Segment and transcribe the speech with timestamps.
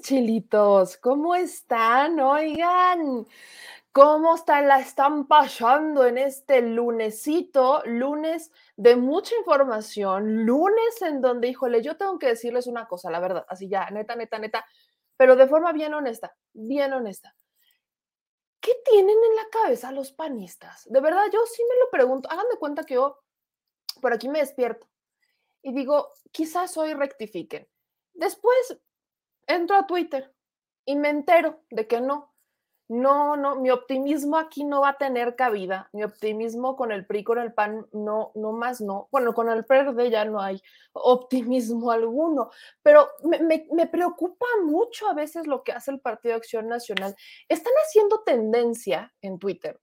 [0.00, 0.96] chilitos.
[0.96, 2.18] ¿Cómo están?
[2.20, 3.26] Oigan,
[3.92, 4.66] ¿cómo están?
[4.66, 11.96] La están pasando en este lunesito, lunes de mucha información, lunes en donde, híjole, yo
[11.96, 14.64] tengo que decirles una cosa, la verdad, así ya, neta, neta, neta,
[15.16, 17.34] pero de forma bien honesta, bien honesta.
[18.60, 20.84] ¿Qué tienen en la cabeza los panistas?
[20.88, 22.30] De verdad, yo sí me lo pregunto.
[22.30, 23.18] Hagan de cuenta que yo
[24.00, 24.88] por aquí me despierto
[25.62, 27.68] y digo, quizás hoy rectifiquen.
[28.14, 28.78] Después
[29.46, 30.32] entro a Twitter
[30.84, 32.32] y me entero de que no.
[32.88, 35.88] No, no, mi optimismo aquí no va a tener cabida.
[35.94, 39.08] Mi optimismo con el PRI, con el PAN, no, no más no.
[39.10, 40.60] Bueno, con el PRD ya no hay
[40.92, 42.50] optimismo alguno,
[42.82, 47.16] pero me, preocupa mucho a veces lo que hace el Partido Acción Nacional.
[47.48, 49.80] Están haciendo tendencia en Twitter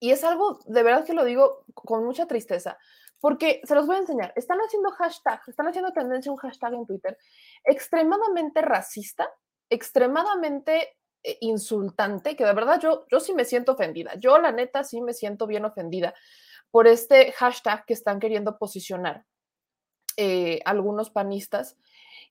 [0.00, 2.78] y es algo, de verdad que lo digo con mucha tristeza,
[3.20, 4.32] porque se los voy a enseñar.
[4.34, 7.18] Están haciendo hashtag, están haciendo tendencia un hashtag en Twitter
[7.64, 9.30] extremadamente racista,
[9.68, 14.14] extremadamente eh, insultante, que de verdad yo, yo sí me siento ofendida.
[14.16, 16.14] Yo, la neta, sí me siento bien ofendida
[16.70, 19.26] por este hashtag que están queriendo posicionar
[20.16, 21.76] eh, algunos panistas,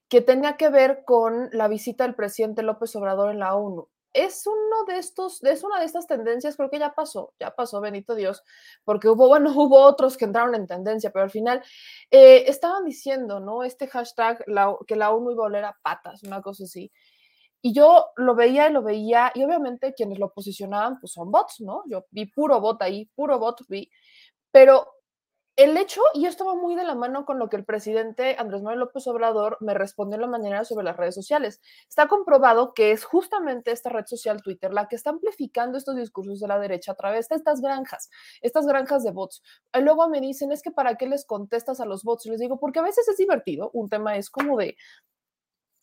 [0.08, 4.46] que tenía que ver con la visita del presidente López Obrador en la ONU es
[4.48, 8.16] uno de estos, es una de estas tendencias, creo que ya pasó, ya pasó, bendito
[8.16, 8.44] Dios,
[8.84, 11.64] porque hubo, bueno, hubo otros que entraron en tendencia, pero al final
[12.12, 13.64] eh, estaban diciendo, ¿no?
[13.64, 14.44] Este hashtag,
[14.88, 16.92] que la ONU iba a oler a patas, una cosa así.
[17.62, 21.60] Y yo lo veía y lo veía, y obviamente quienes lo posicionaban, pues son bots,
[21.60, 21.84] ¿no?
[21.88, 23.90] Yo vi puro bot ahí, puro bot vi,
[24.52, 24.99] pero
[25.60, 28.62] el hecho, y esto va muy de la mano con lo que el presidente Andrés
[28.62, 31.60] Manuel López Obrador me respondió en la mañana sobre las redes sociales.
[31.90, 36.40] Está comprobado que es justamente esta red social Twitter la que está amplificando estos discursos
[36.40, 38.10] de la derecha a través de estas granjas,
[38.40, 39.44] estas granjas de bots.
[39.74, 42.26] Y luego me dicen, es que para qué les contestas a los bots.
[42.28, 43.70] les digo, porque a veces es divertido.
[43.74, 44.78] Un tema es como de,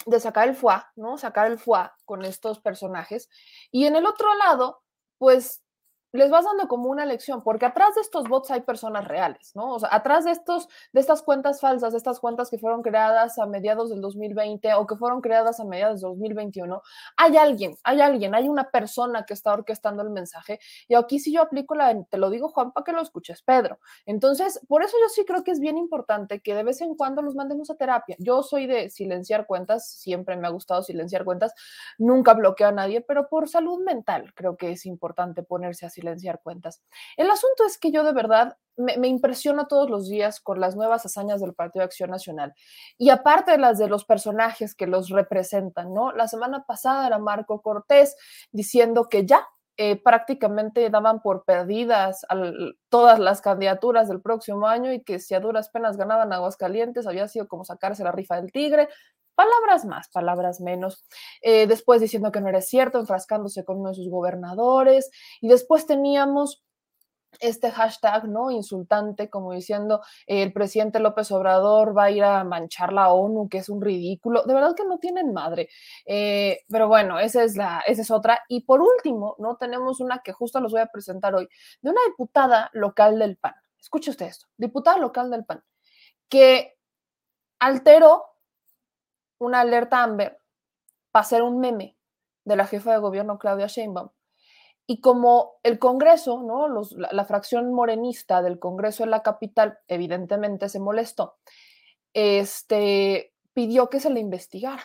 [0.07, 1.19] de sacar el fuá, ¿no?
[1.19, 3.29] Sacar el fuá con estos personajes.
[3.71, 4.81] Y en el otro lado,
[5.19, 5.66] pues
[6.13, 9.75] les vas dando como una lección, porque atrás de estos bots hay personas reales, ¿no?
[9.75, 13.39] O sea, atrás de estos, de estas cuentas falsas, de estas cuentas que fueron creadas
[13.39, 16.83] a mediados del 2020 o que fueron creadas a mediados del 2021,
[17.17, 20.59] hay alguien, hay alguien, hay una persona que está orquestando el mensaje.
[20.89, 23.79] Y aquí sí yo aplico la, te lo digo Juan, para que lo escuches, Pedro.
[24.07, 27.23] Entonces, por eso yo sí creo que es bien importante que de vez en cuando
[27.23, 28.17] los mandemos a terapia.
[28.19, 31.53] Yo soy de silenciar cuentas, siempre me ha gustado silenciar cuentas,
[31.99, 36.41] nunca bloqueo a nadie, pero por salud mental creo que es importante ponerse a silenciar
[36.43, 36.83] cuentas.
[37.17, 41.05] El asunto es que yo de verdad me, impresiono todos los días con las nuevas
[41.07, 42.55] hazañas del Partido de Acción Nacional.
[42.99, 46.13] Y aparte de las de los personajes que los representan, ¿no?
[46.13, 48.17] La semana pasada era Marco Cortés
[48.53, 49.47] diciendo que ya
[49.79, 52.25] eh, prácticamente daban por perdidas
[52.89, 57.29] todas las candidaturas del próximo año y que si a duras penas ganaban Aguascalientes había
[57.29, 58.89] sido como sacarse la rifa del tigre.
[59.37, 61.05] Palabras más, palabras menos.
[61.43, 65.11] Eh, después diciendo que no era cierto, enfrascándose con uno de sus gobernadores.
[65.41, 66.65] Y después teníamos
[67.41, 68.51] este hashtag, ¿no?
[68.51, 73.59] Insultante, como diciendo, el presidente López Obrador va a ir a manchar la ONU, que
[73.59, 74.43] es un ridículo.
[74.45, 75.69] De verdad que no tienen madre.
[76.07, 78.41] Eh, pero bueno, esa es, la, esa es otra.
[78.49, 79.57] Y por último, ¿no?
[79.57, 81.47] Tenemos una que justo los voy a presentar hoy,
[81.83, 83.55] de una diputada local del PAN.
[83.79, 85.63] Escuche usted esto, diputada local del PAN,
[86.29, 86.79] que
[87.59, 88.25] alteró
[89.39, 90.41] una alerta Amber
[91.11, 91.97] para hacer un meme
[92.45, 94.11] de la jefa de gobierno Claudia Sheinbaum
[94.87, 96.69] y como el Congreso, ¿no?
[96.69, 101.37] Los, la, la, fracción morenista del Congreso en la capital, evidentemente se molestó,
[102.15, 104.85] este, pidió que se le investigara.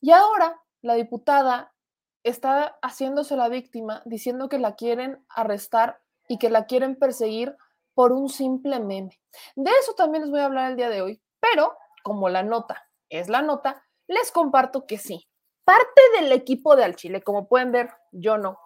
[0.00, 1.74] Y ahora la diputada
[2.22, 7.56] está haciéndose la víctima, diciendo que la quieren arrestar y que la quieren perseguir
[7.94, 9.20] por un simple meme.
[9.54, 12.89] De eso también les voy a hablar el día de hoy, pero como la nota
[13.10, 15.28] es la nota, les comparto que sí.
[15.64, 18.58] Parte del equipo de Al Chile, como pueden ver, yo no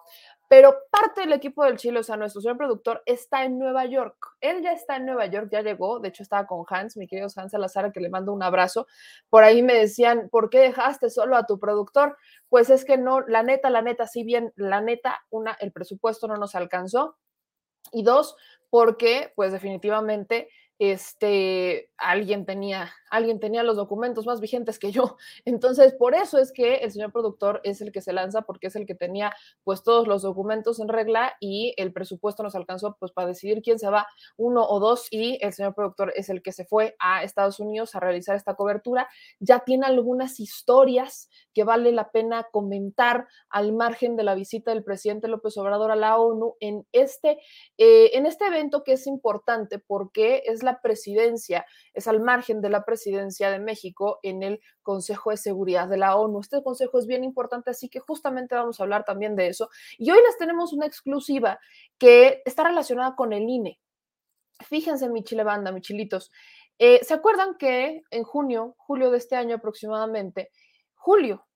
[0.47, 4.15] pero parte del equipo del Chile, o sea, nuestro señor productor, está en Nueva York.
[4.41, 5.99] Él ya está en Nueva York, ya llegó.
[5.99, 8.85] De hecho, estaba con Hans, mi querido Hans Salazar, que le mando un abrazo.
[9.29, 12.17] Por ahí me decían, ¿por qué dejaste solo a tu productor?
[12.47, 16.27] Pues es que no, la neta, la neta, si bien la neta, una, el presupuesto
[16.27, 17.17] no nos alcanzó.
[17.91, 18.35] Y dos,
[18.69, 25.17] porque, pues definitivamente, este, alguien tenía, alguien tenía los documentos más vigentes que yo.
[25.45, 28.75] Entonces, por eso es que el señor productor es el que se lanza, porque es
[28.75, 29.33] el que tenía
[29.63, 33.79] pues todos los documentos en regla y el presupuesto nos alcanzó pues para decidir quién
[33.79, 34.07] se va,
[34.37, 37.95] uno o dos, y el señor productor es el que se fue a Estados Unidos
[37.95, 39.09] a realizar esta cobertura.
[39.39, 44.83] Ya tiene algunas historias que vale la pena comentar al margen de la visita del
[44.83, 47.39] presidente López Obrador a la ONU en este,
[47.77, 51.65] eh, en este evento que es importante porque es la presidencia,
[51.95, 56.15] es al margen de la presidencia de México en el Consejo de Seguridad de la
[56.15, 56.41] ONU.
[56.41, 59.69] Este consejo es bien importante, así que justamente vamos a hablar también de eso.
[59.97, 61.59] Y hoy les tenemos una exclusiva
[61.97, 63.79] que está relacionada con el INE.
[64.67, 66.31] Fíjense, mi chile banda, mi chilitos.
[66.77, 70.51] Eh, ¿Se acuerdan que en junio, julio de este año aproximadamente,
[70.93, 71.47] julio,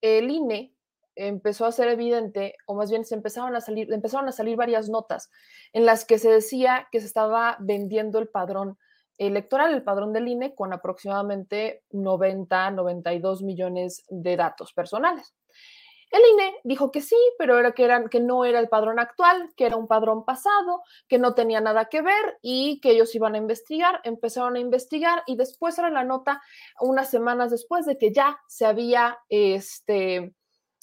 [0.00, 0.74] el INE
[1.14, 4.88] empezó a ser evidente, o más bien se empezaron a salir, empezaron a salir varias
[4.88, 5.30] notas
[5.72, 8.78] en las que se decía que se estaba vendiendo el padrón
[9.18, 15.34] electoral, el padrón del INE, con aproximadamente 90, 92 millones de datos personales.
[16.12, 19.50] El INE dijo que sí, pero era que, eran, que no era el padrón actual,
[19.56, 23.34] que era un padrón pasado, que no tenía nada que ver y que ellos iban
[23.34, 23.98] a investigar.
[24.04, 26.42] Empezaron a investigar y después era la nota
[26.80, 30.34] unas semanas después de que ya se había este,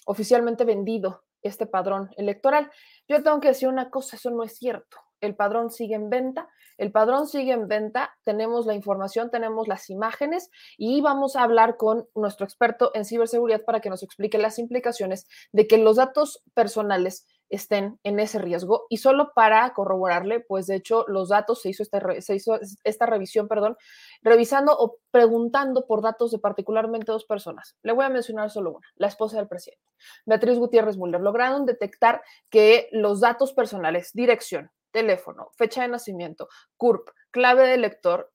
[0.06, 2.72] oficialmente vendido este padrón electoral.
[3.08, 4.98] Yo tengo que decir una cosa, eso no es cierto.
[5.22, 9.90] El padrón sigue en venta, el padrón sigue en venta, tenemos la información, tenemos las
[9.90, 14.60] imágenes y vamos a hablar con nuestro experto en ciberseguridad para que nos explique las
[14.60, 18.86] implicaciones de que los datos personales estén en ese riesgo.
[18.90, 23.06] Y solo para corroborarle, pues de hecho los datos, se hizo esta, se hizo esta
[23.06, 23.76] revisión, perdón,
[24.22, 27.76] revisando o preguntando por datos de particularmente dos personas.
[27.84, 29.84] Le voy a mencionar solo una, la esposa del presidente,
[30.26, 31.22] Beatriz Gutiérrez Müller.
[31.22, 36.48] Lograron detectar que los datos personales, dirección, teléfono, fecha de nacimiento,
[36.78, 38.32] CURP, clave de lector,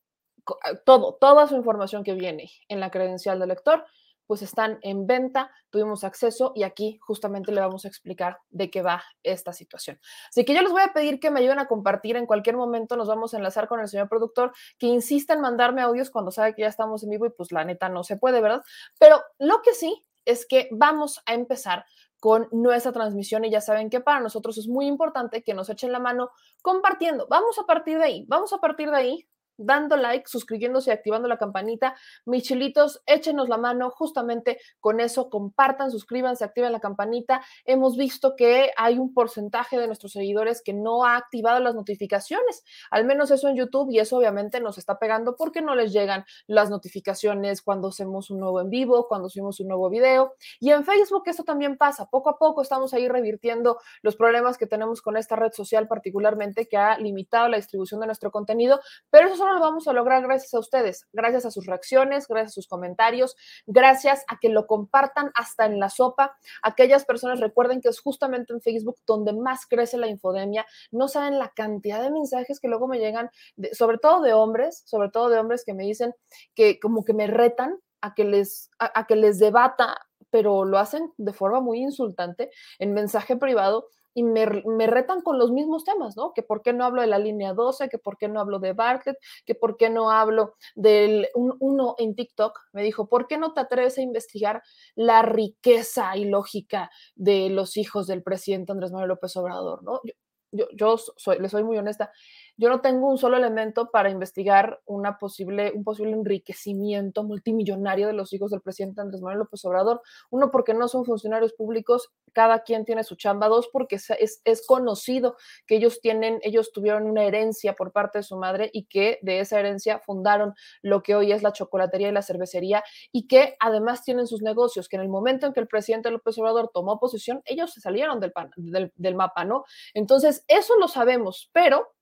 [0.84, 3.84] todo, toda su información que viene en la credencial del lector
[4.26, 8.82] pues están en venta, tuvimos acceso y aquí justamente le vamos a explicar de qué
[8.82, 9.98] va esta situación.
[10.28, 12.96] Así que yo les voy a pedir que me ayuden a compartir en cualquier momento,
[12.96, 16.54] nos vamos a enlazar con el señor productor, que insista en mandarme audios cuando sabe
[16.54, 18.62] que ya estamos en vivo y pues la neta no se puede, ¿verdad?
[18.98, 21.84] Pero lo que sí es que vamos a empezar
[22.24, 25.92] con nuestra transmisión y ya saben que para nosotros es muy importante que nos echen
[25.92, 26.30] la mano
[26.62, 27.26] compartiendo.
[27.28, 31.28] Vamos a partir de ahí, vamos a partir de ahí dando like, suscribiéndose y activando
[31.28, 31.96] la campanita.
[32.24, 37.42] Michilitos, échenos la mano justamente con eso, compartan, suscríbanse, activen la campanita.
[37.64, 42.64] Hemos visto que hay un porcentaje de nuestros seguidores que no ha activado las notificaciones,
[42.90, 46.24] al menos eso en YouTube y eso obviamente nos está pegando porque no les llegan
[46.46, 50.34] las notificaciones cuando hacemos un nuevo en vivo, cuando subimos un nuevo video.
[50.60, 54.66] Y en Facebook eso también pasa, poco a poco estamos ahí revirtiendo los problemas que
[54.66, 58.80] tenemos con esta red social particularmente que ha limitado la distribución de nuestro contenido,
[59.10, 62.54] pero eso lo vamos a lograr gracias a ustedes, gracias a sus reacciones, gracias a
[62.54, 63.36] sus comentarios,
[63.66, 66.36] gracias a que lo compartan hasta en la sopa.
[66.62, 70.66] Aquellas personas recuerden que es justamente en Facebook donde más crece la infodemia.
[70.90, 73.30] No saben la cantidad de mensajes que luego me llegan,
[73.72, 76.14] sobre todo de hombres, sobre todo de hombres que me dicen
[76.54, 79.96] que como que me retan a que les, a que les debata
[80.34, 85.50] pero lo hacen de forma muy insultante en mensaje privado y me, retan con los
[85.50, 86.32] mismos temas, ¿no?
[86.32, 88.72] Que por qué no hablo de la línea 12, que por qué no hablo de
[88.72, 93.52] Bartlett, que por qué no hablo del uno en TikTok, me dijo, ¿por qué no
[93.52, 94.62] te atreves a investigar
[94.94, 100.00] la riqueza y lógica de los hijos del presidente Andrés Manuel López Obrador, ¿no?
[100.04, 100.14] Yo,
[100.52, 102.12] yo, yo soy, le soy muy honesta,
[102.56, 108.12] yo no tengo un solo elemento para investigar una posible, un posible enriquecimiento multimillonario de
[108.12, 110.02] los hijos del presidente Andrés Manuel López Obrador.
[110.30, 113.48] Uno, porque no son funcionarios públicos, cada quien tiene su chamba.
[113.48, 118.22] Dos, porque es, es conocido que ellos tienen, ellos tuvieron una herencia por parte de
[118.22, 122.12] su madre y que de esa herencia fundaron lo que hoy es la chocolatería y
[122.12, 125.68] la cervecería y que además tienen sus negocios, que en el momento en que el
[125.68, 129.64] presidente López Obrador tomó posesión, ellos se salieron del, del, del mapa, ¿no?
[129.92, 131.94] Entonces, eso lo sabemos, pero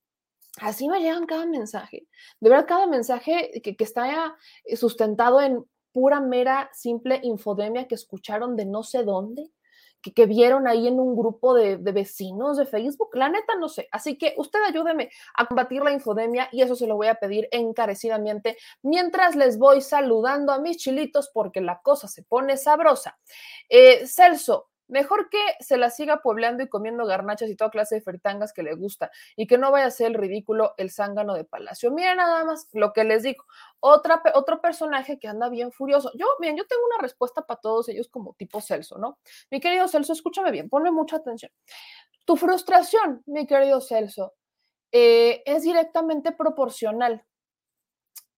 [0.61, 2.07] así me llegan cada mensaje.
[2.41, 8.57] De verdad, cada mensaje que, está eh, sustentado en pura, mera, simple infodemia que escucharon
[8.57, 9.51] de no sé dónde,
[10.03, 13.11] que, vieron ahí en un grupo de, vecinos de Facebook.
[13.15, 13.89] La neta, no sé.
[13.93, 17.49] Así que usted ayúdeme a combatir la infodemia y eso se lo voy a pedir
[17.53, 23.17] encarecidamente mientras les voy saludando a mis chilitos porque la cosa se pone sabrosa.
[23.69, 28.01] Eh, Celso, Mejor que se la siga puebleando y comiendo garnachas y toda clase de
[28.03, 31.45] fritangas que le gusta y que no vaya a ser el ridículo el zángano de
[31.45, 31.91] Palacio.
[31.91, 33.43] Miren nada más lo que les digo.
[33.81, 36.11] Otra, otro personaje que anda bien furioso.
[36.15, 39.19] Yo, bien, yo tengo una respuesta para todos ellos como tipo Celso, ¿no?
[39.51, 41.51] Mi querido Celso, escúchame bien, ponme mucha atención.
[42.27, 44.35] Tu frustración, mi querido Celso,
[44.93, 47.25] eh, es directamente proporcional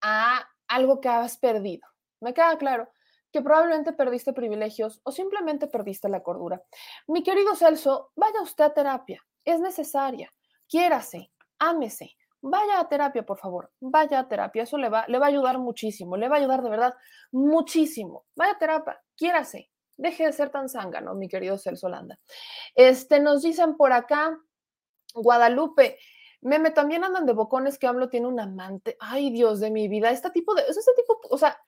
[0.03, 1.89] a algo que has perdido.
[2.21, 2.93] ¿Me queda claro?
[3.35, 6.63] Que probablemente perdiste privilegios o simplemente perdiste la cordura.
[7.09, 10.33] Mi querido Celso, vaya usted a terapia, es necesaria,
[10.69, 15.27] quiérase, ámese, vaya a terapia, por favor, vaya a terapia, eso le va, le va
[15.27, 16.95] a ayudar muchísimo, le va a ayudar de verdad
[17.33, 18.25] muchísimo.
[18.37, 22.21] Vaya a terapia, quiérase, deje de ser tan zángano, mi querido Celso Landa.
[22.77, 24.39] Este, nos dicen por acá,
[25.13, 25.99] Guadalupe,
[26.41, 28.97] Meme, también andan de bocones que AMLO tiene un amante.
[29.01, 30.11] Ay, Dios de mi vida.
[30.11, 31.59] Este tipo de, es este tipo, o sea,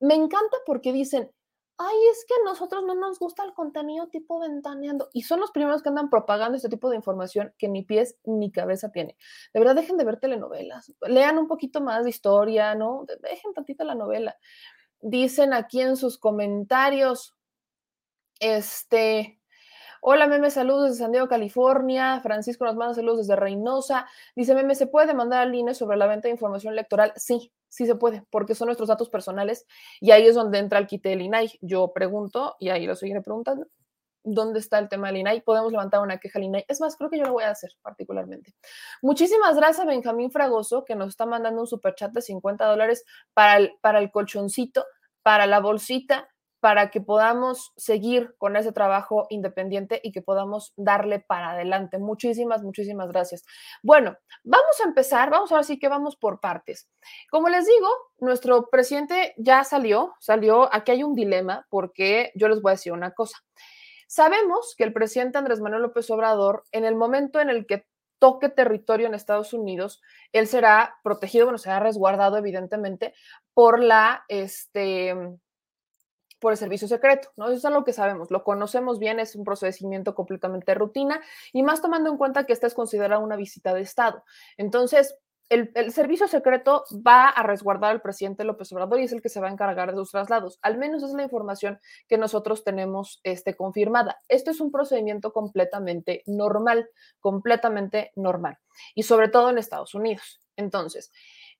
[0.00, 1.30] me encanta porque dicen,
[1.78, 5.08] ay, es que a nosotros no nos gusta el contenido tipo ventaneando.
[5.14, 8.52] Y son los primeros que andan propagando este tipo de información que ni pies ni
[8.52, 9.16] cabeza tiene.
[9.54, 10.92] De verdad, dejen de ver telenovelas.
[11.02, 13.06] Lean un poquito más de historia, ¿no?
[13.22, 14.36] Dejen tantito la novela.
[15.00, 17.34] Dicen aquí en sus comentarios,
[18.40, 19.39] este,
[20.02, 22.20] Hola, Meme, saludos desde San Diego, California.
[22.22, 24.06] Francisco nos manda saludos desde Reynosa.
[24.34, 27.12] Dice, Meme, ¿se puede demandar al INE sobre la venta de información electoral?
[27.16, 29.66] Sí, sí se puede, porque son nuestros datos personales
[30.00, 31.58] y ahí es donde entra el quite del INAI.
[31.60, 33.66] Yo pregunto y ahí lo seguiré preguntando.
[34.24, 35.42] ¿Dónde está el tema del INAI?
[35.42, 36.64] Podemos levantar una queja al INAI.
[36.66, 38.54] Es más, creo que yo lo voy a hacer particularmente.
[39.02, 43.04] Muchísimas gracias a Benjamín Fragoso, que nos está mandando un superchat de 50 dólares
[43.34, 44.86] para el, para el colchoncito,
[45.22, 46.29] para la bolsita,
[46.60, 51.98] para que podamos seguir con ese trabajo independiente y que podamos darle para adelante.
[51.98, 53.44] Muchísimas, muchísimas gracias.
[53.82, 56.88] Bueno, vamos a empezar, vamos a ver si que vamos por partes.
[57.30, 57.88] Como les digo,
[58.18, 62.92] nuestro presidente ya salió, salió, aquí hay un dilema porque yo les voy a decir
[62.92, 63.38] una cosa.
[64.06, 67.86] Sabemos que el presidente Andrés Manuel López Obrador, en el momento en el que
[68.18, 70.00] toque territorio en Estados Unidos,
[70.32, 73.14] él será protegido, bueno, será resguardado evidentemente
[73.54, 75.16] por la, este,
[76.40, 77.46] por el servicio secreto, ¿no?
[77.46, 81.20] Eso es algo que sabemos, lo conocemos bien, es un procedimiento completamente rutina
[81.52, 84.24] y más tomando en cuenta que esta es considerada una visita de Estado.
[84.56, 85.16] Entonces,
[85.50, 89.28] el, el, servicio secreto va a resguardar al presidente López Obrador y es el que
[89.28, 90.60] se va a encargar de sus traslados.
[90.62, 94.20] Al menos es la información que nosotros tenemos este, confirmada.
[94.28, 98.58] Esto es un procedimiento completamente normal, completamente normal.
[98.94, 100.40] Y sobre todo en Estados Unidos.
[100.56, 101.10] Entonces,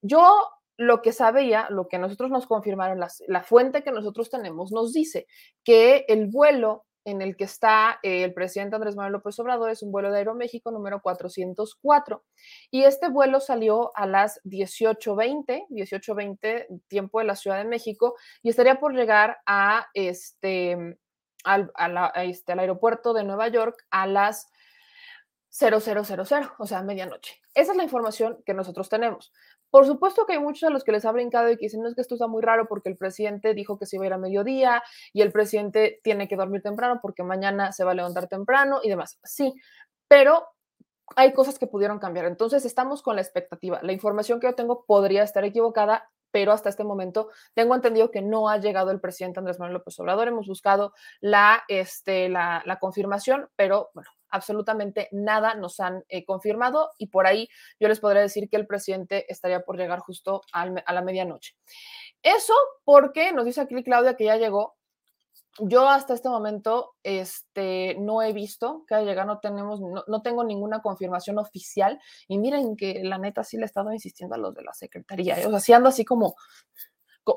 [0.00, 0.48] yo
[0.80, 5.26] lo que sabía, lo que nosotros nos confirmaron, la fuente que nosotros tenemos nos dice
[5.62, 9.92] que el vuelo en el que está el presidente Andrés Manuel López Obrador es un
[9.92, 12.24] vuelo de Aeroméxico número 404
[12.70, 18.48] y este vuelo salió a las 18:20, 18:20 tiempo de la Ciudad de México y
[18.48, 20.96] estaría por llegar a este
[21.44, 21.70] al,
[22.14, 24.46] este, al aeropuerto de Nueva York a las
[25.50, 27.40] 0000, o sea, medianoche.
[27.54, 29.32] Esa es la información que nosotros tenemos.
[29.70, 31.88] Por supuesto que hay muchos a los que les ha brincado y que dicen, no
[31.88, 34.12] es que esto está muy raro porque el presidente dijo que se iba a ir
[34.12, 38.26] a mediodía y el presidente tiene que dormir temprano porque mañana se va a levantar
[38.28, 39.18] temprano y demás.
[39.22, 39.54] Sí,
[40.08, 40.44] pero
[41.16, 42.26] hay cosas que pudieron cambiar.
[42.26, 43.80] Entonces estamos con la expectativa.
[43.82, 48.22] La información que yo tengo podría estar equivocada, pero hasta este momento tengo entendido que
[48.22, 50.28] no ha llegado el presidente Andrés Manuel López Obrador.
[50.28, 57.08] Hemos buscado la, este, la, confirmación, pero bueno, absolutamente nada nos han eh, confirmado y
[57.08, 61.02] por ahí yo les podría decir que el presidente estaría por llegar justo a la
[61.02, 61.54] medianoche.
[62.22, 64.76] Eso porque nos dice aquí Claudia que ya llegó.
[65.58, 70.22] Yo hasta este momento este, no he visto que haya llegado, no, tenemos, no, no,
[70.22, 71.98] tengo ninguna confirmación oficial.
[72.28, 75.40] Y miren que la neta sí le he estado insistiendo a los de la Secretaría.
[75.40, 75.46] ¿eh?
[75.46, 76.34] O sea, sí ando así como,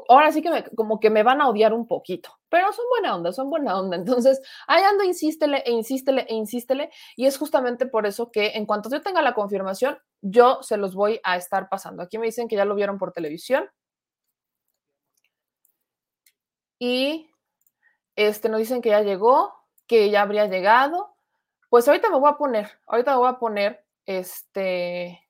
[0.09, 3.15] ahora sí que me, como que me van a odiar un poquito, pero son buena
[3.15, 3.97] onda, son buena onda.
[3.97, 6.89] Entonces, ahí ando, insístele e insístele e insístele.
[7.15, 10.95] Y es justamente por eso que en cuanto yo tenga la confirmación, yo se los
[10.95, 12.03] voy a estar pasando.
[12.03, 13.69] Aquí me dicen que ya lo vieron por televisión.
[16.79, 17.29] Y
[18.15, 19.53] este, nos dicen que ya llegó,
[19.87, 21.15] que ya habría llegado.
[21.69, 25.27] Pues ahorita me voy a poner, ahorita me voy a poner este,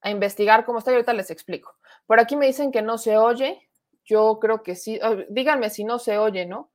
[0.00, 1.76] a investigar cómo está y ahorita les explico.
[2.06, 3.68] Por aquí me dicen que no se oye,
[4.04, 5.00] yo creo que sí.
[5.28, 6.70] Díganme si no se oye, ¿no?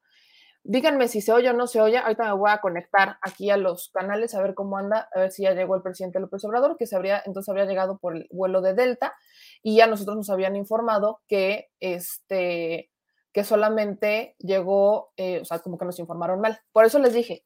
[0.64, 1.98] Díganme si se oye o no se oye.
[1.98, 5.32] Ahorita me voy a conectar aquí a los canales a ver cómo anda, a ver
[5.32, 8.28] si ya llegó el presidente López Obrador, que se habría, entonces habría llegado por el
[8.32, 9.16] vuelo de Delta
[9.64, 12.92] y ya nosotros nos habían informado que este
[13.32, 16.60] que solamente llegó, eh, o sea, como que nos informaron mal.
[16.72, 17.46] Por eso les dije,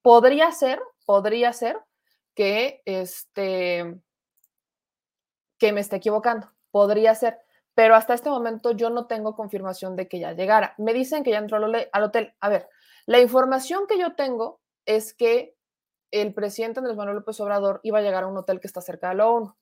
[0.00, 1.76] podría ser, podría ser
[2.34, 4.00] que este
[5.58, 7.38] que me esté equivocando, podría ser
[7.74, 10.74] pero hasta este momento yo no tengo confirmación de que ya llegara.
[10.78, 12.34] Me dicen que ya entró al hotel.
[12.40, 12.68] A ver,
[13.06, 15.56] la información que yo tengo es que
[16.10, 19.08] el presidente Andrés Manuel López Obrador iba a llegar a un hotel que está cerca
[19.08, 19.54] de la ONU.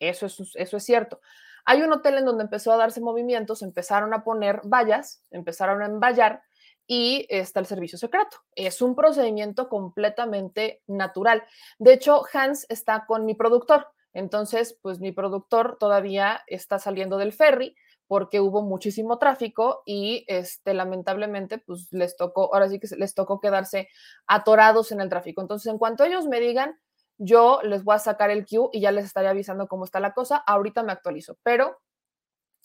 [0.00, 1.20] Eso es, eso es cierto.
[1.64, 5.86] Hay un hotel en donde empezó a darse movimientos, empezaron a poner vallas, empezaron a
[5.86, 6.42] emballar
[6.86, 8.38] y está el servicio secreto.
[8.56, 11.44] Es un procedimiento completamente natural.
[11.78, 13.86] De hecho, Hans está con mi productor.
[14.12, 17.76] Entonces, pues mi productor todavía está saliendo del ferry
[18.06, 23.40] porque hubo muchísimo tráfico y este lamentablemente pues les tocó, ahora sí que les tocó
[23.40, 23.88] quedarse
[24.26, 25.40] atorados en el tráfico.
[25.40, 26.76] Entonces, en cuanto ellos me digan,
[27.18, 30.12] yo les voy a sacar el queue y ya les estaré avisando cómo está la
[30.12, 30.38] cosa.
[30.38, 31.78] Ahorita me actualizo, pero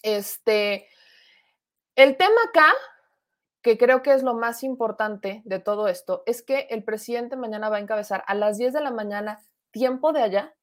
[0.02, 0.88] este
[1.96, 2.74] el tema acá
[3.62, 7.70] que creo que es lo más importante de todo esto es que el presidente mañana
[7.70, 9.40] va a encabezar a las 10 de la mañana
[9.72, 10.56] tiempo de allá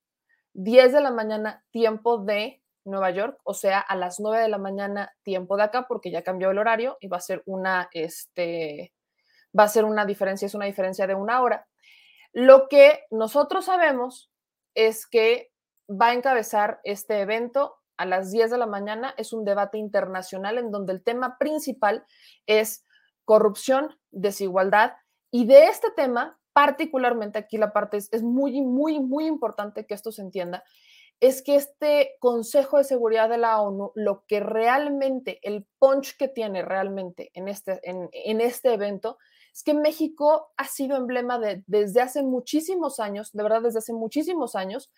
[0.55, 4.59] 10 de la mañana, tiempo de Nueva York, o sea, a las 9 de la
[4.59, 8.93] mañana, tiempo de acá, porque ya cambió el horario y va a ser una, este,
[9.59, 11.67] va a ser una diferencia, es una diferencia de una hora.
[12.33, 14.31] Lo que nosotros sabemos
[14.75, 15.53] es que
[15.89, 19.15] va a encabezar este evento a las 10 de la mañana.
[19.17, 22.05] Es un debate internacional en donde el tema principal
[22.47, 22.85] es
[23.25, 24.93] corrupción, desigualdad.
[25.31, 30.13] Y de este tema, particularmente aquí la parte es, muy, muy, muy importante que esto
[30.13, 30.65] se entienda,
[31.21, 36.29] es que este Consejo de Seguridad de la ONU, lo que realmente, el punch que
[36.29, 39.19] tiene realmente en este, en este evento,
[39.53, 43.93] es que México ha sido emblema de, desde hace muchísimos años, de verdad desde hace
[43.93, 44.91] muchísimos años,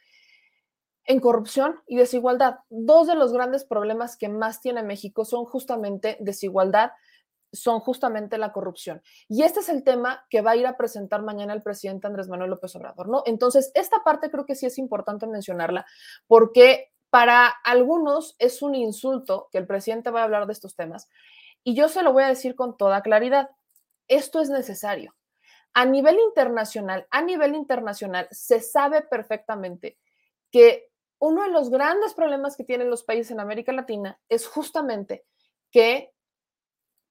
[1.07, 2.57] en corrupción y desigualdad.
[2.71, 6.93] Dos de los grandes problemas que más tiene México son justamente desigualdad,
[7.55, 9.03] son justamente la corrupción.
[9.29, 12.29] Y este es el tema que va a ir a presentar mañana el presidente Andrés
[12.29, 13.23] Manuel López Obrador, ¿no?
[13.27, 15.87] Entonces, esta parte creo que sí es importante mencionarla
[16.27, 21.09] porque para algunos es un insulto que el presidente va a hablar de estos temas.
[21.63, 23.51] Y yo se lo voy a decir con toda claridad.
[24.09, 25.15] Esto es necesario.
[25.73, 29.99] A nivel internacional, a nivel internacional, se sabe perfectamente
[30.51, 35.25] que uno de los grandes problemas que tienen los países en América Latina es justamente
[35.71, 36.14] que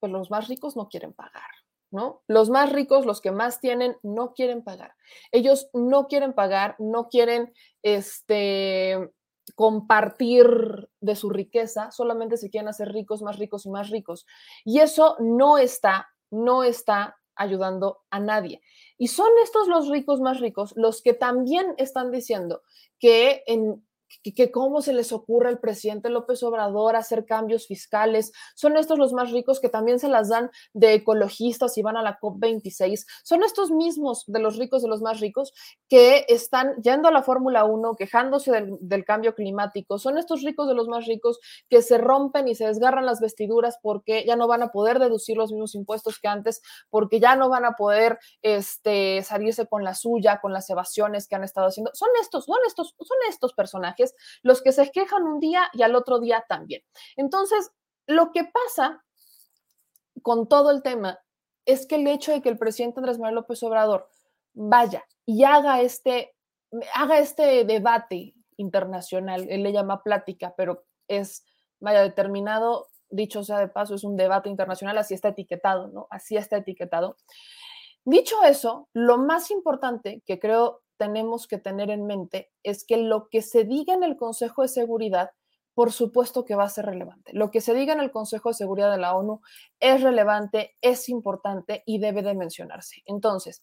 [0.03, 1.49] pues, los más ricos no quieren pagar,
[1.89, 2.23] ¿no?
[2.27, 4.95] Los más ricos, los que más tienen, no quieren pagar.
[5.31, 9.13] Ellos no quieren pagar, no quieren este,
[9.55, 14.25] compartir de su riqueza, solamente se quieren hacer ricos, más ricos y más ricos.
[14.65, 18.61] Y eso no está, no está ayudando a nadie.
[18.97, 22.61] Y son estos los ricos más ricos los que también están diciendo
[22.99, 23.87] que en
[24.21, 28.31] que, cómo se les ocurre al presidente López Obrador hacer cambios fiscales.
[28.55, 32.03] Son estos los más ricos que también se las dan de ecologistas y van a
[32.03, 33.05] la COP26.
[33.23, 35.53] Son estos mismos de los ricos de los más ricos
[35.89, 39.97] que están yendo a la Fórmula 1, quejándose del, del cambio climático.
[39.97, 43.77] Son estos ricos de los más ricos que se rompen y se desgarran las vestiduras
[43.81, 47.49] porque ya no van a poder deducir los mismos impuestos que antes, porque ya no
[47.49, 51.91] van a poder este, salirse con la suya, con las evasiones que han estado haciendo.
[51.93, 54.02] Son estos, son estos, son estos personajes
[54.41, 56.81] los que se quejan un día y al otro día también.
[57.15, 57.71] Entonces,
[58.07, 59.03] lo que pasa
[60.21, 61.19] con todo el tema
[61.65, 64.09] es que el hecho de que el presidente Andrés Manuel López Obrador
[64.53, 66.35] vaya y haga este,
[66.93, 71.45] haga este debate internacional, él le llama plática, pero es,
[71.79, 76.07] vaya, determinado, dicho sea de paso, es un debate internacional, así está etiquetado, ¿no?
[76.09, 77.17] Así está etiquetado.
[78.05, 83.27] Dicho eso, lo más importante que creo tenemos que tener en mente es que lo
[83.27, 85.31] que se diga en el Consejo de Seguridad,
[85.73, 87.33] por supuesto que va a ser relevante.
[87.33, 89.41] Lo que se diga en el Consejo de Seguridad de la ONU
[89.81, 93.01] es relevante, es importante y debe de mencionarse.
[93.05, 93.61] Entonces,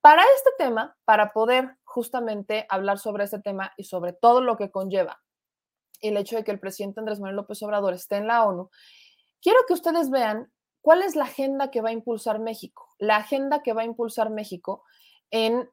[0.00, 4.72] para este tema, para poder justamente hablar sobre este tema y sobre todo lo que
[4.72, 5.20] conlleva
[6.00, 8.70] el hecho de que el presidente Andrés Manuel López Obrador esté en la ONU,
[9.40, 12.88] quiero que ustedes vean cuál es la agenda que va a impulsar México.
[12.98, 14.82] La agenda que va a impulsar México
[15.30, 15.68] en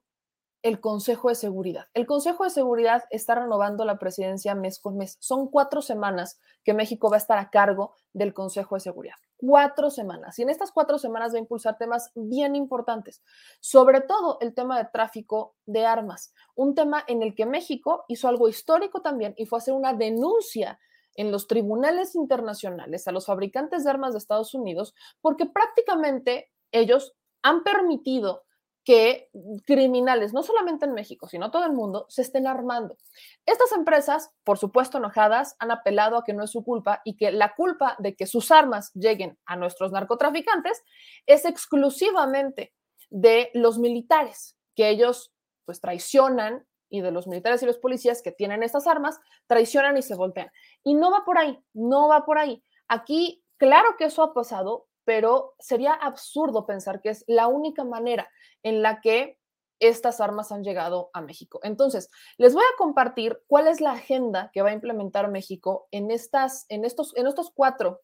[0.63, 1.87] el Consejo de Seguridad.
[1.93, 5.17] El Consejo de Seguridad está renovando la presidencia mes con mes.
[5.19, 9.15] Son cuatro semanas que México va a estar a cargo del Consejo de Seguridad.
[9.35, 10.39] Cuatro semanas.
[10.39, 13.21] Y en estas cuatro semanas va a impulsar temas bien importantes,
[13.59, 18.29] sobre todo el tema de tráfico de armas, un tema en el que México hizo
[18.29, 20.79] algo histórico también y fue hacer una denuncia
[21.15, 27.13] en los tribunales internacionales a los fabricantes de armas de Estados Unidos porque prácticamente ellos
[27.43, 28.43] han permitido
[28.83, 29.29] que
[29.65, 32.97] criminales, no solamente en México, sino todo el mundo, se estén armando.
[33.45, 37.31] Estas empresas, por supuesto enojadas, han apelado a que no es su culpa y que
[37.31, 40.83] la culpa de que sus armas lleguen a nuestros narcotraficantes
[41.25, 42.73] es exclusivamente
[43.09, 45.31] de los militares, que ellos
[45.65, 50.01] pues traicionan y de los militares y los policías que tienen estas armas, traicionan y
[50.01, 50.51] se voltean.
[50.83, 52.63] Y no va por ahí, no va por ahí.
[52.87, 58.29] Aquí, claro que eso ha pasado, pero sería absurdo pensar que es la única manera
[58.63, 59.37] en la que
[59.79, 61.59] estas armas han llegado a México.
[61.63, 66.11] Entonces, les voy a compartir cuál es la agenda que va a implementar México en,
[66.11, 68.01] estas, en, estos, en estos cuatro,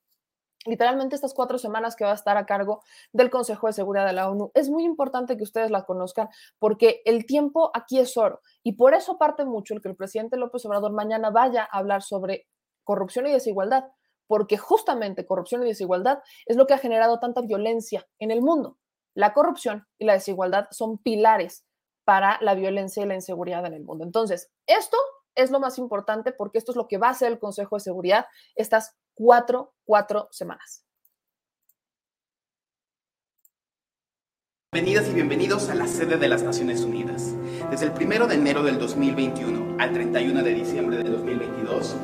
[0.66, 2.84] literalmente estas cuatro semanas que va a estar a cargo
[3.14, 4.52] del Consejo de Seguridad de la ONU.
[4.54, 8.94] Es muy importante que ustedes la conozcan porque el tiempo aquí es oro y por
[8.94, 12.48] eso parte mucho el que el presidente López Obrador mañana vaya a hablar sobre
[12.84, 13.86] corrupción y desigualdad,
[14.30, 18.78] porque justamente corrupción y desigualdad es lo que ha generado tanta violencia en el mundo.
[19.16, 21.66] La corrupción y la desigualdad son pilares
[22.06, 24.06] para la violencia y la inseguridad en el mundo.
[24.06, 24.98] Entonces, esto
[25.34, 27.80] es lo más importante porque esto es lo que va a hacer el Consejo de
[27.80, 30.86] Seguridad estas cuatro, cuatro semanas.
[34.72, 37.34] Bienvenidas y bienvenidos a la sede de las Naciones Unidas.
[37.72, 41.96] Desde el 1 de enero del 2021 al 31 de diciembre de 2022,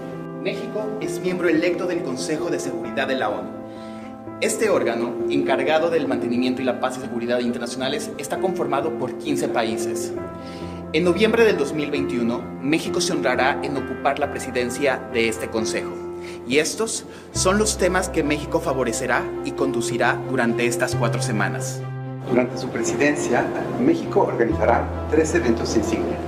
[0.45, 3.49] México es miembro electo del Consejo de Seguridad de la ONU.
[4.41, 9.47] Este órgano, encargado del mantenimiento y la paz y seguridad internacionales, está conformado por 15
[9.47, 10.13] países.
[10.93, 15.89] En noviembre del 2021, México se honrará en ocupar la presidencia de este Consejo.
[16.47, 21.81] Y estos son los temas que México favorecerá y conducirá durante estas cuatro semanas.
[22.29, 23.47] Durante su presidencia,
[23.84, 26.19] México organizará tres eventos insignia.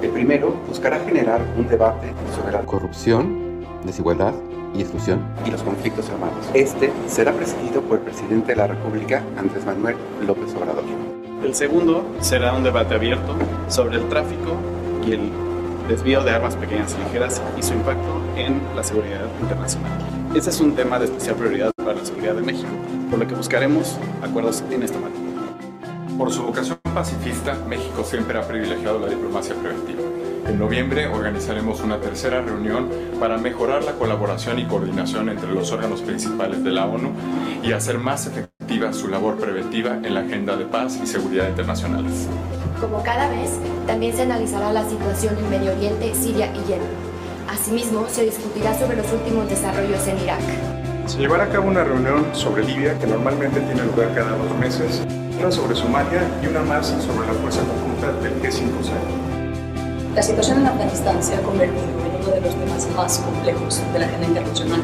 [0.00, 3.45] El primero buscará generar un debate sobre la corrupción,
[3.86, 4.34] desigualdad
[4.74, 6.50] y exclusión y los conflictos armados.
[6.54, 9.96] Este será presidido por el presidente de la República, Andrés Manuel
[10.26, 10.84] López Obrador.
[11.42, 13.34] El segundo será un debate abierto
[13.68, 14.56] sobre el tráfico
[15.06, 15.30] y el
[15.88, 19.92] desvío de armas pequeñas y ligeras y su impacto en la seguridad internacional.
[20.34, 22.68] Este es un tema de especial prioridad para la seguridad de México,
[23.08, 25.26] por lo que buscaremos acuerdos en esta materia.
[26.18, 30.00] Por su vocación pacifista, México siempre ha privilegiado la diplomacia preventiva.
[30.48, 36.02] En noviembre organizaremos una tercera reunión para mejorar la colaboración y coordinación entre los órganos
[36.02, 37.10] principales de la ONU
[37.64, 42.28] y hacer más efectiva su labor preventiva en la agenda de paz y seguridad internacionales.
[42.80, 47.16] Como cada vez, también se analizará la situación en Medio Oriente, Siria y Yemen.
[47.48, 50.40] Asimismo, se discutirá sobre los últimos desarrollos en Irak.
[51.06, 55.02] Se llevará a cabo una reunión sobre Libia que normalmente tiene lugar cada dos meses
[55.38, 59.45] una sobre Somalia y una más sobre la fuerza conjunta del G5 Sahel.
[60.16, 63.98] La situación en Afganistán se ha convertido en uno de los temas más complejos de
[63.98, 64.80] la agenda internacional.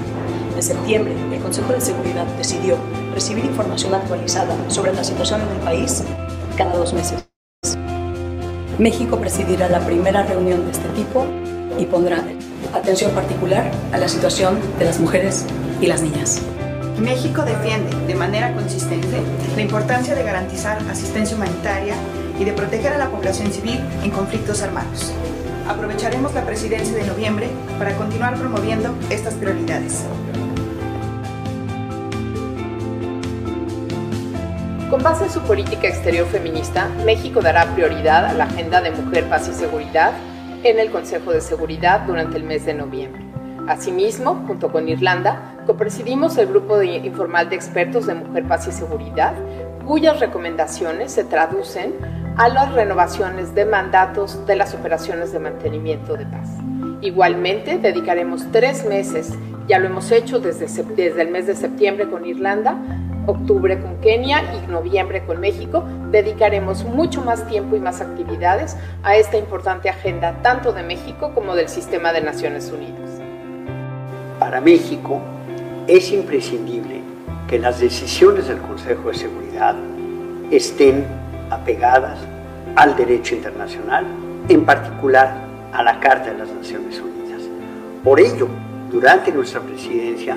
[0.55, 2.77] En septiembre, el Consejo de Seguridad decidió
[3.15, 6.05] recibir información actualizada sobre la situación en el país
[6.59, 7.27] cada dos meses.
[8.79, 11.25] México presidirá la primera reunión de este tipo
[11.79, 12.23] y pondrá
[12.75, 15.47] atención particular a la situación de las mujeres
[15.81, 16.43] y las niñas.
[17.01, 19.23] México defiende de manera consistente
[19.57, 21.95] la importancia de garantizar asistencia humanitaria
[22.39, 25.13] y de proteger a la población civil en conflictos armados.
[25.69, 30.05] Aprovecharemos la presidencia de noviembre para continuar promoviendo estas prioridades.
[34.91, 39.27] Con base en su política exterior feminista, México dará prioridad a la agenda de mujer,
[39.29, 40.13] paz y seguridad
[40.65, 43.23] en el Consejo de Seguridad durante el mes de noviembre.
[43.69, 48.73] Asimismo, junto con Irlanda, copresidimos el grupo de informal de expertos de Mujer, Paz y
[48.73, 49.35] Seguridad,
[49.87, 51.95] cuyas recomendaciones se traducen
[52.37, 56.49] a las renovaciones de mandatos de las operaciones de mantenimiento de paz.
[57.03, 59.33] Igualmente, dedicaremos tres meses,
[59.67, 60.67] ya lo hemos hecho desde,
[61.21, 62.77] el mes de septiembre con Irlanda,
[63.27, 69.17] octubre con Kenia y noviembre con México, dedicaremos mucho más tiempo y más actividades a
[69.17, 73.21] esta importante agenda tanto de México como del sistema de Naciones Unidas.
[74.39, 75.21] Para México
[75.87, 77.01] es imprescindible
[77.47, 79.77] que las decisiones del Consejo de Seguridad
[80.51, 81.22] estén
[81.53, 82.19] apegadas
[82.77, 84.07] al derecho internacional,
[84.49, 85.35] en particular
[85.73, 87.43] a la Carta de las Naciones Unidas.
[88.03, 88.49] Por ello,
[88.91, 90.37] durante nuestra presidencia,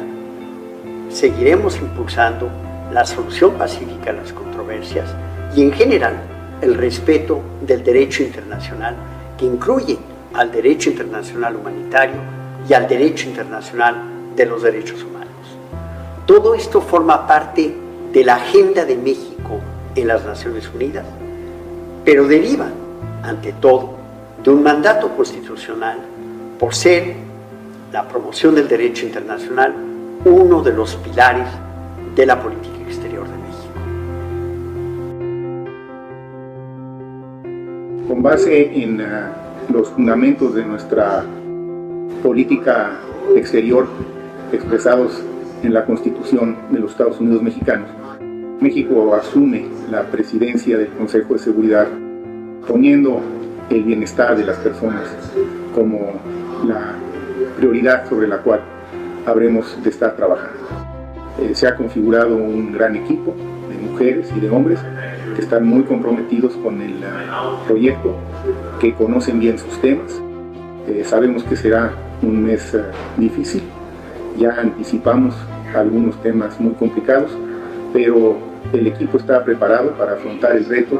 [1.10, 2.49] seguiremos impulsando
[2.91, 5.10] la solución pacífica a las controversias
[5.56, 6.15] y en general
[6.62, 8.95] el respeto del derecho internacional
[9.38, 9.97] que incluye
[10.34, 12.17] al derecho internacional humanitario
[12.67, 13.95] y al derecho internacional
[14.36, 15.25] de los derechos humanos.
[16.25, 17.75] Todo esto forma parte
[18.12, 19.60] de la agenda de México
[19.95, 21.05] en las Naciones Unidas,
[22.03, 22.67] pero deriva,
[23.23, 23.95] ante todo,
[24.43, 25.97] de un mandato constitucional
[26.60, 27.15] por ser
[27.91, 29.73] la promoción del derecho internacional
[30.25, 31.47] uno de los pilares
[32.15, 33.73] de la política exterior de México.
[38.08, 41.23] Con base en uh, los fundamentos de nuestra
[42.23, 42.99] política
[43.36, 43.88] exterior
[44.51, 45.21] expresados
[45.63, 47.89] en la Constitución de los Estados Unidos mexicanos.
[48.59, 51.87] México asume la presidencia del Consejo de Seguridad
[52.67, 53.21] poniendo
[53.69, 55.03] el bienestar de las personas
[55.73, 56.13] como
[56.65, 56.93] la
[57.57, 58.61] prioridad sobre la cual
[59.25, 60.59] habremos de estar trabajando.
[61.39, 63.35] Eh, se ha configurado un gran equipo
[63.69, 64.79] de mujeres y de hombres
[65.35, 68.15] que están muy comprometidos con el uh, proyecto,
[68.79, 70.21] que conocen bien sus temas.
[70.87, 71.91] Eh, sabemos que será
[72.21, 72.83] un mes eh,
[73.17, 73.63] difícil.
[74.37, 75.35] Ya anticipamos
[75.75, 77.31] algunos temas muy complicados,
[77.95, 78.36] pero
[78.73, 80.99] el equipo está preparado para afrontar el reto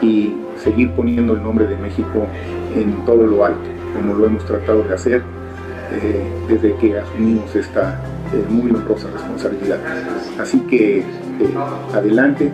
[0.00, 2.28] y seguir poniendo el nombre de México
[2.76, 5.20] en todo lo alto, como lo hemos tratado de hacer
[5.90, 8.00] eh, desde que asumimos esta
[8.32, 9.80] eh, muy honrosa responsabilidad.
[10.38, 11.02] Así que
[11.92, 12.52] adelante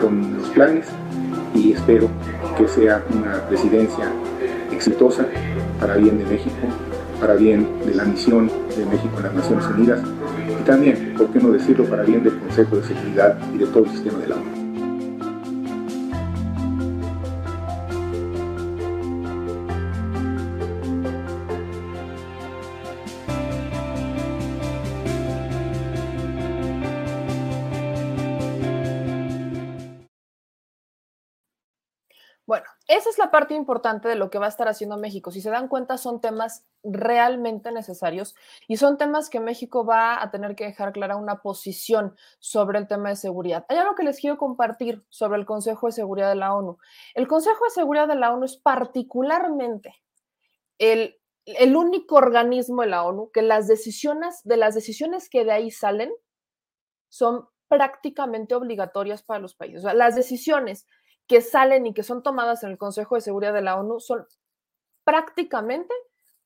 [0.00, 0.86] con los planes
[1.54, 2.08] y espero
[2.56, 4.10] que sea una presidencia
[4.72, 5.26] exitosa
[5.78, 6.56] para bien de México
[7.20, 10.00] para bien de la misión de México en las Naciones Unidas
[10.62, 13.84] y también, por qué no decirlo, para bien del Consejo de Seguridad y de todo
[13.84, 14.61] el sistema de la ONU.
[33.32, 35.32] Parte importante de lo que va a estar haciendo México.
[35.32, 38.36] Si se dan cuenta, son temas realmente necesarios
[38.68, 42.86] y son temas que México va a tener que dejar clara una posición sobre el
[42.86, 43.64] tema de seguridad.
[43.68, 46.78] Hay algo que les quiero compartir sobre el Consejo de Seguridad de la ONU.
[47.14, 49.94] El Consejo de Seguridad de la ONU es particularmente
[50.78, 55.52] el, el único organismo de la ONU que las decisiones, de las decisiones que de
[55.52, 56.12] ahí salen,
[57.08, 59.80] son prácticamente obligatorias para los países.
[59.80, 60.86] O sea, las decisiones
[61.26, 64.26] que salen y que son tomadas en el Consejo de Seguridad de la ONU son
[65.04, 65.94] prácticamente,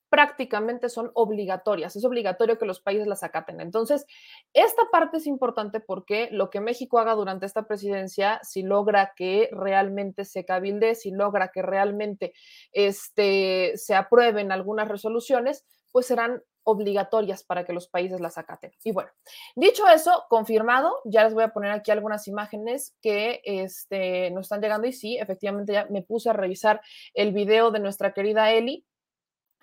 [0.08, 1.96] prácticamente son obligatorias.
[1.96, 3.60] Es obligatorio que los países las acaten.
[3.60, 4.06] Entonces,
[4.52, 9.48] esta parte es importante porque lo que México haga durante esta presidencia, si logra que
[9.52, 12.32] realmente se cabilde, si logra que realmente
[12.72, 18.72] este, se aprueben algunas resoluciones, pues serán obligatorias para que los países las acaten.
[18.83, 19.11] Y bueno,
[19.55, 24.61] dicho eso, confirmado, ya les voy a poner aquí algunas imágenes que este, nos están
[24.61, 26.81] llegando y sí, efectivamente ya me puse a revisar
[27.14, 28.85] el video de nuestra querida Eli.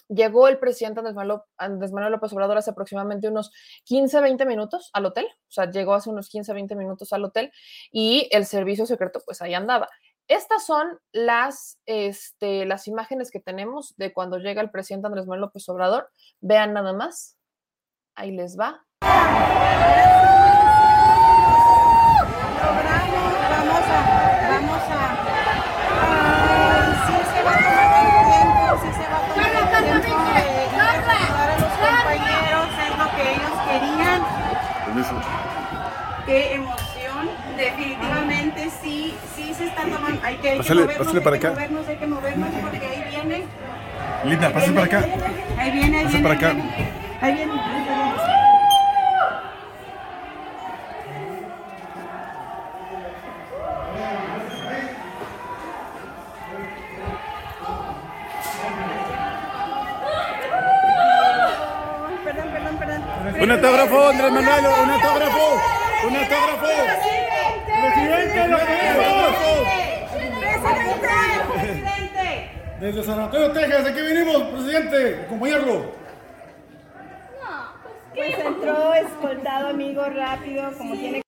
[0.08, 3.52] Llegó el presidente Andrés Manuel, López Obrador hace aproximadamente unos
[3.86, 7.52] 15, 20 minutos al hotel, o sea, llegó hace unos 15, 20 minutos al hotel
[7.92, 9.90] y el servicio secreto pues ahí andaba.
[10.28, 15.42] Estas son las, este, las imágenes que tenemos de cuando llega el presidente Andrés Manuel
[15.42, 16.10] López Obrador.
[16.40, 17.38] Vean nada más.
[18.16, 18.86] Ahí les va.
[36.26, 36.73] Qué emoción,
[39.92, 41.56] tomando, hay que, hay que movernos, hay para que acá.
[41.56, 43.44] movernos, hay que movernos porque ahí viene.
[44.26, 45.06] Linda, pase para acá.
[45.58, 46.24] Ahí viene, ahí viene.
[46.24, 46.56] para acá.
[47.22, 47.54] Ahí viene.
[62.24, 63.04] Perdón, perdón, perdón.
[63.44, 65.62] Un autógrafo, Andrés Manuel, un autógrafo.
[66.08, 66.68] Un autógrafo.
[67.82, 69.36] Presidente, lo queremos.
[71.54, 72.63] Presidente.
[72.80, 75.92] Desde San Antonio, Texas, aquí venimos, presidente, a acompañarlo.
[78.14, 81.22] Pues entró escoltado, amigo, rápido, como tiene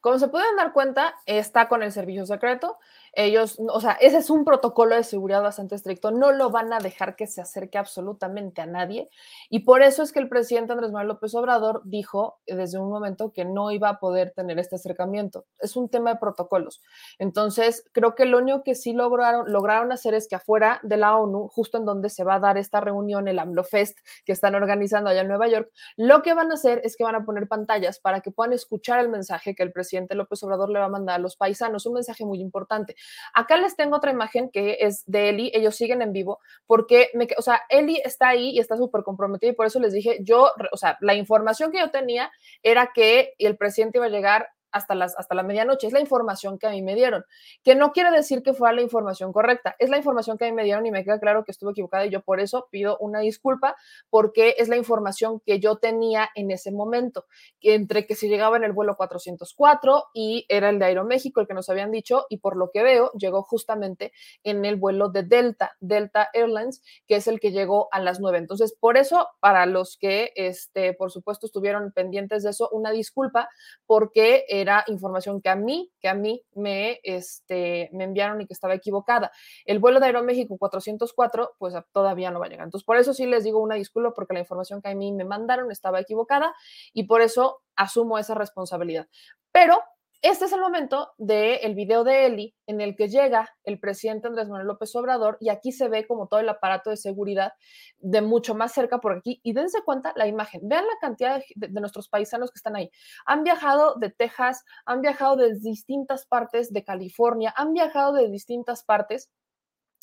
[0.00, 2.78] Como se pueden dar cuenta, está con el servicio secreto.
[3.20, 6.12] Ellos, o sea, ese es un protocolo de seguridad bastante estricto.
[6.12, 9.10] No lo van a dejar que se acerque absolutamente a nadie.
[9.50, 13.32] Y por eso es que el presidente Andrés Manuel López Obrador dijo desde un momento
[13.32, 15.46] que no iba a poder tener este acercamiento.
[15.58, 16.80] Es un tema de protocolos.
[17.18, 21.16] Entonces, creo que lo único que sí lograron, lograron hacer es que afuera de la
[21.16, 25.10] ONU, justo en donde se va a dar esta reunión, el AMLOFest, que están organizando
[25.10, 27.98] allá en Nueva York, lo que van a hacer es que van a poner pantallas
[27.98, 31.16] para que puedan escuchar el mensaje que el presidente López Obrador le va a mandar
[31.16, 31.84] a los paisanos.
[31.84, 32.94] Un mensaje muy importante.
[33.34, 37.28] Acá les tengo otra imagen que es de Eli, ellos siguen en vivo porque, me,
[37.36, 40.50] o sea, Eli está ahí y está súper comprometida y por eso les dije, yo,
[40.72, 42.30] o sea, la información que yo tenía
[42.62, 45.86] era que el presidente iba a llegar hasta, las, hasta la medianoche.
[45.86, 47.24] Es la información que a mí me dieron,
[47.62, 49.76] que no quiere decir que fue la información correcta.
[49.78, 52.06] Es la información que a mí me dieron y me queda claro que estuve equivocada
[52.06, 53.76] y yo por eso pido una disculpa
[54.10, 57.26] porque es la información que yo tenía en ese momento,
[57.60, 61.54] entre que se llegaba en el vuelo 404 y era el de Aeroméxico el que
[61.54, 65.72] nos habían dicho y por lo que veo llegó justamente en el vuelo de Delta,
[65.80, 68.38] Delta Airlines, que es el que llegó a las 9.
[68.38, 73.48] Entonces, por eso, para los que, este, por supuesto, estuvieron pendientes de eso, una disculpa
[73.86, 78.54] porque era información que a mí, que a mí me, este, me enviaron y que
[78.54, 79.30] estaba equivocada.
[79.64, 82.66] El vuelo de Aeroméxico 404, pues todavía no va a llegar.
[82.66, 85.24] Entonces, por eso sí les digo una disculpa porque la información que a mí me
[85.24, 86.54] mandaron estaba equivocada
[86.92, 89.08] y por eso asumo esa responsabilidad.
[89.52, 89.80] Pero
[90.20, 94.48] este es el momento del video de Eli en el que llega el presidente Andrés
[94.48, 97.52] Manuel López Obrador y aquí se ve como todo el aparato de seguridad
[97.98, 101.68] de mucho más cerca por aquí y dense cuenta la imagen, vean la cantidad de,
[101.68, 102.90] de nuestros paisanos que están ahí.
[103.26, 108.82] Han viajado de Texas, han viajado de distintas partes de California, han viajado de distintas
[108.82, 109.30] partes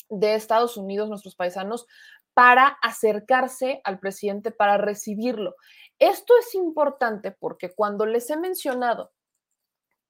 [0.08, 1.86] de Estados Unidos, nuestros paisanos,
[2.32, 5.56] para acercarse al presidente, para recibirlo.
[5.98, 9.12] Esto es importante porque cuando les he mencionado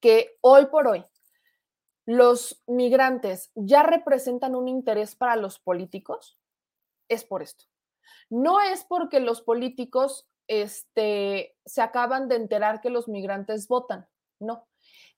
[0.07, 1.05] que hoy por hoy
[2.05, 6.39] los migrantes ya representan un interés para los políticos,
[7.09, 7.65] es por esto.
[8.29, 14.07] No es porque los políticos este, se acaban de enterar que los migrantes votan,
[14.39, 14.65] no.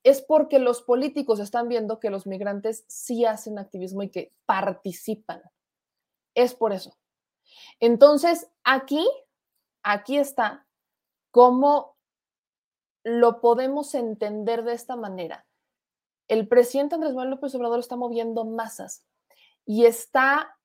[0.02, 5.44] Es porque los políticos están viendo que los migrantes sí hacen activismo y que participan.
[6.34, 6.98] Es por eso.
[7.80, 9.08] Entonces, aquí,
[9.84, 10.66] aquí está
[11.30, 11.99] cómo
[13.04, 15.46] lo podemos entender de esta manera.
[16.28, 19.04] el presidente Andrés Manuel López Obrador está moviendo masas
[19.66, 20.60] y está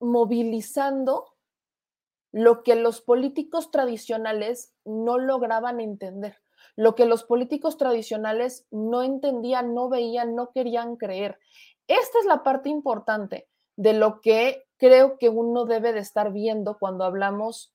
[0.00, 1.34] movilizando
[2.32, 6.38] lo que los políticos tradicionales no lograban entender,
[6.74, 11.38] lo que los políticos tradicionales no entendían, no veían, no querían creer.
[11.86, 16.78] Esta es la parte importante de lo que creo que uno debe de estar viendo
[16.78, 17.73] cuando hablamos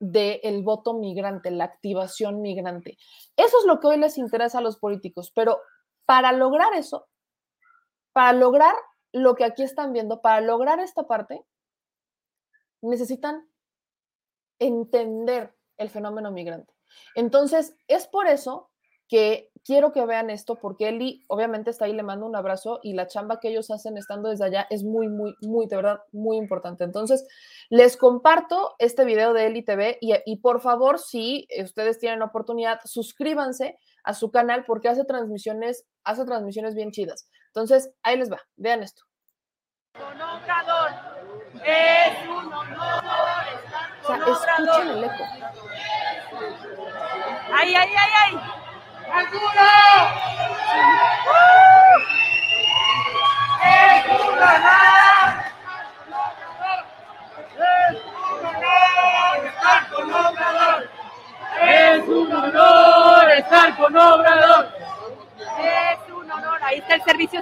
[0.00, 2.96] del voto migrante, la activación migrante.
[3.36, 5.60] Eso es lo que hoy les interesa a los políticos, pero
[6.06, 7.06] para lograr eso,
[8.12, 8.74] para lograr
[9.12, 11.44] lo que aquí están viendo, para lograr esta parte,
[12.80, 13.46] necesitan
[14.58, 16.72] entender el fenómeno migrante.
[17.14, 18.69] Entonces, es por eso
[19.10, 22.94] que quiero que vean esto, porque Eli obviamente está ahí, le mando un abrazo y
[22.94, 26.36] la chamba que ellos hacen estando desde allá es muy, muy, muy, de verdad, muy
[26.36, 26.84] importante.
[26.84, 27.26] Entonces,
[27.68, 32.26] les comparto este video de Eli TV y, y por favor, si ustedes tienen la
[32.26, 37.28] oportunidad, suscríbanse a su canal porque hace transmisiones, hace transmisiones bien chidas.
[37.48, 39.02] Entonces, ahí les va, vean esto.
[41.64, 45.24] Es un honor estar con o sea, escuchen el eco.
[47.52, 48.59] ¡Ay, ay, ay, ay!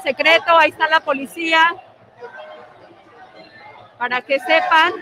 [0.01, 1.75] Secreto, ahí está la policía.
[3.99, 4.93] Para que sepan,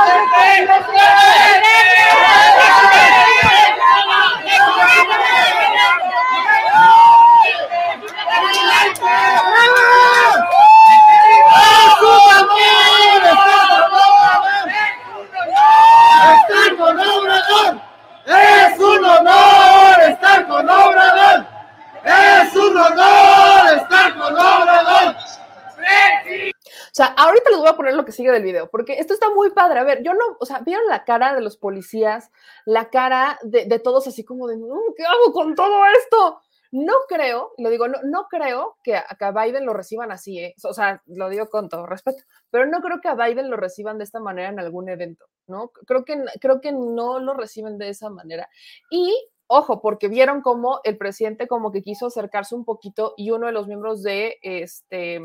[26.97, 29.29] O sea, ahorita les voy a poner lo que sigue del video, porque esto está
[29.29, 29.79] muy padre.
[29.79, 32.31] A ver, yo no, o sea, vieron la cara de los policías,
[32.65, 36.41] la cara de, todos así como de, "Mm, ¿qué hago con todo esto?
[36.77, 40.53] No creo, lo digo, no, no creo que a, Biden lo reciban así, ¿eh?
[40.63, 43.97] o sea, lo digo con todo respeto, pero no creo que a Biden lo reciban
[43.97, 45.69] de esta manera en algún evento, ¿no?
[45.87, 48.47] Creo que, creo que no lo reciben de esa manera.
[48.91, 49.11] Y
[49.47, 53.53] ojo, porque vieron cómo el presidente como que quiso acercarse un poquito y uno de
[53.53, 55.21] los miembros de este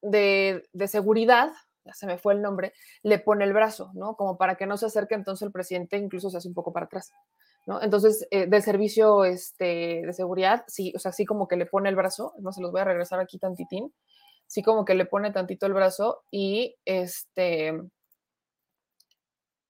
[0.00, 1.50] de, de seguridad,
[1.84, 2.72] ya se me fue el nombre,
[3.02, 4.14] le pone el brazo, ¿no?
[4.14, 6.86] Como para que no se acerque, entonces el presidente incluso se hace un poco para
[6.86, 7.10] atrás,
[7.66, 7.82] ¿no?
[7.82, 11.88] Entonces, eh, del servicio este, de seguridad, sí, o sea, sí como que le pone
[11.88, 13.92] el brazo, no se los voy a regresar aquí tantitín,
[14.46, 17.74] sí como que le pone tantito el brazo y este,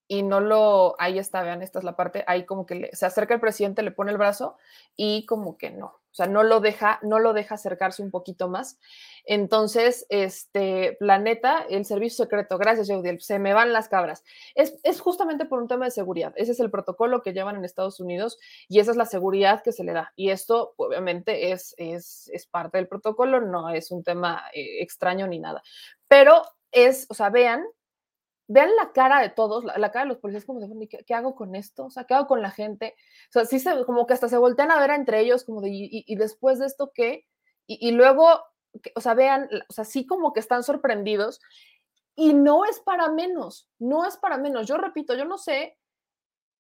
[0.09, 3.07] y no lo, ahí está, vean, esta es la parte, ahí como que le- se
[3.07, 4.57] acerca el presidente, le pone el brazo
[4.97, 8.49] y como que no, o sea, no lo deja, no lo deja acercarse un poquito
[8.49, 8.79] más.
[9.25, 14.23] Entonces, este, planeta, el servicio secreto, gracias, Yaudiel, se me van las cabras.
[14.55, 17.65] Es, es justamente por un tema de seguridad, ese es el protocolo que llevan en
[17.65, 18.39] Estados Unidos
[18.69, 20.13] y esa es la seguridad que se le da.
[20.17, 25.27] Y esto, obviamente, es, es, es parte del protocolo, no es un tema eh, extraño
[25.27, 25.63] ni nada,
[26.09, 27.65] pero es, o sea, vean,
[28.49, 31.15] vean la cara de todos, la, cara de los policías como de, "Bueno, ¿qué, qué
[31.15, 31.87] hago con esto?
[31.87, 32.95] O sea, ¿qué hago con la gente?
[33.31, 35.71] O sea, sí se, como que hasta se voltean a ver entre ellos, como de,
[35.73, 37.27] ¿y, después de esto qué?
[37.67, 38.41] Y, y luego,
[38.95, 41.41] o sea, vean, o sea, sí como que están sorprendidos
[42.17, 44.67] y no es para menos, no es para menos.
[44.67, 45.77] Yo repito, yo no sé,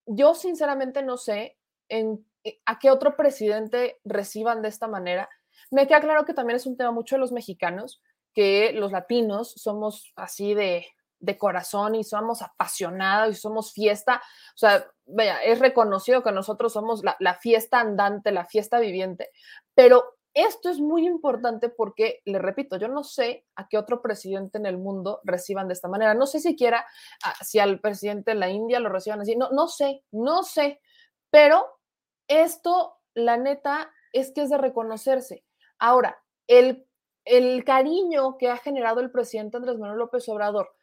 [0.06, 1.56] yo sinceramente no sé
[1.88, 5.28] en, eh, a qué otro presidente reciban de esta manera.
[5.70, 8.02] Me queda claro que también es un tema mucho de los mexicanos,
[8.34, 10.86] que los latinos somos así de,
[11.18, 14.22] de corazón y somos apasionados y somos fiesta.
[14.54, 19.30] O sea, vaya, es reconocido que nosotros somos la, la fiesta andante, la fiesta viviente,
[19.74, 24.58] pero esto es muy importante porque, le repito, yo no sé a qué otro presidente
[24.58, 26.12] en el mundo reciban de esta manera.
[26.12, 26.84] No sé siquiera
[27.24, 29.34] ah, si al presidente de la India lo reciban así.
[29.34, 30.82] No, no sé, no sé.
[31.30, 31.80] Pero
[32.28, 35.42] esto, la neta, es que es de reconocerse.
[35.78, 36.86] Ahora, el,
[37.24, 40.75] el cariño que ha generado el presidente Andrés Manuel López Obrador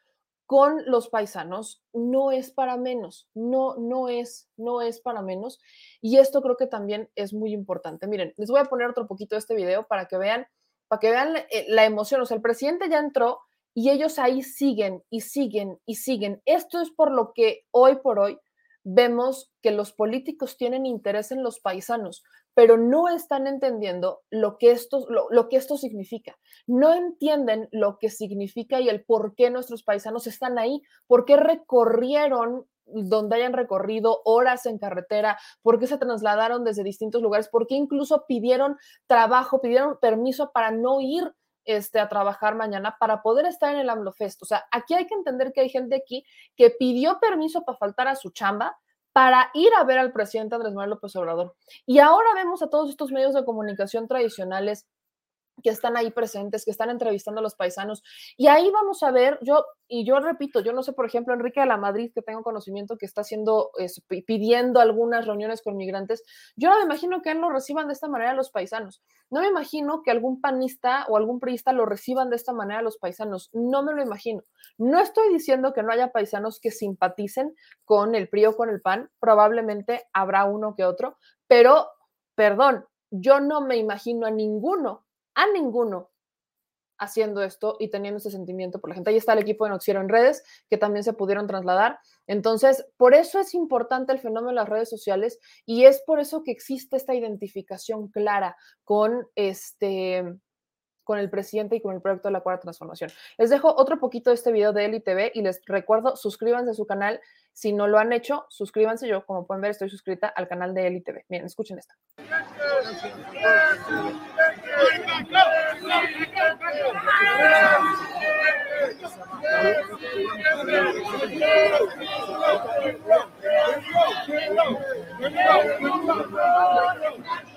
[0.46, 5.58] con los paisanos no es para menos, no, no es, no es para menos.
[6.00, 8.06] Y esto creo que también es muy importante.
[8.06, 10.46] Miren, les voy a poner otro poquito de este video para que vean,
[10.88, 12.20] para que vean eh, la emoción.
[12.20, 13.40] O sea, el presidente ya entró
[13.74, 16.42] y ellos ahí siguen y siguen y siguen.
[16.44, 18.38] Esto es por lo que hoy por hoy
[18.84, 22.22] vemos que los políticos tienen interés en los paisanos,
[22.54, 26.36] pero no están entendiendo lo que esto, lo, que esto significa.
[26.66, 31.36] No entienden lo que significa y el por qué nuestros paisanos están ahí, por qué
[31.36, 37.66] recorrieron donde hayan recorrido horas en carretera, por qué se trasladaron desde distintos lugares, por
[37.66, 38.76] qué incluso pidieron
[39.06, 41.32] trabajo, pidieron permiso para no ir
[41.64, 44.42] este, a trabajar mañana para poder estar en el AMLOFest.
[44.42, 46.24] O sea, aquí hay que entender que hay gente aquí
[46.56, 48.76] que pidió permiso para faltar a su chamba
[49.14, 51.54] para ir a ver al presidente Andrés Manuel López Obrador.
[51.86, 54.86] Y ahora vemos a todos estos medios de comunicación tradicionales
[55.62, 58.02] que están ahí presentes, que están entrevistando a los paisanos.
[58.36, 61.60] Y ahí vamos a ver, yo, y yo repito, yo no sé, por ejemplo, Enrique
[61.60, 63.70] de la Madrid, que tengo conocimiento que está haciendo,
[64.26, 66.22] pidiendo algunas reuniones con migrantes,
[66.56, 69.02] yo no me imagino que él lo reciban de esta manera los paisanos.
[69.30, 72.98] No me imagino que algún panista o algún priista lo reciban de esta manera los
[72.98, 73.50] paisanos.
[73.52, 74.42] No me lo imagino.
[74.78, 78.80] No estoy diciendo que no haya paisanos que simpaticen con el PRI o con el
[78.80, 81.88] PAN, probablemente habrá uno que otro, pero,
[82.34, 85.04] perdón, yo no me imagino a ninguno
[85.34, 86.10] a ninguno
[86.98, 89.10] haciendo esto y teniendo ese sentimiento por la gente.
[89.10, 91.98] Ahí está el equipo de Noxiero en redes que también se pudieron trasladar.
[92.26, 96.42] Entonces, por eso es importante el fenómeno de las redes sociales y es por eso
[96.42, 100.24] que existe esta identificación clara con este
[101.04, 103.10] con el presidente y con el proyecto de la cuarta transformación.
[103.36, 106.74] Les dejo otro poquito de este video de Eli TV y les recuerdo, suscríbanse a
[106.74, 107.20] su canal.
[107.52, 109.06] Si no lo han hecho, suscríbanse.
[109.06, 111.04] Yo, como pueden ver, estoy suscrita al canal de Eli.
[111.28, 111.94] Miren, escuchen esto.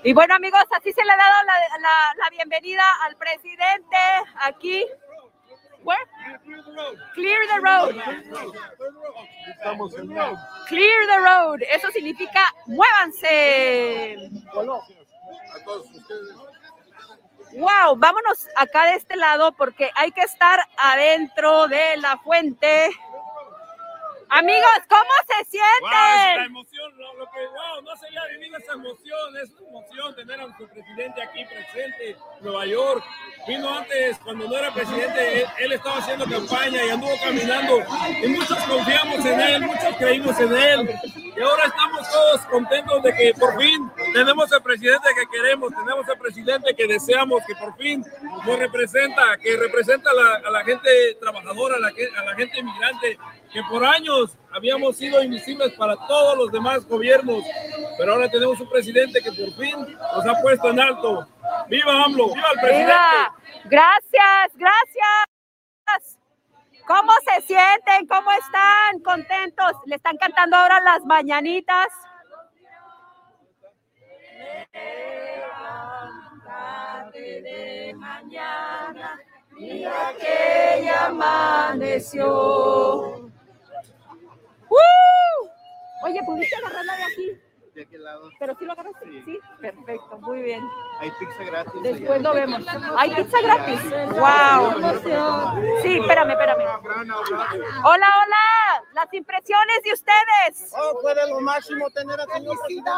[0.04, 3.96] Y bueno amigos, así se le ha dado la, bienvenida al presidente
[4.40, 4.86] aquí.
[7.14, 7.94] Clear the road.
[10.68, 11.62] Clear the road.
[11.70, 14.16] Eso significa muévanse.
[17.52, 22.90] Wow, vámonos acá de este lado porque hay que estar adentro de la fuente.
[24.30, 25.80] Amigos, ¿cómo se sienten?
[25.80, 30.16] Wow, la emoción, lo, que, wow, no se había vivido esa emoción, es una emoción
[30.16, 33.02] tener a nuestro presidente aquí presente, Nueva York.
[33.46, 37.78] Vino antes, cuando no era presidente, él, estaba haciendo campaña y anduvo caminando.
[38.22, 40.90] Y muchos confiamos en él, muchos creímos en él.
[41.14, 46.06] Y ahora estamos todos contentos de que por fin tenemos el presidente que queremos, tenemos
[46.06, 48.04] el presidente que deseamos, que por fin
[48.44, 52.58] nos representa, que representa a la, a la gente trabajadora, a la, a la gente
[52.58, 53.18] inmigrante,
[53.52, 57.42] que por años habíamos sido invisibles para todos los demás gobiernos,
[57.96, 61.26] pero ahora tenemos un presidente que por fin nos ha puesto en alto.
[61.68, 62.34] ¡Viva AMLO!
[62.34, 62.94] ¡Viva el presidente!
[63.64, 66.18] Gracias, gracias.
[66.86, 68.06] ¿Cómo se sienten?
[68.06, 69.00] ¿Cómo están?
[69.04, 69.72] ¿Contentos?
[69.84, 71.88] ¿Le están cantando ahora las mañanitas?
[77.12, 79.18] de mañana,
[79.52, 82.28] mira que ya amaneció.
[84.78, 86.06] ¡Uh!
[86.06, 87.40] Oye, ¿pudiste agarrarla de aquí?
[87.74, 88.30] De aquel lado.
[88.38, 89.22] ¿Pero sí lo agarraste?
[89.24, 89.38] Sí.
[89.60, 90.64] Perfecto, muy bien.
[91.00, 91.82] Hay pizza gratis.
[91.82, 92.64] Después lo vemos.
[92.96, 93.80] ¿Hay pizza gratis?
[94.10, 95.00] ¡Wow!
[95.82, 96.64] Sí, espérame, espérame.
[97.84, 98.84] Hola, hola.
[98.94, 100.72] Las impresiones de ustedes.
[100.76, 102.90] Oh, fue de lo máximo tener a señor presidente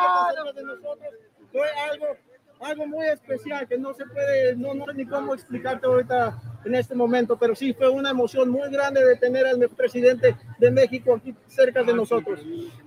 [0.54, 1.14] de nosotros.
[1.52, 2.16] Fue algo
[2.60, 6.74] algo muy especial que no se puede, no, no sé ni cómo explicarte ahorita en
[6.74, 11.14] este momento, pero sí fue una emoción muy grande de tener al presidente de México
[11.14, 12.40] aquí cerca de nosotros.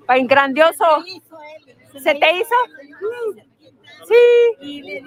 [0.08, 0.86] Grandioso.
[2.02, 2.56] ¿Se te hizo?
[4.08, 5.04] Sí.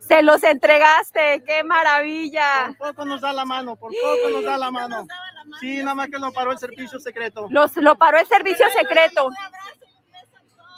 [0.00, 2.74] Se los entregaste, qué maravilla.
[2.78, 5.06] Por poco nos da la mano, por poco nos da la mano.
[5.60, 7.46] Sí, nada más que lo paró el servicio secreto.
[7.50, 9.30] Los, lo paró el servicio secreto.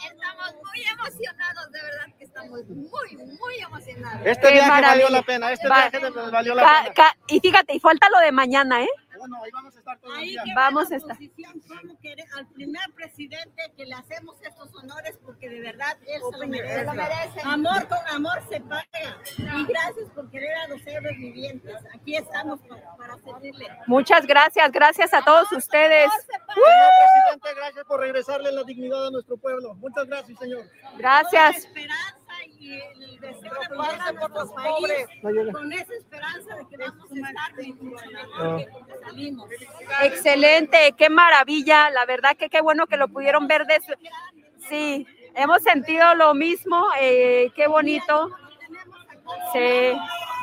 [0.05, 4.27] Estamos muy emocionados, de verdad estamos muy, muy emocionados.
[4.27, 5.99] Este viaje valió la pena, este viaje
[6.31, 7.17] valió la pena.
[7.29, 8.89] Y fíjate, y falta lo de mañana, ¿eh?
[9.19, 11.17] Bueno, ahí vamos a estar todos ahí Vamos a estar.
[11.17, 16.39] Como que al primer presidente que le hacemos estos honores porque de verdad él se
[16.39, 17.41] lo merece.
[17.45, 18.85] Amor con amor se paga.
[19.39, 21.77] Y gracias por querer a los héroes vivientes.
[21.95, 22.61] Aquí estamos
[22.99, 23.69] para, servirle.
[23.87, 26.11] Muchas gracias, gracias a todos ustedes.
[26.11, 29.75] Señor presidente, gracias por regresarle la dignidad a nuestro pueblo.
[29.77, 30.65] Muchas gracias, señor.
[30.99, 31.67] Gracias
[32.59, 33.69] y el deseo de
[34.19, 38.69] por los país, con esa esperanza de que vamos a estar bien funcionando porque
[39.05, 39.49] salimos.
[40.03, 45.07] Excelente, qué maravilla, la verdad que qué bueno que lo pudieron ver de su- Sí,
[45.35, 48.31] hemos sentido lo mismo, eh, qué bonito.
[49.53, 49.93] Sí.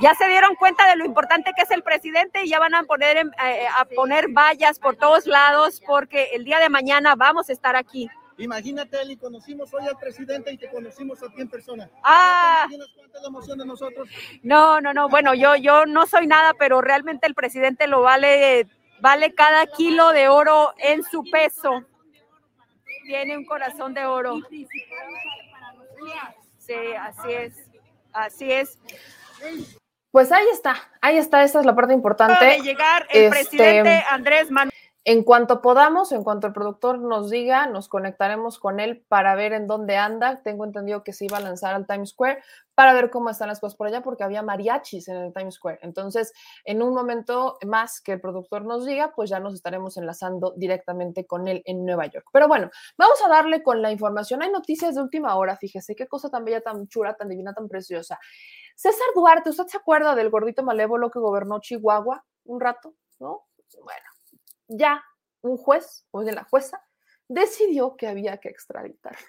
[0.01, 2.83] Ya se dieron cuenta de lo importante que es el presidente y ya van a
[2.83, 7.53] poner, eh, a poner vallas por todos lados porque el día de mañana vamos a
[7.53, 8.09] estar aquí.
[8.37, 11.89] Imagínate, Eli, conocimos hoy al presidente y te conocimos a ti en persona.
[12.03, 12.65] Ah.
[12.67, 14.09] ¿Te imaginas cuánta la emoción de nosotros?
[14.41, 18.67] No, no, no, bueno, yo, yo no soy nada, pero realmente el presidente lo vale,
[19.01, 21.83] vale cada kilo de oro en su peso.
[23.05, 24.39] Tiene un corazón de oro.
[26.57, 27.53] Sí, así es,
[28.13, 28.79] así es.
[30.11, 32.45] Pues ahí está, ahí está, esta es la parte importante.
[32.45, 34.71] de llegar el Este, presidente Andrés Manuel.
[35.05, 39.51] En cuanto podamos, en cuanto el productor nos diga, nos conectaremos con él para ver
[39.51, 40.41] en dónde anda.
[40.43, 42.41] Tengo entendido que se iba a lanzar al Times Square
[42.73, 45.79] para ver cómo están las cosas por allá, porque había mariachis en el Times Square.
[45.81, 46.31] Entonces,
[46.63, 51.27] en un momento más que el productor nos diga, pues ya nos estaremos enlazando directamente
[51.27, 52.27] con él en Nueva York.
[52.31, 54.41] Pero bueno, vamos a darle con la información.
[54.41, 57.67] Hay noticias de última hora, fíjese, qué cosa tan bella, tan chula, tan divina, tan
[57.67, 58.17] preciosa.
[58.75, 62.95] César Duarte, ¿usted se acuerda del gordito malévolo que gobernó Chihuahua un rato?
[63.19, 63.43] ¿No?
[63.81, 64.12] Bueno,
[64.67, 65.03] ya
[65.41, 66.81] un juez, o de la jueza,
[67.27, 69.27] decidió que había que extraditarlo.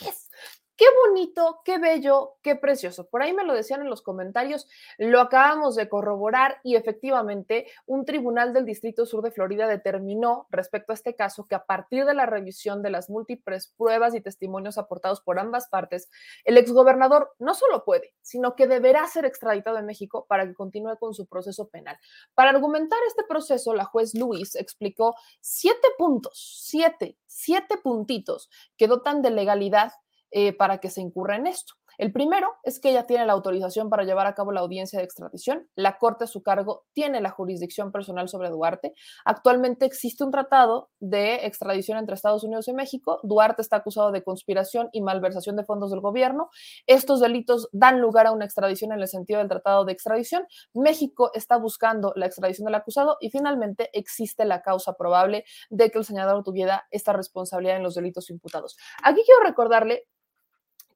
[0.00, 0.30] Yes.
[0.76, 3.08] Qué bonito, qué bello, qué precioso.
[3.08, 4.68] Por ahí me lo decían en los comentarios,
[4.98, 10.92] lo acabamos de corroborar y efectivamente un tribunal del Distrito Sur de Florida determinó respecto
[10.92, 14.76] a este caso que a partir de la revisión de las múltiples pruebas y testimonios
[14.76, 16.10] aportados por ambas partes,
[16.44, 20.98] el exgobernador no solo puede, sino que deberá ser extraditado en México para que continúe
[20.98, 21.98] con su proceso penal.
[22.34, 29.22] Para argumentar este proceso, la juez Luis explicó siete puntos, siete, siete puntitos que dotan
[29.22, 29.92] de legalidad
[30.38, 31.72] eh, para que se incurra en esto.
[31.98, 35.04] El primero es que ella tiene la autorización para llevar a cabo la audiencia de
[35.04, 35.66] extradición.
[35.74, 38.92] La Corte a su cargo tiene la jurisdicción personal sobre Duarte.
[39.24, 43.18] Actualmente existe un tratado de extradición entre Estados Unidos y México.
[43.22, 46.50] Duarte está acusado de conspiración y malversación de fondos del gobierno.
[46.86, 50.46] Estos delitos dan lugar a una extradición en el sentido del tratado de extradición.
[50.74, 55.98] México está buscando la extradición del acusado y finalmente existe la causa probable de que
[55.98, 58.76] el señalador tuviera esta responsabilidad en los delitos imputados.
[59.02, 60.06] Aquí quiero recordarle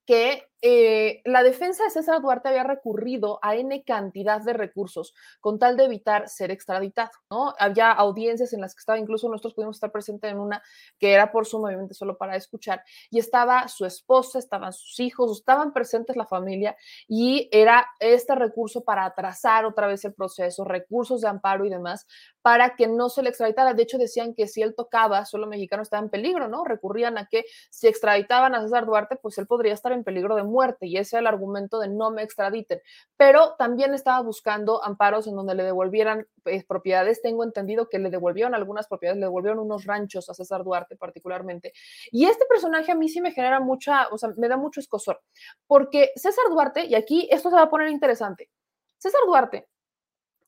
[0.07, 5.59] que eh, la defensa de César Duarte había recurrido a N cantidad de recursos con
[5.59, 7.55] tal de evitar ser extraditado, ¿no?
[7.59, 10.63] Había audiencias en las que estaba, incluso nosotros pudimos estar presentes en una
[10.99, 15.39] que era por Zoom, obviamente solo para escuchar, y estaba su esposa, estaban sus hijos,
[15.39, 16.77] estaban presentes la familia,
[17.09, 22.07] y era este recurso para atrasar otra vez el proceso, recursos de amparo y demás,
[22.43, 23.75] para que no se le extraditara.
[23.75, 26.65] De hecho, decían que si él tocaba, solo mexicano estaba en peligro, ¿no?
[26.65, 30.43] Recurrían a que si extraditaban a César Duarte, pues él podría estar en peligro de
[30.43, 32.81] muerte y ese era el argumento de no me extraditen.
[33.17, 37.23] Pero también estaba buscando amparos en donde le devolvieran eh, propiedades.
[37.23, 41.73] Tengo entendido que le devolvieron algunas propiedades, le devolvieron unos ranchos a César Duarte particularmente.
[42.11, 45.21] Y este personaje a mí sí me genera mucha, o sea, me da mucho escosor,
[45.67, 48.51] porque César Duarte, y aquí esto se va a poner interesante,
[48.99, 49.70] César Duarte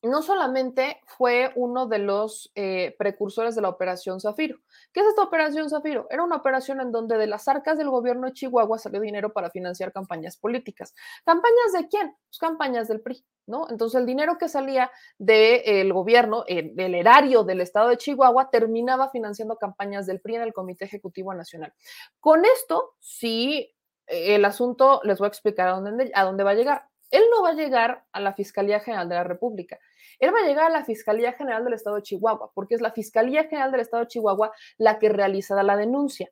[0.03, 4.59] no solamente fue uno de los eh, precursores de la Operación Zafiro.
[4.91, 6.07] ¿Qué es esta Operación Zafiro?
[6.09, 9.49] Era una operación en donde de las arcas del gobierno de Chihuahua salió dinero para
[9.49, 10.93] financiar campañas políticas.
[11.25, 12.15] ¿Campañas de quién?
[12.27, 13.67] Pues campañas del PRI, ¿no?
[13.69, 19.09] Entonces el dinero que salía del gobierno, eh, del erario del estado de Chihuahua, terminaba
[19.09, 21.73] financiando campañas del PRI en el Comité Ejecutivo Nacional.
[22.19, 23.73] Con esto, sí,
[24.07, 26.89] eh, el asunto, les voy a explicar a dónde va a llegar.
[27.09, 29.79] Él no va a llegar a la Fiscalía General de la República.
[30.19, 32.91] Él va a llegar a la Fiscalía General del Estado de Chihuahua, porque es la
[32.91, 36.29] Fiscalía General del Estado de Chihuahua la que realiza la denuncia.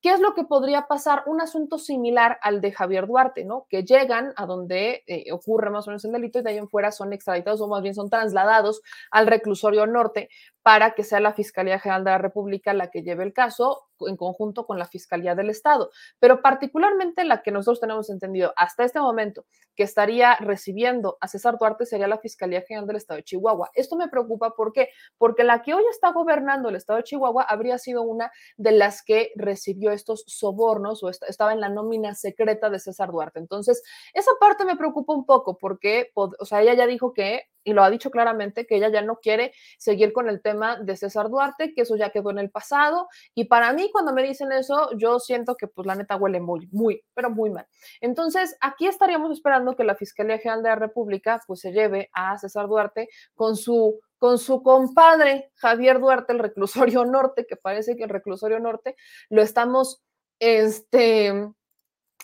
[0.00, 1.22] ¿Qué es lo que podría pasar?
[1.26, 3.66] Un asunto similar al de Javier Duarte, ¿no?
[3.68, 6.68] Que llegan a donde eh, ocurre más o menos el delito y de ahí en
[6.68, 10.28] fuera son extraditados o más bien son trasladados al reclusorio norte
[10.62, 14.16] para que sea la Fiscalía General de la República la que lleve el caso en
[14.16, 15.90] conjunto con la Fiscalía del Estado.
[16.18, 21.56] Pero particularmente la que nosotros tenemos entendido hasta este momento que estaría recibiendo a César
[21.58, 23.70] Duarte sería la Fiscalía General del Estado de Chihuahua.
[23.74, 24.88] Esto me preocupa, ¿por qué?
[25.18, 29.02] Porque la que hoy está gobernando el Estado de Chihuahua habría sido una de las
[29.02, 33.38] que recibió estos sobornos o estaba en la nómina secreta de César Duarte.
[33.38, 37.72] Entonces, esa parte me preocupa un poco porque, o sea, ella ya dijo que, y
[37.72, 41.30] lo ha dicho claramente, que ella ya no quiere seguir con el tema de César
[41.30, 43.08] Duarte, que eso ya quedó en el pasado.
[43.34, 46.68] Y para mí, cuando me dicen eso, yo siento que, pues, la neta huele muy,
[46.72, 47.66] muy, pero muy mal.
[48.02, 52.36] Entonces, aquí estaríamos esperando que la Fiscalía General de la República, pues, se lleve a
[52.38, 53.03] César Duarte
[53.34, 58.58] con su con su compadre Javier Duarte, el reclusorio norte, que parece que el reclusorio
[58.58, 58.96] norte
[59.28, 60.02] lo estamos,
[60.38, 61.28] este,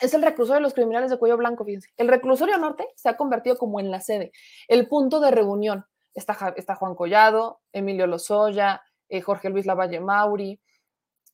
[0.01, 1.91] es el reclusorio de los criminales de cuello blanco, fíjense.
[1.99, 4.33] El reclusorio norte se ha convertido como en la sede,
[4.67, 5.85] el punto de reunión.
[6.15, 10.59] Está, está Juan Collado, Emilio Lozoya, eh, Jorge Luis Lavalle Mauri,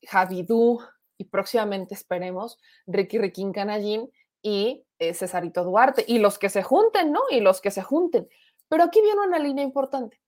[0.03, 0.81] Javidú
[1.17, 4.11] y próximamente esperemos Ricky Riquín Canallín
[4.43, 7.21] y eh, Cesarito Duarte y los que se junten, ¿no?
[7.31, 8.29] Y los que se junten.
[8.69, 10.21] Pero aquí viene una línea importante.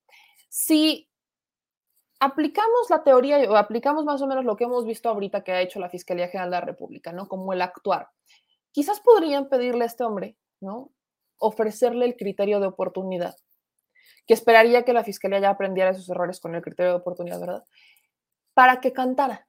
[0.48, 1.08] Si
[2.20, 5.60] aplicamos la teoría o aplicamos más o menos lo que hemos visto ahorita que ha
[5.60, 7.28] hecho la Fiscalía General de la República, ¿no?
[7.28, 8.08] Como el actuar.
[8.72, 10.92] Quizás podrían pedirle a este hombre, ¿no?
[11.38, 13.36] Ofrecerle el criterio de oportunidad,
[14.26, 17.64] que esperaría que la Fiscalía ya aprendiera sus errores con el criterio de oportunidad, ¿verdad?
[18.54, 19.46] Para que cantara.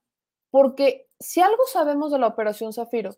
[0.52, 3.16] Porque si algo sabemos de la Operación Zafiro,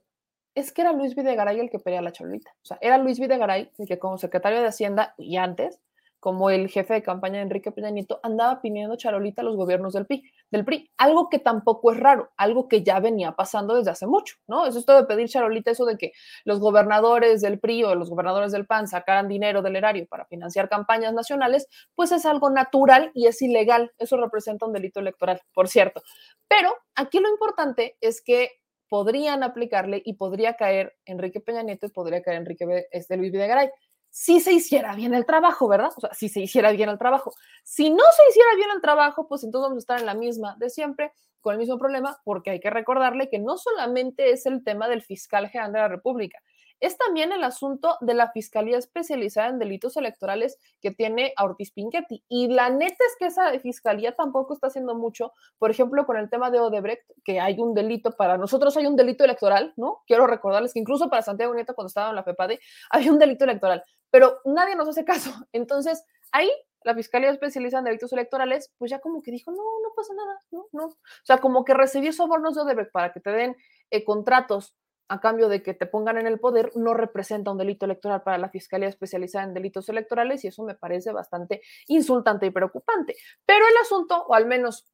[0.56, 2.52] es que era Luis Videgaray el que pedía la cholita.
[2.62, 5.80] O sea, era Luis Videgaray el que como secretario de Hacienda y antes
[6.22, 9.93] como el jefe de campaña de Enrique Peña Nieto, andaba pidiendo charolita a los gobiernos
[9.93, 13.89] del PRI, del PRI, algo que tampoco es raro, algo que ya venía pasando desde
[13.89, 14.68] hace mucho, ¿no?
[14.68, 16.12] Es todo de pedir charolita, eso de que
[16.45, 20.70] los gobernadores del PRI o los gobernadores del PAN sacaran dinero del erario para financiar
[20.70, 25.70] campañas nacionales, pues es algo natural y es ilegal, eso representa un delito electoral, por
[25.70, 26.04] cierto.
[26.47, 28.61] Pero aquí lo importante es que
[28.92, 33.70] podrían aplicarle y podría caer Enrique Peña Nieto y podría caer Enrique este, Luis Videgaray
[34.10, 35.92] si se hiciera bien el trabajo, ¿verdad?
[35.96, 37.34] O sea, si se hiciera bien el trabajo.
[37.64, 40.58] Si no se hiciera bien el trabajo, pues entonces vamos a estar en la misma
[40.60, 44.62] de siempre, con el mismo problema, porque hay que recordarle que no solamente es el
[44.62, 46.39] tema del fiscal general de la República,
[46.82, 51.72] es también el asunto de la Fiscalía Especializada en Delitos Electorales que tiene a Ortiz
[51.72, 52.24] Pinchetti.
[52.28, 56.30] Y la neta es que esa fiscalía tampoco está haciendo mucho, por ejemplo, con el
[56.30, 60.02] tema de Odebrecht, que hay un delito, para nosotros hay un delito electoral, ¿no?
[60.08, 62.60] Quiero recordarles que incluso para Santiago Nieto, cuando estaba en la FEPADE,
[62.90, 65.32] hay un delito electoral, pero nadie nos hace caso.
[65.54, 66.50] Entonces, ahí
[66.84, 70.40] la Fiscalía Especializada en Delitos Electorales, pues ya como que dijo, no, no pasa nada,
[70.50, 70.86] no, no.
[70.86, 73.56] O sea, como que recibió sobornos de Odebrecht para que te den
[73.92, 74.74] eh, contratos
[75.08, 78.38] a cambio de que te pongan en el poder, no representa un delito electoral para
[78.38, 83.16] la Fiscalía Especializada en Delitos Electorales y eso me parece bastante insultante y preocupante.
[83.45, 84.88] Pero el asunto, o al menos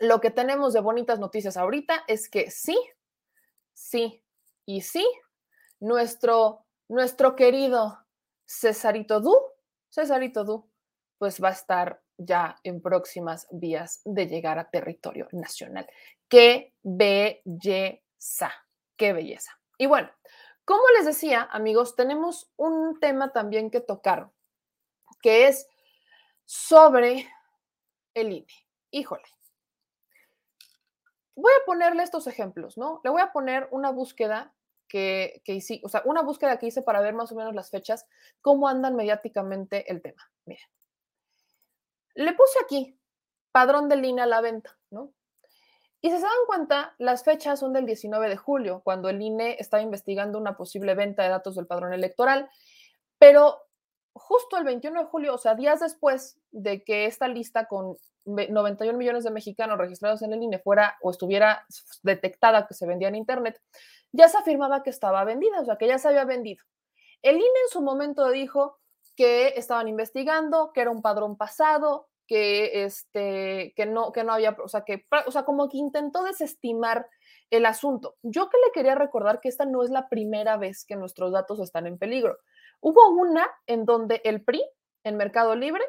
[0.00, 2.78] lo que tenemos de bonitas noticias ahorita, es que sí,
[3.72, 4.22] sí
[4.66, 5.06] y sí,
[5.80, 7.98] nuestro, nuestro querido
[8.46, 9.34] Cesarito Du,
[9.90, 10.68] Cesarito Du,
[11.16, 15.88] pues va a estar ya en próximas vías de llegar a territorio nacional.
[16.28, 18.52] ¡Qué belleza!
[18.98, 19.58] Qué belleza.
[19.78, 20.10] Y bueno,
[20.64, 24.30] como les decía, amigos, tenemos un tema también que tocar,
[25.22, 25.66] que es
[26.44, 27.26] sobre
[28.14, 28.46] el INE.
[28.90, 29.24] Híjole.
[31.36, 33.00] Voy a ponerle estos ejemplos, ¿no?
[33.04, 34.52] Le voy a poner una búsqueda
[34.88, 37.70] que, que hice, o sea, una búsqueda que hice para ver más o menos las
[37.70, 38.06] fechas,
[38.40, 40.28] cómo andan mediáticamente el tema.
[40.44, 40.66] Miren.
[42.14, 42.98] Le puse aquí,
[43.52, 44.77] padrón del INE a la venta.
[46.00, 49.56] Y si se dan cuenta, las fechas son del 19 de julio, cuando el INE
[49.58, 52.48] estaba investigando una posible venta de datos del padrón electoral,
[53.18, 53.58] pero
[54.12, 58.96] justo el 21 de julio, o sea, días después de que esta lista con 91
[58.96, 61.66] millones de mexicanos registrados en el INE fuera o estuviera
[62.02, 63.60] detectada que se vendía en Internet,
[64.12, 66.64] ya se afirmaba que estaba vendida, o sea, que ya se había vendido.
[67.22, 68.78] El INE en su momento dijo
[69.16, 74.56] que estaban investigando, que era un padrón pasado, que, este, que, no, que no había,
[74.62, 77.08] o sea, que, o sea, como que intentó desestimar
[77.50, 78.16] el asunto.
[78.22, 81.58] Yo que le quería recordar que esta no es la primera vez que nuestros datos
[81.58, 82.38] están en peligro.
[82.80, 84.62] Hubo una en donde el PRI,
[85.04, 85.82] en Mercado Libre,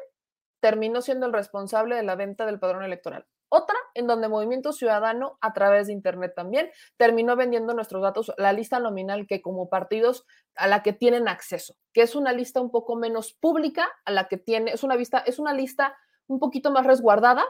[0.60, 3.26] terminó siendo el responsable de la venta del padrón electoral.
[3.52, 8.52] Otra en donde Movimiento Ciudadano, a través de Internet también, terminó vendiendo nuestros datos, la
[8.52, 10.24] lista nominal que como partidos
[10.54, 14.28] a la que tienen acceso, que es una lista un poco menos pública, a la
[14.28, 15.98] que tiene, es una, vista, es una lista
[16.30, 17.44] un poquito más resguardada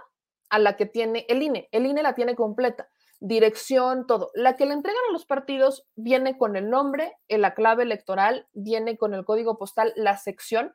[0.48, 1.68] a la que tiene el INE.
[1.70, 2.88] El INE la tiene completa,
[3.20, 4.30] dirección, todo.
[4.34, 8.96] La que le entregan a los partidos viene con el nombre, la clave electoral, viene
[8.96, 10.74] con el código postal, la sección,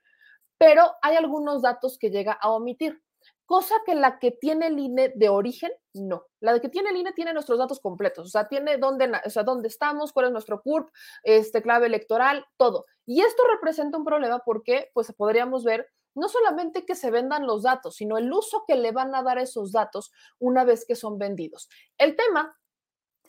[0.57, 3.01] pero hay algunos datos que llega a omitir.
[3.47, 6.25] Cosa que la que tiene el INE de origen, no.
[6.39, 9.29] La de que tiene el INE tiene nuestros datos completos, o sea, tiene dónde, o
[9.29, 10.89] sea, dónde estamos, cuál es nuestro CURP,
[11.23, 12.85] este, clave electoral, todo.
[13.05, 17.63] Y esto representa un problema porque, pues, podríamos ver no solamente que se vendan los
[17.63, 21.17] datos, sino el uso que le van a dar esos datos una vez que son
[21.17, 21.69] vendidos.
[21.97, 22.57] El tema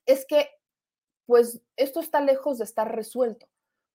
[0.06, 0.50] es que,
[1.26, 3.48] pues, esto está lejos de estar resuelto,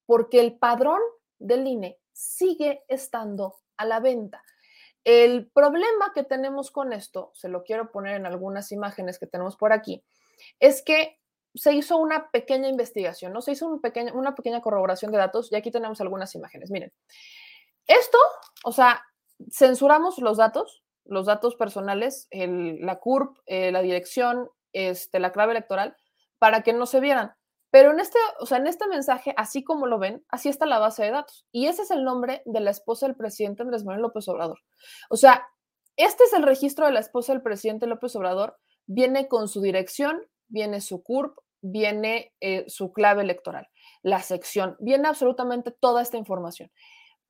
[0.06, 1.00] porque el padrón
[1.40, 4.44] del INE sigue estando a la venta.
[5.04, 9.56] El problema que tenemos con esto, se lo quiero poner en algunas imágenes que tenemos
[9.56, 10.04] por aquí,
[10.60, 11.18] es que
[11.56, 13.42] se hizo una pequeña investigación, ¿no?
[13.42, 13.68] Se hizo
[14.14, 16.72] una pequeña corroboración de datos y aquí tenemos algunas imágenes.
[16.72, 16.94] Miren,
[17.88, 18.18] esto,
[18.64, 19.04] o sea,
[19.52, 25.96] censuramos los datos, los datos personales, la CURP, eh, la dirección, este, la clave electoral,
[26.40, 27.34] para que no se vieran.
[27.72, 30.80] Pero en este, o sea, en este mensaje, así como lo ven, así está la
[30.80, 31.46] base de datos.
[31.52, 34.60] Y ese es el nombre de la esposa del presidente Andrés Manuel López Obrador.
[35.10, 35.48] O sea,
[35.96, 38.58] este es el registro de la esposa del presidente López Obrador.
[38.88, 43.70] Viene con su dirección, viene su CURP, viene eh, su clave electoral,
[44.02, 46.72] la sección, viene absolutamente toda esta información.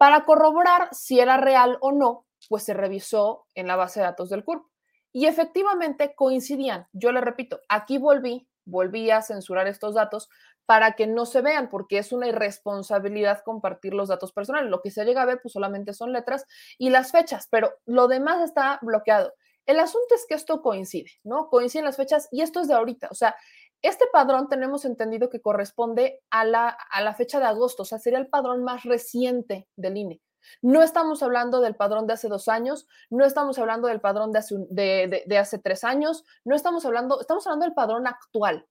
[0.02, 4.32] Para corroborar si era real o no, pues se revisó en la base de datos
[4.32, 4.66] del CURP.
[5.12, 6.88] Y efectivamente coincidían.
[6.92, 10.28] Yo le repito, aquí volví, volví a censurar estos datos
[10.66, 14.72] para que no se vean, porque es una irresponsabilidad compartir los datos personales.
[14.72, 16.48] Lo que se llega a ver, pues solamente son letras
[16.80, 19.36] y las fechas, pero lo demás está bloqueado.
[19.68, 21.48] El asunto es que esto coincide, ¿no?
[21.48, 23.10] Coinciden las fechas y esto es de ahorita.
[23.12, 23.36] O sea,
[23.82, 28.00] este padrón tenemos entendido que corresponde a la, a la fecha de agosto, o sea,
[28.00, 30.22] sería el padrón más reciente del INE.
[30.62, 34.40] No estamos hablando del padrón de hace dos años, no estamos hablando del padrón de
[34.40, 38.68] hace, de, hace tres años, no estamos hablando, estamos hablando del padrón actual,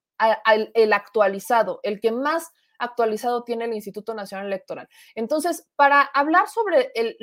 [0.75, 2.51] el actualizado, el que más
[2.81, 4.89] actualizado tiene el Instituto Nacional Electoral.
[5.15, 7.17] Entonces, para hablar sobre el,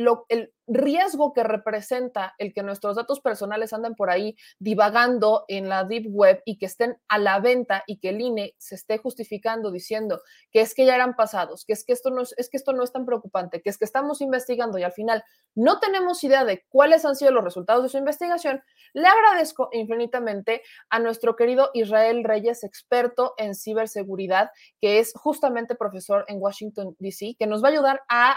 [0.71, 6.09] riesgo que representa el que nuestros datos personales anden por ahí divagando en la deep
[6.11, 10.21] web y que estén a la venta y que el INE se esté justificando diciendo
[10.53, 12.75] que es que ya eran pasados, que es que esto no es, es que esto
[12.75, 16.45] no es tan preocupante, que es que estamos investigando y al final no tenemos idea
[16.45, 21.71] de cuáles han sido los resultados de su investigación, le agradezco infinitamente a nuestro querido
[21.73, 24.51] Israel Reyes, experto en ciberseguridad,
[24.83, 25.48] que es justamente
[25.79, 28.37] profesor en Washington DC, que nos va a ayudar a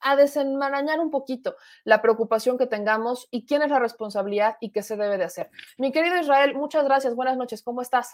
[0.00, 4.82] a desenmarañar un poquito la preocupación que tengamos y quién es la responsabilidad y qué
[4.82, 5.50] se debe de hacer.
[5.78, 7.14] Mi querido Israel, muchas gracias.
[7.14, 7.62] Buenas noches.
[7.62, 8.12] ¿Cómo estás?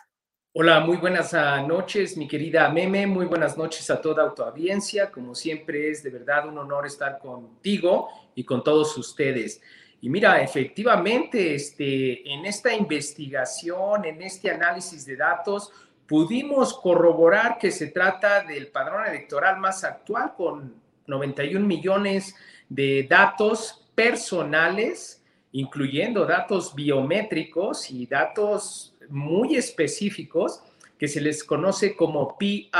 [0.54, 3.06] Hola, muy buenas ah, noches, mi querida Meme.
[3.06, 5.10] Muy buenas noches a toda tu audiencia.
[5.10, 9.62] Como siempre es de verdad un honor estar contigo y con todos ustedes.
[10.02, 15.72] Y mira, efectivamente, este, en esta investigación, en este análisis de datos,
[16.07, 20.74] pudimos corroborar que se trata del padrón electoral más actual con
[21.07, 22.34] 91 millones
[22.68, 25.22] de datos personales,
[25.53, 30.62] incluyendo datos biométricos y datos muy específicos
[30.98, 32.70] que se les conoce como PII,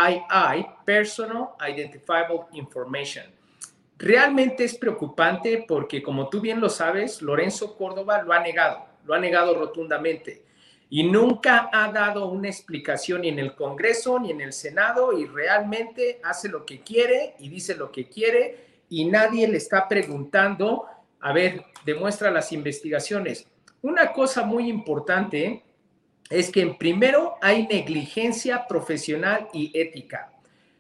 [0.85, 3.27] Personal Identifiable Information.
[3.99, 9.14] Realmente es preocupante porque, como tú bien lo sabes, Lorenzo Córdoba lo ha negado, lo
[9.14, 10.45] ha negado rotundamente
[10.95, 15.24] y nunca ha dado una explicación ni en el Congreso ni en el Senado y
[15.24, 20.84] realmente hace lo que quiere y dice lo que quiere y nadie le está preguntando,
[21.18, 23.47] a ver, demuestra las investigaciones.
[23.80, 25.64] Una cosa muy importante
[26.28, 30.30] es que en primero hay negligencia profesional y ética.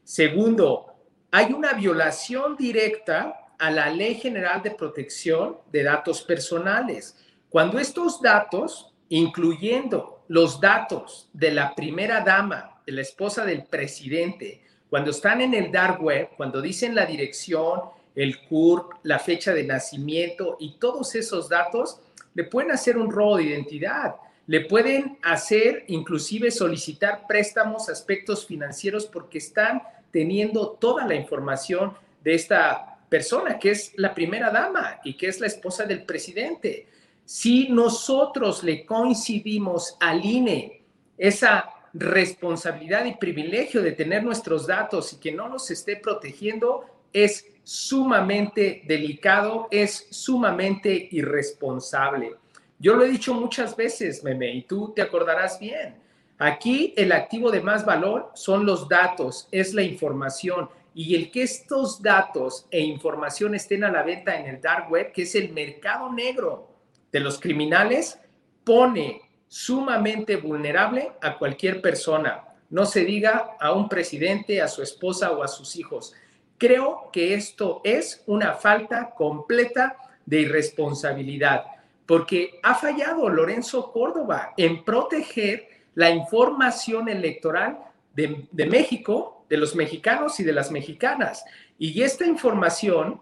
[0.04, 0.92] Segundo,
[1.30, 7.16] hay una violación directa a la Ley General de Protección de Datos Personales.
[7.48, 14.62] Cuando estos datos incluyendo los datos de la primera dama, de la esposa del presidente,
[14.88, 17.80] cuando están en el dark web, cuando dicen la dirección,
[18.14, 22.00] el CURP, la fecha de nacimiento y todos esos datos,
[22.32, 24.14] le pueden hacer un robo de identidad,
[24.46, 31.92] le pueden hacer inclusive solicitar préstamos, aspectos financieros, porque están teniendo toda la información
[32.24, 36.86] de esta persona, que es la primera dama y que es la esposa del presidente.
[37.24, 40.82] Si nosotros le coincidimos al INE
[41.16, 47.46] esa responsabilidad y privilegio de tener nuestros datos y que no nos esté protegiendo, es
[47.62, 52.34] sumamente delicado, es sumamente irresponsable.
[52.78, 55.94] Yo lo he dicho muchas veces, Meme, y tú te acordarás bien.
[56.38, 60.68] Aquí el activo de más valor son los datos, es la información.
[60.94, 65.12] Y el que estos datos e información estén a la venta en el dark web,
[65.12, 66.71] que es el mercado negro,
[67.12, 68.18] de los criminales
[68.64, 72.42] pone sumamente vulnerable a cualquier persona.
[72.70, 76.14] No se diga a un presidente, a su esposa o a sus hijos.
[76.56, 81.66] Creo que esto es una falta completa de irresponsabilidad,
[82.06, 87.78] porque ha fallado Lorenzo Córdoba en proteger la información electoral
[88.14, 91.44] de, de, México, de los mexicanos y de las mexicanas.
[91.78, 93.20] Y esta información,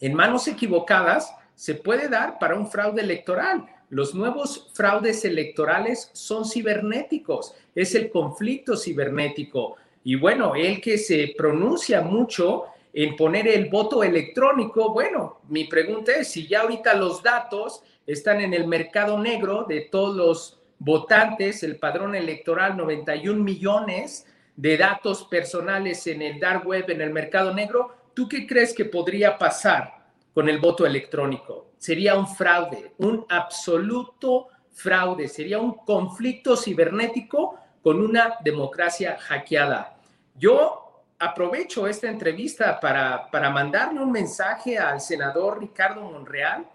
[0.00, 3.66] en manos equivocadas, se puede dar para un fraude electoral.
[3.90, 9.74] Los nuevos fraudes electorales son cibernéticos, es el conflicto cibernético.
[10.04, 16.12] Y bueno, el que se pronuncia mucho en poner el voto electrónico, bueno, mi pregunta
[16.12, 21.64] es si ya ahorita los datos están en el mercado negro de todos los votantes,
[21.64, 27.52] el padrón electoral, 91 millones de datos personales en el dark web, en el mercado
[27.52, 29.97] negro, ¿tú qué crees que podría pasar?
[30.38, 31.72] Con el voto electrónico.
[31.78, 39.98] Sería un fraude, un absoluto fraude, sería un conflicto cibernético con una democracia hackeada.
[40.36, 46.68] Yo aprovecho esta entrevista para, para mandarle un mensaje al senador Ricardo Monreal,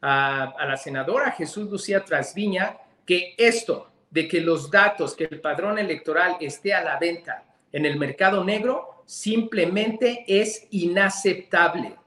[0.00, 5.42] a, a la senadora Jesús Lucía Trasviña, que esto de que los datos, que el
[5.42, 11.99] padrón electoral esté a la venta en el mercado negro, simplemente es inaceptable.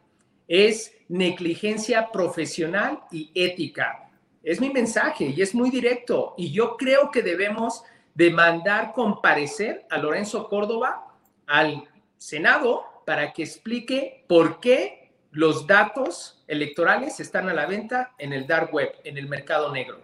[0.55, 4.11] Es negligencia profesional y ética.
[4.43, 6.35] Es mi mensaje y es muy directo.
[6.37, 7.83] Y yo creo que debemos
[8.13, 11.07] demandar comparecer a Lorenzo Córdoba
[11.47, 11.89] al
[12.19, 18.45] Senado para que explique por qué los datos electorales están a la venta en el
[18.45, 20.01] dark web, en el mercado negro.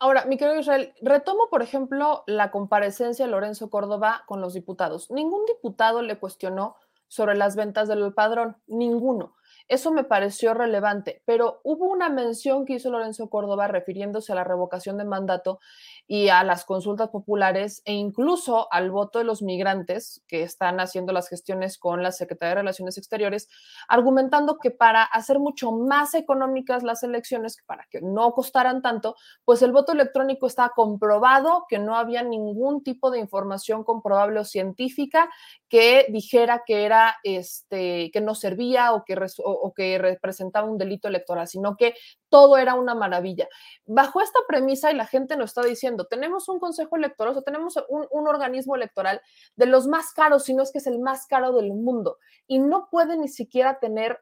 [0.00, 5.10] Ahora, mi querido Israel, retomo, por ejemplo, la comparecencia de Lorenzo Córdoba con los diputados.
[5.10, 6.76] Ningún diputado le cuestionó
[7.12, 9.34] sobre las ventas del padrón, ninguno.
[9.68, 14.44] Eso me pareció relevante, pero hubo una mención que hizo Lorenzo Córdoba refiriéndose a la
[14.44, 15.60] revocación de mandato
[16.06, 21.12] y a las consultas populares e incluso al voto de los migrantes que están haciendo
[21.12, 23.48] las gestiones con la Secretaría de Relaciones Exteriores,
[23.88, 29.62] argumentando que para hacer mucho más económicas las elecciones, para que no costaran tanto, pues
[29.62, 35.30] el voto electrónico está comprobado, que no había ningún tipo de información comprobable o científica
[35.72, 41.08] que dijera que era este que no servía o que o, que representaba un delito
[41.08, 41.94] electoral, sino que
[42.28, 43.48] todo era una maravilla.
[43.86, 47.78] Bajo esta premisa, y la gente nos está diciendo, tenemos un consejo electoral, o tenemos
[47.88, 49.22] un, un organismo electoral
[49.56, 52.58] de los más caros, si no es que es el más caro del mundo, y
[52.58, 54.20] no puede ni siquiera tener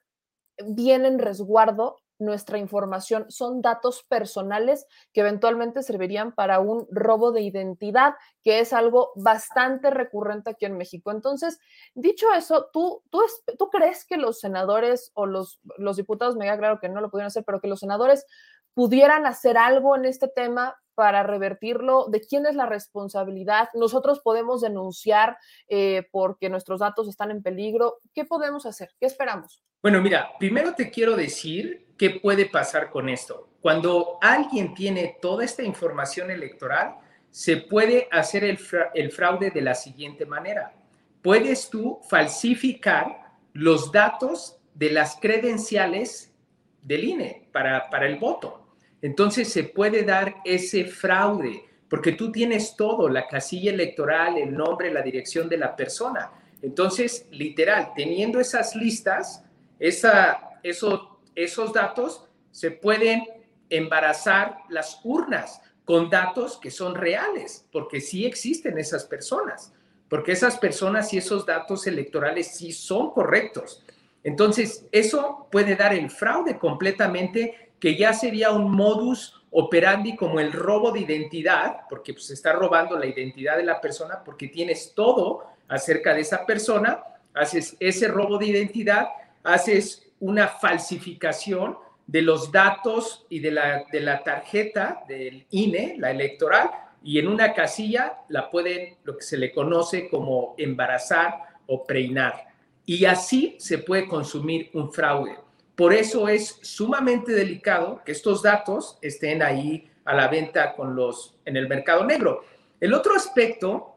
[0.64, 7.42] bien en resguardo nuestra información son datos personales que eventualmente servirían para un robo de
[7.42, 11.10] identidad, que es algo bastante recurrente aquí en México.
[11.10, 11.58] Entonces,
[11.94, 13.22] dicho eso, ¿tú, tú,
[13.58, 17.10] tú crees que los senadores o los, los diputados, me queda claro que no lo
[17.10, 18.26] pudieron hacer, pero que los senadores
[18.74, 22.06] pudieran hacer algo en este tema para revertirlo?
[22.08, 23.68] ¿De quién es la responsabilidad?
[23.74, 27.98] ¿Nosotros podemos denunciar eh, porque nuestros datos están en peligro?
[28.12, 28.90] ¿Qué podemos hacer?
[29.00, 29.62] ¿Qué esperamos?
[29.82, 33.50] Bueno, mira, primero te quiero decir ¿qué puede pasar con esto?
[33.60, 36.94] Cuando alguien tiene toda esta información electoral,
[37.30, 40.72] se puede hacer el, fraude de la siguiente manera.
[41.20, 46.32] Puedes tú falsificar los datos de las credenciales
[46.80, 48.74] del INE para, para el voto.
[49.02, 54.90] Entonces se puede dar ese fraude porque tú tienes todo, la casilla electoral, el nombre,
[54.90, 56.32] la dirección de la persona.
[56.62, 59.44] Entonces, literal, teniendo esas listas,
[59.78, 61.09] esa, eso
[61.44, 63.24] esos datos se pueden
[63.68, 69.72] embarazar las urnas con datos que son reales, porque sí existen esas personas,
[70.08, 73.84] porque esas personas y esos datos electorales sí son correctos.
[74.22, 80.52] Entonces, eso puede dar el fraude completamente, que ya sería un modus operandi como el
[80.52, 84.92] robo de identidad, porque pues, se está robando la identidad de la persona, porque tienes
[84.94, 87.02] todo acerca de esa persona,
[87.34, 89.08] haces ese robo de identidad,
[89.42, 96.10] haces una falsificación de los datos y de la, de la tarjeta del INE, la
[96.10, 96.70] electoral,
[97.02, 102.48] y en una casilla la pueden, lo que se le conoce como embarazar o preinar.
[102.84, 105.36] Y así se puede consumir un fraude.
[105.74, 111.36] Por eso es sumamente delicado que estos datos estén ahí a la venta con los,
[111.44, 112.44] en el mercado negro.
[112.80, 113.94] El otro aspecto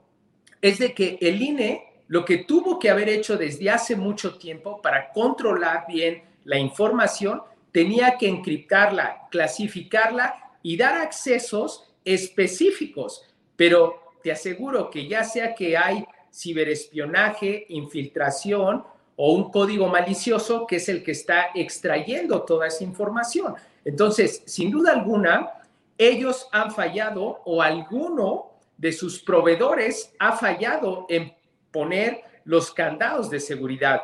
[0.61, 4.81] es de que el INE lo que tuvo que haber hecho desde hace mucho tiempo
[4.81, 7.41] para controlar bien la información,
[7.71, 13.25] tenía que encriptarla, clasificarla y dar accesos específicos.
[13.55, 18.83] Pero te aseguro que ya sea que hay ciberespionaje, infiltración
[19.15, 23.55] o un código malicioso que es el que está extrayendo toda esa información.
[23.85, 25.51] Entonces, sin duda alguna,
[25.97, 31.33] ellos han fallado o alguno de sus proveedores ha fallado en
[31.73, 34.03] poner los candados de seguridad.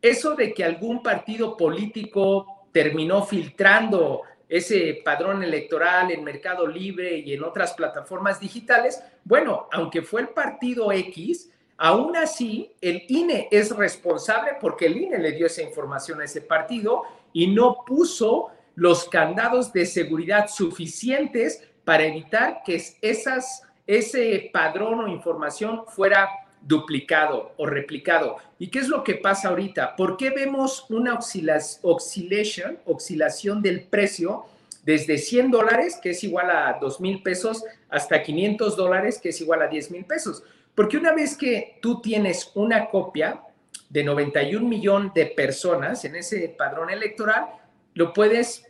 [0.00, 7.32] Eso de que algún partido político terminó filtrando ese padrón electoral en Mercado Libre y
[7.32, 13.74] en otras plataformas digitales, bueno, aunque fue el partido X, aún así el INE es
[13.74, 17.02] responsable porque el INE le dio esa información a ese partido
[17.32, 25.08] y no puso los candados de seguridad suficientes para evitar que esas, ese padrón o
[25.08, 26.28] información fuera
[26.66, 28.36] duplicado o replicado.
[28.58, 29.94] ¿Y qué es lo que pasa ahorita?
[29.96, 34.46] ¿Por qué vemos una oscilación, oscilación del precio
[34.82, 39.40] desde 100 dólares, que es igual a 2 mil pesos, hasta 500 dólares, que es
[39.40, 40.42] igual a 10 mil pesos?
[40.74, 43.40] Porque una vez que tú tienes una copia
[43.88, 47.46] de 91 millones de personas en ese padrón electoral,
[47.94, 48.66] lo puedes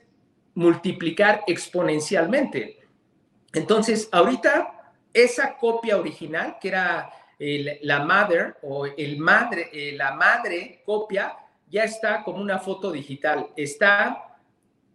[0.55, 2.79] multiplicar exponencialmente.
[3.55, 10.83] Entonces, ahorita esa copia original, que era la mother o el madre, eh, la madre
[10.85, 11.37] copia,
[11.69, 14.39] ya está como una foto digital, está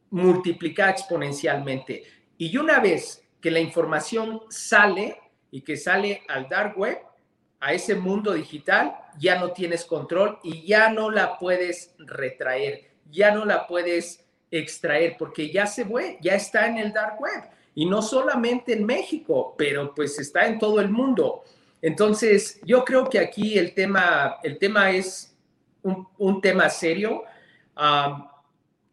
[0.10, 2.04] multiplicada exponencialmente.
[2.38, 5.20] Y una vez que la información sale
[5.52, 6.98] y que sale al dark web,
[7.60, 13.32] a ese mundo digital, ya no tienes control y ya no la puedes retraer, ya
[13.32, 17.44] no la puedes extraer porque ya se fue, ya está en el dark web
[17.76, 21.44] y no solamente en México, pero pues está en todo el mundo.
[21.82, 25.36] Entonces, yo creo que aquí el tema, el tema es
[25.82, 27.24] un, tema serio.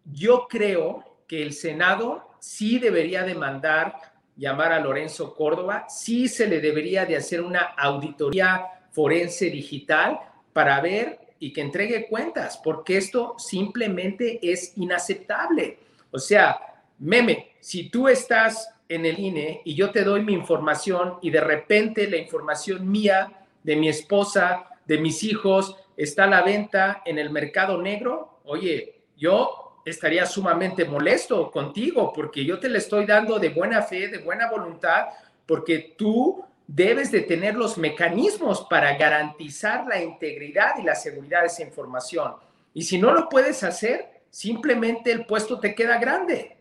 [0.04, 3.94] yo creo que el Senado sí debería demandar
[4.36, 10.18] llamar a Lorenzo Córdoba, sí se le debería de hacer una auditoría forense digital
[10.52, 15.78] para ver y que entregue cuentas, porque esto simplemente es inaceptable.
[16.10, 16.58] O sea,
[16.98, 21.40] meme, si tú estás en el INE y yo te doy mi información y de
[21.40, 23.32] repente la información mía,
[23.62, 29.02] de mi esposa, de mis hijos, está a la venta en el mercado negro, oye,
[29.16, 34.18] yo estaría sumamente molesto contigo porque yo te le estoy dando de buena fe, de
[34.18, 35.06] buena voluntad,
[35.46, 41.46] porque tú debes de tener los mecanismos para garantizar la integridad y la seguridad de
[41.46, 42.34] esa información.
[42.74, 46.57] Y si no lo puedes hacer, simplemente el puesto te queda grande.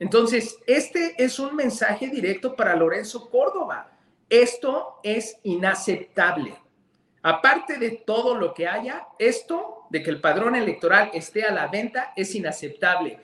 [0.00, 3.90] Entonces, este es un mensaje directo para Lorenzo Córdoba.
[4.28, 6.54] Esto es inaceptable.
[7.22, 11.66] Aparte de todo lo que haya, esto de que el padrón electoral esté a la
[11.66, 13.20] venta es inaceptable.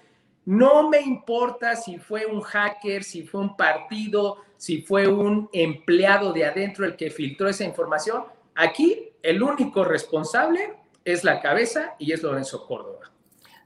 [0.47, 6.33] No me importa si fue un hacker, si fue un partido, si fue un empleado
[6.33, 8.25] de adentro el que filtró esa información.
[8.55, 13.14] Aquí el único responsable es la cabeza y es Lorenzo Córdoba.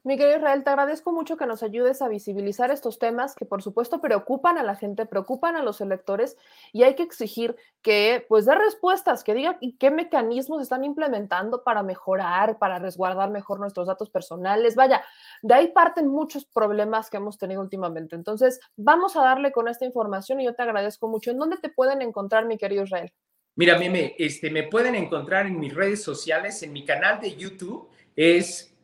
[0.08, 4.00] Miguel Israel, te agradezco mucho que nos ayudes a visibilizar estos temas que por supuesto
[4.00, 6.38] preocupan a la gente, preocupan a los electores
[6.72, 11.82] y hay que exigir que pues dé respuestas, que diga qué mecanismos están implementando para
[11.82, 14.76] mejorar, para resguardar mejor nuestros datos personales.
[14.76, 15.04] Vaya,
[15.42, 18.16] de ahí parten muchos problemas que hemos tenido últimamente.
[18.16, 21.32] Entonces, vamos a darle con esta información y yo te agradezco mucho.
[21.32, 23.12] ¿En dónde te pueden encontrar, mi querido Israel?
[23.56, 27.90] Mira, Meme, este, me pueden encontrar en mis redes sociales, en mi canal de YouTube,
[28.16, 28.74] es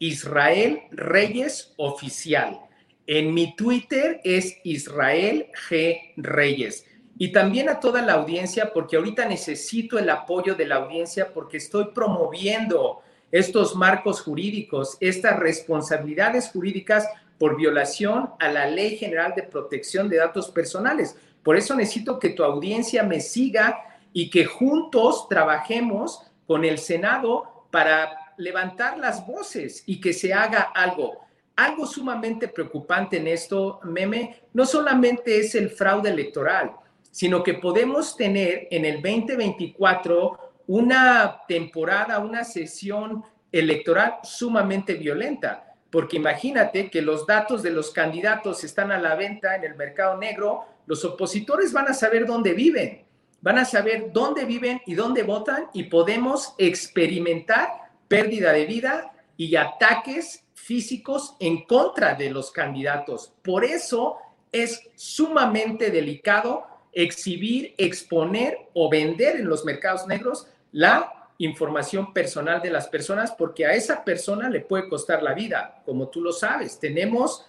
[0.00, 2.58] Israel Reyes Oficial.
[3.06, 6.14] En mi Twitter es Israel G.
[6.16, 6.86] Reyes.
[7.18, 11.58] Y también a toda la audiencia, porque ahorita necesito el apoyo de la audiencia porque
[11.58, 17.06] estoy promoviendo estos marcos jurídicos, estas responsabilidades jurídicas
[17.38, 21.14] por violación a la Ley General de Protección de Datos Personales.
[21.42, 23.82] Por eso necesito que tu audiencia me siga
[24.14, 30.62] y que juntos trabajemos con el Senado para levantar las voces y que se haga
[30.74, 31.20] algo.
[31.56, 36.72] Algo sumamente preocupante en esto, meme, no solamente es el fraude electoral,
[37.10, 43.22] sino que podemos tener en el 2024 una temporada, una sesión
[43.52, 49.56] electoral sumamente violenta, porque imagínate que los datos de los candidatos están a la venta
[49.56, 53.04] en el mercado negro, los opositores van a saber dónde viven,
[53.42, 59.54] van a saber dónde viven y dónde votan y podemos experimentar pérdida de vida y
[59.54, 63.32] ataques físicos en contra de los candidatos.
[63.40, 64.16] Por eso
[64.50, 72.70] es sumamente delicado exhibir, exponer o vender en los mercados negros la información personal de
[72.70, 76.80] las personas porque a esa persona le puede costar la vida, como tú lo sabes.
[76.80, 77.46] Tenemos,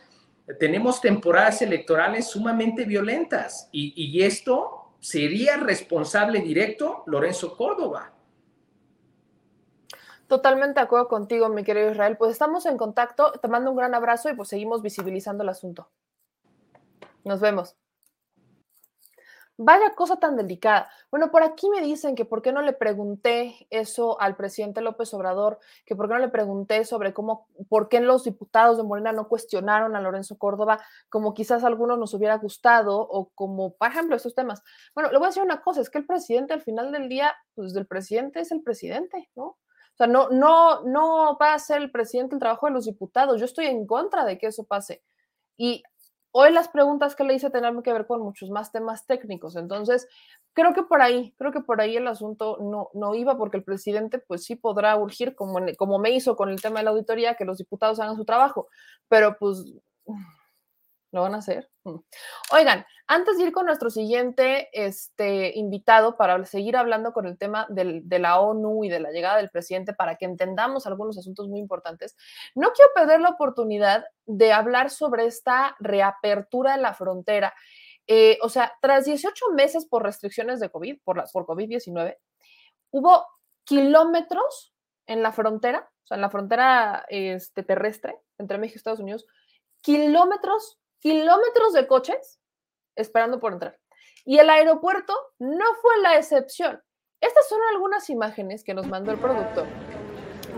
[0.60, 8.14] tenemos temporadas electorales sumamente violentas y, y esto sería responsable directo Lorenzo Córdoba.
[10.32, 12.16] Totalmente de acuerdo contigo, mi querido Israel.
[12.16, 15.90] Pues estamos en contacto, te mando un gran abrazo y pues seguimos visibilizando el asunto.
[17.26, 17.76] Nos vemos.
[19.58, 20.90] Vaya cosa tan delicada.
[21.12, 25.14] Bueno, por aquí me dicen que por qué no le pregunté eso al presidente López
[25.14, 29.12] Obrador, que por qué no le pregunté sobre cómo, por qué los diputados de Morena
[29.12, 30.80] no cuestionaron a Lorenzo Córdoba,
[31.10, 34.64] como quizás a algunos nos hubiera gustado, o como, por ejemplo, estos temas.
[34.96, 37.36] Bueno, le voy a decir una cosa, es que el presidente al final del día,
[37.54, 39.58] pues el presidente es el presidente, ¿no?
[39.94, 43.40] O sea, no, no, no va a ser el presidente el trabajo de los diputados.
[43.40, 45.04] Yo estoy en contra de que eso pase.
[45.58, 45.84] Y
[46.32, 49.56] hoy las preguntas que le hice tenían que ver con muchos más temas técnicos.
[49.56, 50.08] Entonces,
[50.54, 53.64] creo que por ahí, creo que por ahí el asunto no, no iba porque el
[53.64, 57.36] presidente pues sí podrá urgir, como, como me hizo con el tema de la auditoría,
[57.36, 58.68] que los diputados hagan su trabajo.
[59.08, 59.64] Pero pues
[61.12, 61.70] ¿Lo van a hacer?
[61.84, 61.98] Mm.
[62.54, 67.68] Oigan, antes de ir con nuestro siguiente este, invitado para seguir hablando con el tema
[67.70, 71.60] de la ONU y de la llegada del presidente para que entendamos algunos asuntos muy
[71.60, 72.16] importantes,
[72.56, 77.54] no quiero perder la oportunidad de hablar sobre esta reapertura de la frontera
[78.08, 82.18] Eh, o sea, tras 18 meses por restricciones de COVID, por, la, por COVID-19,
[82.92, 83.26] hubo
[83.64, 84.74] kilómetros
[85.08, 89.28] en la frontera, o sea, en la frontera este, terrestre entre México y Estados Unidos,
[89.82, 92.40] kilómetros, kilómetros de coches
[92.96, 93.78] esperando por entrar.
[94.24, 96.82] Y el aeropuerto no fue la excepción.
[97.20, 99.66] Estas son algunas imágenes que nos mandó el productor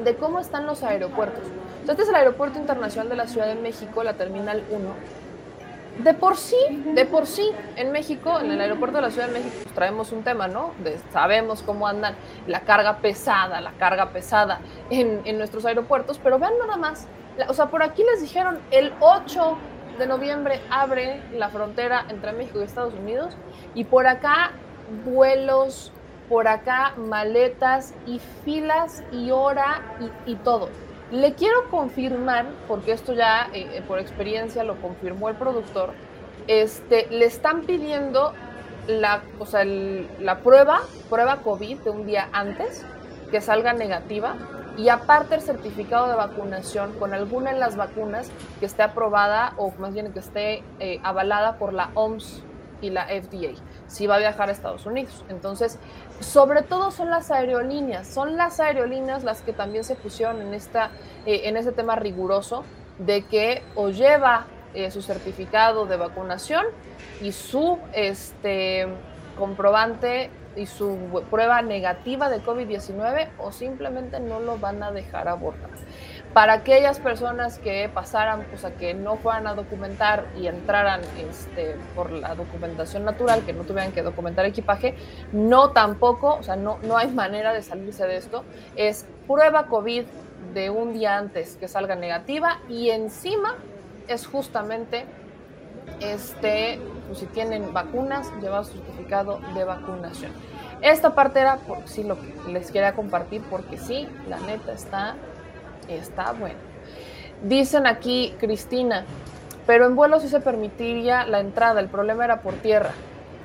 [0.04, 1.44] de cómo están los aeropuertos.
[1.88, 5.24] este es el Aeropuerto Internacional de la Ciudad de México, la Terminal 1.
[6.04, 6.58] De por sí,
[6.96, 10.12] de por sí, en México, en el aeropuerto de la Ciudad de México, pues, traemos
[10.12, 10.74] un tema, ¿no?
[11.12, 12.16] sabemos cómo andan
[12.48, 17.08] la carga pesada, la carga pesada en, en nuestros aeropuertos, pero vean nada más,
[17.48, 19.58] o sea, por aquí les dijeron el 8
[19.98, 23.36] de noviembre abre la frontera entre México y Estados Unidos
[23.74, 24.52] y por acá
[25.06, 25.92] vuelos,
[26.30, 29.82] por acá maletas y filas y hora
[30.26, 30.70] y, todo.
[31.12, 35.94] Le quiero confirmar, porque esto ya eh, eh, por experiencia lo confirmó el productor,
[36.48, 38.34] este, le están pidiendo
[38.88, 42.86] la, o sea, la prueba, prueba COVID de un día antes,
[43.32, 44.36] que salga negativa,
[44.78, 49.72] y aparte el certificado de vacunación con alguna de las vacunas que esté aprobada o
[49.78, 52.44] más bien que esté eh, avalada por la OMS
[52.82, 53.54] y la FDA,
[53.88, 55.24] si va a viajar a Estados Unidos.
[55.30, 55.80] Entonces,
[56.20, 60.92] sobre todo son las aerolíneas, son las aerolíneas las que también se pusieron en, esta,
[61.26, 62.64] eh, en este tema riguroso
[62.98, 66.66] de que o lleva eh, su certificado de vacunación
[67.22, 68.88] y su este,
[69.38, 75.70] comprobante y su prueba negativa de COVID-19 o simplemente no lo van a dejar abordar.
[76.34, 81.76] Para aquellas personas que pasaran, o sea, que no fueran a documentar y entraran este,
[81.96, 84.96] por la documentación natural, que no tuvieran que documentar equipaje,
[85.32, 88.44] no tampoco, o sea, no, no hay manera de salirse de esto.
[88.76, 90.06] Es prueba COVID
[90.56, 93.56] de un día antes que salga negativa y encima
[94.08, 95.06] es justamente
[96.00, 100.32] este, pues, si tienen vacunas, llevar su certificado de vacunación.
[100.82, 105.16] Esta parte era, por, sí, lo que les quería compartir, porque sí, la neta está,
[105.88, 106.60] está bueno.
[107.44, 109.06] Dicen aquí, Cristina,
[109.66, 112.92] pero en vuelo sí se permitiría la entrada, el problema era por tierra.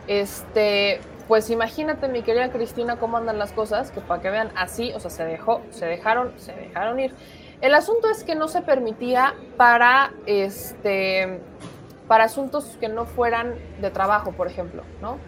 [0.09, 4.93] Este, pues imagínate, mi querida Cristina, cómo andan las cosas, que para que vean así,
[4.95, 7.15] o sea, se dejó, se dejaron, se dejaron ir.
[7.61, 11.41] El asunto es que no se permitía para este
[12.09, 15.18] para asuntos que no fueran de trabajo, por ejemplo, ¿no?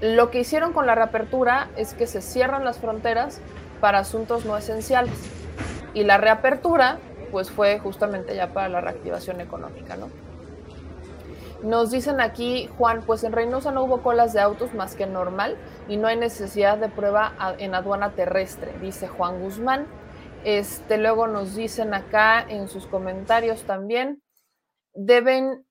[0.00, 3.40] Lo que hicieron con la reapertura es que se cierran las fronteras
[3.80, 5.18] para asuntos no esenciales.
[5.94, 6.98] Y la reapertura,
[7.30, 10.08] pues fue justamente ya para la reactivación económica, ¿no?
[11.62, 15.56] Nos dicen aquí, Juan, pues en Reynosa no hubo colas de autos más que normal
[15.88, 19.86] y no hay necesidad de prueba en aduana terrestre, dice Juan Guzmán.
[20.44, 24.22] Este, luego nos dicen acá en sus comentarios también,
[24.94, 25.65] deben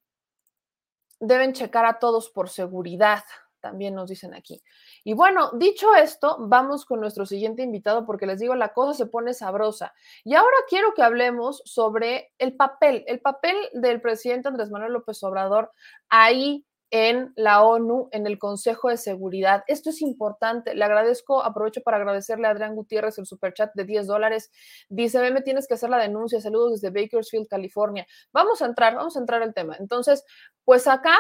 [1.20, 3.24] deben checar a todos por seguridad,
[3.66, 4.62] también nos dicen aquí.
[5.04, 9.08] Y bueno, dicho esto, vamos con nuestro siguiente invitado porque les digo, la cosa se
[9.08, 9.94] pone sabrosa.
[10.24, 15.24] Y ahora quiero que hablemos sobre el papel, el papel del presidente Andrés Manuel López
[15.24, 15.72] Obrador
[16.10, 19.64] ahí en la ONU, en el Consejo de Seguridad.
[19.68, 20.76] Esto es importante.
[20.76, 24.52] Le agradezco, aprovecho para agradecerle a Adrián Gutiérrez el superchat de 10 dólares.
[24.90, 26.40] Dice, me tienes que hacer la denuncia.
[26.40, 28.06] Saludos desde Bakersfield, California.
[28.32, 29.76] Vamos a entrar, vamos a entrar al tema.
[29.80, 30.24] Entonces,
[30.64, 31.18] pues acá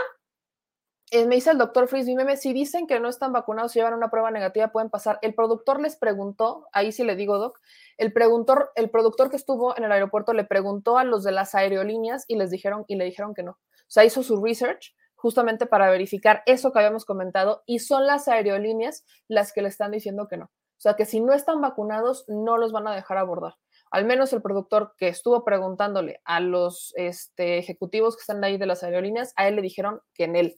[1.11, 3.93] eh, me dice el doctor Frisby Meme, si dicen que no están vacunados y llevan
[3.93, 5.19] una prueba negativa, pueden pasar.
[5.21, 7.59] El productor les preguntó, ahí sí le digo, Doc,
[7.97, 11.53] el productor, el productor que estuvo en el aeropuerto le preguntó a los de las
[11.53, 13.51] aerolíneas y les dijeron, y le dijeron que no.
[13.51, 18.27] O sea, hizo su research justamente para verificar eso que habíamos comentado y son las
[18.27, 20.45] aerolíneas las que le están diciendo que no.
[20.45, 23.55] O sea, que si no están vacunados, no los van a dejar abordar.
[23.91, 28.65] Al menos el productor que estuvo preguntándole a los este, ejecutivos que están ahí de
[28.65, 30.57] las aerolíneas, a él le dijeron que en él,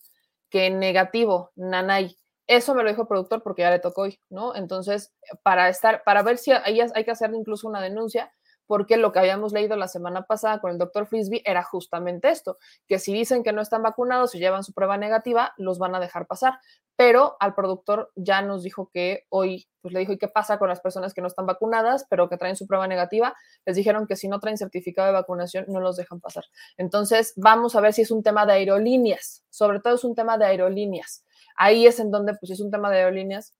[0.49, 2.15] que negativo, nanay.
[2.47, 4.55] Eso me lo dijo el productor porque ya le tocó hoy, ¿no?
[4.55, 5.13] Entonces,
[5.43, 8.31] para estar, para ver si hay, hay que hacer incluso una denuncia,
[8.67, 12.57] porque lo que habíamos leído la semana pasada con el doctor Frisby era justamente esto,
[12.87, 15.99] que si dicen que no están vacunados y llevan su prueba negativa, los van a
[15.99, 16.59] dejar pasar.
[16.95, 20.67] Pero al productor ya nos dijo que hoy, pues le dijo, ¿y qué pasa con
[20.67, 23.35] las personas que no están vacunadas, pero que traen su prueba negativa?
[23.65, 26.43] Les dijeron que si no traen certificado de vacunación, no los dejan pasar.
[26.75, 30.37] Entonces, vamos a ver si es un tema de aerolíneas, sobre todo es un tema
[30.39, 31.23] de aerolíneas.
[31.55, 33.53] Ahí es en donde, pues si es un tema de aerolíneas,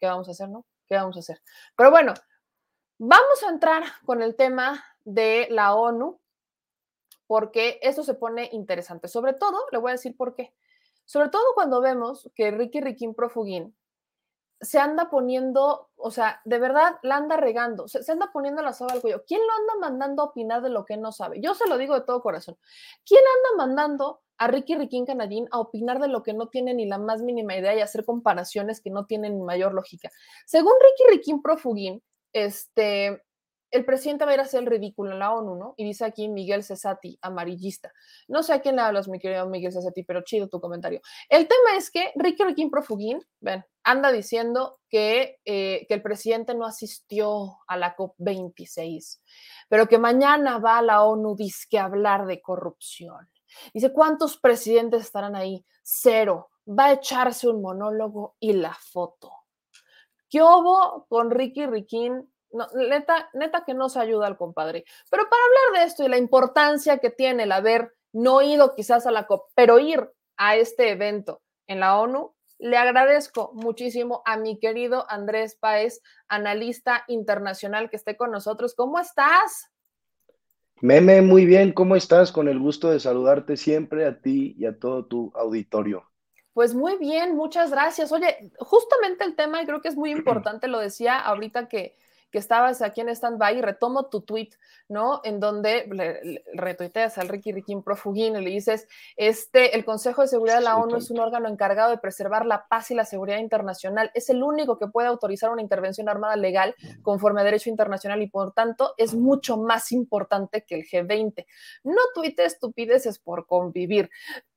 [0.00, 0.66] ¿qué vamos a hacer, no?
[0.88, 1.40] ¿Qué vamos a hacer?
[1.76, 2.14] Pero bueno,
[3.02, 6.20] Vamos a entrar con el tema de la ONU,
[7.26, 9.08] porque esto se pone interesante.
[9.08, 10.52] Sobre todo, le voy a decir por qué.
[11.06, 13.74] Sobre todo cuando vemos que Ricky Riquín Profugín
[14.60, 18.92] se anda poniendo, o sea, de verdad la anda regando, se, anda poniendo la soga
[18.92, 19.24] al cuello.
[19.26, 21.40] ¿Quién lo anda mandando a opinar de lo que no sabe?
[21.40, 22.58] Yo se lo digo de todo corazón.
[23.06, 26.84] ¿Quién anda mandando a Ricky Riquín Canallín a opinar de lo que no tiene ni
[26.84, 30.10] la más mínima idea y hacer comparaciones que no tienen ni mayor lógica.
[30.44, 32.02] Según Ricky Riquín Profugín,
[32.32, 33.22] este,
[33.70, 35.74] el presidente va a ir a hacer el ridículo en la ONU, ¿no?
[35.76, 37.92] Y dice aquí Miguel Cesati, amarillista.
[38.26, 41.00] No sé a quién le hablas, mi querido Miguel Cesati, pero chido tu comentario.
[41.28, 46.54] El tema es que Ricky Riquín Profugín, ven, anda diciendo que, eh, que el presidente
[46.54, 49.20] no asistió a la COP26,
[49.68, 53.30] pero que mañana va a la ONU disque a hablar de corrupción.
[53.72, 55.64] Dice, ¿cuántos presidentes estarán ahí?
[55.82, 56.50] Cero.
[56.66, 59.39] Va a echarse un monólogo y la foto.
[60.30, 64.84] ¿Qué hubo con Ricky Riquín no, neta, neta que no se ayuda al compadre.
[65.10, 69.06] Pero para hablar de esto y la importancia que tiene el haber no ido quizás
[69.06, 74.36] a la COP, pero ir a este evento en la ONU, le agradezco muchísimo a
[74.36, 78.74] mi querido Andrés Páez, analista internacional que esté con nosotros.
[78.74, 79.70] ¿Cómo estás?
[80.82, 82.32] Meme, muy bien, ¿cómo estás?
[82.32, 86.09] Con el gusto de saludarte siempre a ti y a todo tu auditorio.
[86.52, 88.10] Pues muy bien, muchas gracias.
[88.12, 91.96] Oye, justamente el tema, y creo que es muy importante, lo decía ahorita que,
[92.30, 94.50] que estabas aquí en stand-by y retomo tu tweet,
[94.88, 95.20] ¿no?
[95.24, 100.28] En donde le, retuiteas al Ricky Riquín Profugín y le dices, este, el Consejo de
[100.28, 103.38] Seguridad de la ONU es un órgano encargado de preservar la paz y la seguridad
[103.38, 104.10] internacional.
[104.14, 108.28] Es el único que puede autorizar una intervención armada legal conforme a derecho internacional y
[108.28, 111.46] por tanto es mucho más importante que el G20.
[111.84, 114.10] No tuite estupideces por convivir.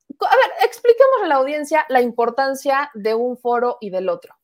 [0.10, 4.36] A ver, expliquemos a la audiencia la importancia de un foro y del otro.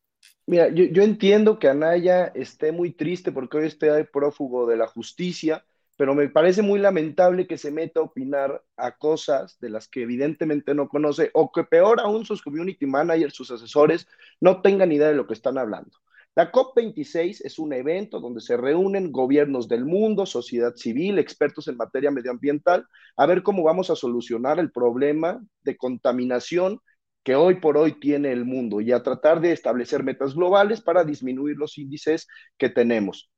[0.46, 5.64] Mira, yo, entiendo que Anaya esté muy triste porque hoy esté prófugo de la justicia,
[5.96, 10.02] pero me parece muy lamentable que se meta a opinar a cosas de las que
[10.02, 14.08] evidentemente no conoce o que peor aún sus community managers, sus asesores,
[14.42, 15.92] no tengan idea de lo que están hablando.
[16.36, 21.76] La COP26 es un evento donde se reúnen gobiernos del mundo, sociedad civil, expertos en
[21.76, 22.86] materia medioambiental,
[23.18, 26.80] a ver cómo vamos a solucionar el problema de contaminación
[27.24, 31.04] que hoy por hoy tiene el mundo y a tratar de establecer metas globales para
[31.04, 32.28] disminuir los índices
[32.58, 33.30] que tenemos.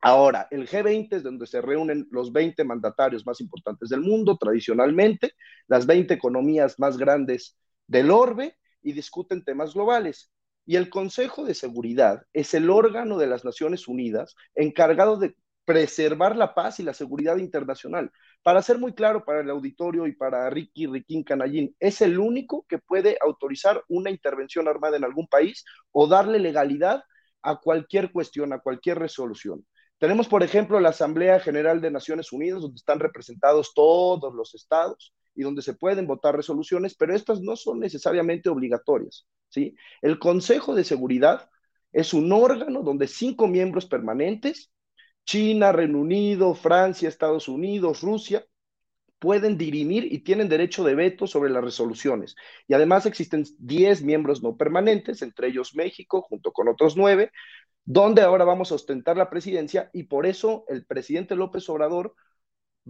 [0.00, 5.32] Ahora, el G20 es donde se reúnen los 20 mandatarios más importantes del mundo, tradicionalmente,
[5.66, 7.56] las 20 economías más grandes
[7.86, 10.30] del orbe y discuten temas globales.
[10.68, 15.34] Y el Consejo de Seguridad es el órgano de las Naciones Unidas encargado de
[15.64, 18.12] preservar la paz y la seguridad internacional.
[18.42, 22.66] Para ser muy claro para el auditorio y para Ricky Riquín Canallín, es el único
[22.68, 27.02] que puede autorizar una intervención armada en algún país o darle legalidad
[27.40, 29.64] a cualquier cuestión, a cualquier resolución.
[29.96, 35.14] Tenemos, por ejemplo, la Asamblea General de Naciones Unidas, donde están representados todos los estados
[35.38, 39.24] y donde se pueden votar resoluciones, pero estas no son necesariamente obligatorias.
[39.48, 39.76] ¿sí?
[40.02, 41.48] El Consejo de Seguridad
[41.92, 44.72] es un órgano donde cinco miembros permanentes
[45.28, 48.46] China, Reino Unido, Francia, Estados Unidos, Rusia,
[49.18, 52.34] pueden dirimir y tienen derecho de veto sobre las resoluciones.
[52.66, 57.30] Y además existen 10 miembros no permanentes, entre ellos México, junto con otros nueve,
[57.84, 62.14] donde ahora vamos a ostentar la presidencia y por eso el presidente López Obrador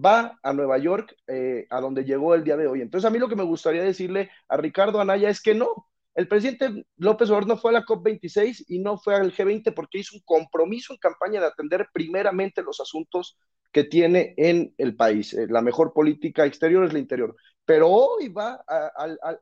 [0.05, 2.81] va a Nueva York, eh, a donde llegó el día de hoy.
[2.83, 6.29] Entonces a mí lo que me gustaría decirle a Ricardo Anaya es que no, el
[6.29, 10.17] presidente López Obrador no fue a la COP26 y no fue al G20 porque hizo
[10.17, 13.39] un compromiso en campaña de atender primeramente los asuntos
[13.71, 15.35] que tiene en el país.
[15.35, 17.37] Eh, la mejor política exterior es la interior.
[17.65, 18.65] Pero hoy va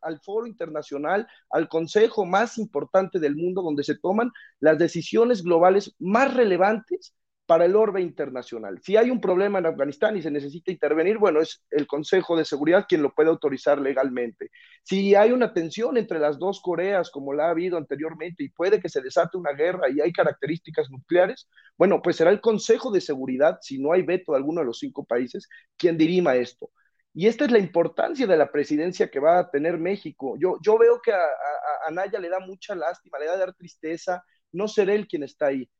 [0.02, 5.94] al foro internacional, al consejo más importante del mundo, donde se toman las decisiones globales
[6.00, 7.14] más relevantes
[7.46, 8.80] para el orbe internacional.
[8.82, 12.44] Si hay un problema en Afganistán y se necesita intervenir, bueno, es el Consejo de
[12.44, 14.50] Seguridad quien lo puede autorizar legalmente.
[14.82, 18.80] Si hay una tensión entre las dos Coreas, como la ha habido anteriormente, y puede
[18.80, 21.48] que se desate una guerra y hay características nucleares,
[21.78, 24.80] bueno, pues será el Consejo de Seguridad, si no hay veto de alguno de los
[24.80, 26.70] cinco países, quien dirima esto.
[27.14, 30.36] Y esta es la importancia de la presidencia que va a tener México.
[30.38, 33.54] Yo, yo veo que a, a, a Naya le da mucha lástima, le da dar
[33.54, 35.70] tristeza, no ser él quien está ahí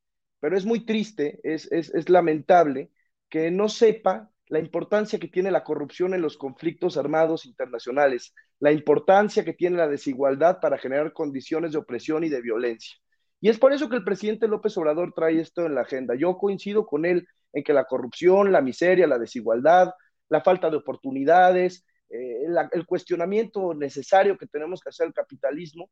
[0.41, 2.91] pero es muy triste, es, es, lamentable
[3.29, 8.71] que no sepa la importancia que tiene la corrupción en los conflictos armados internacionales, la
[8.71, 12.97] importancia que tiene la desigualdad para generar condiciones de opresión y de violencia.
[13.41, 16.15] Y es por eso que el presidente López Obrador trae esto en la agenda.
[16.15, 19.91] Yo coincido con él en que la corrupción, la miseria, la desigualdad,
[20.29, 25.91] la falta de oportunidades, eh, el cuestionamiento necesario que tenemos que hacer al capitalismo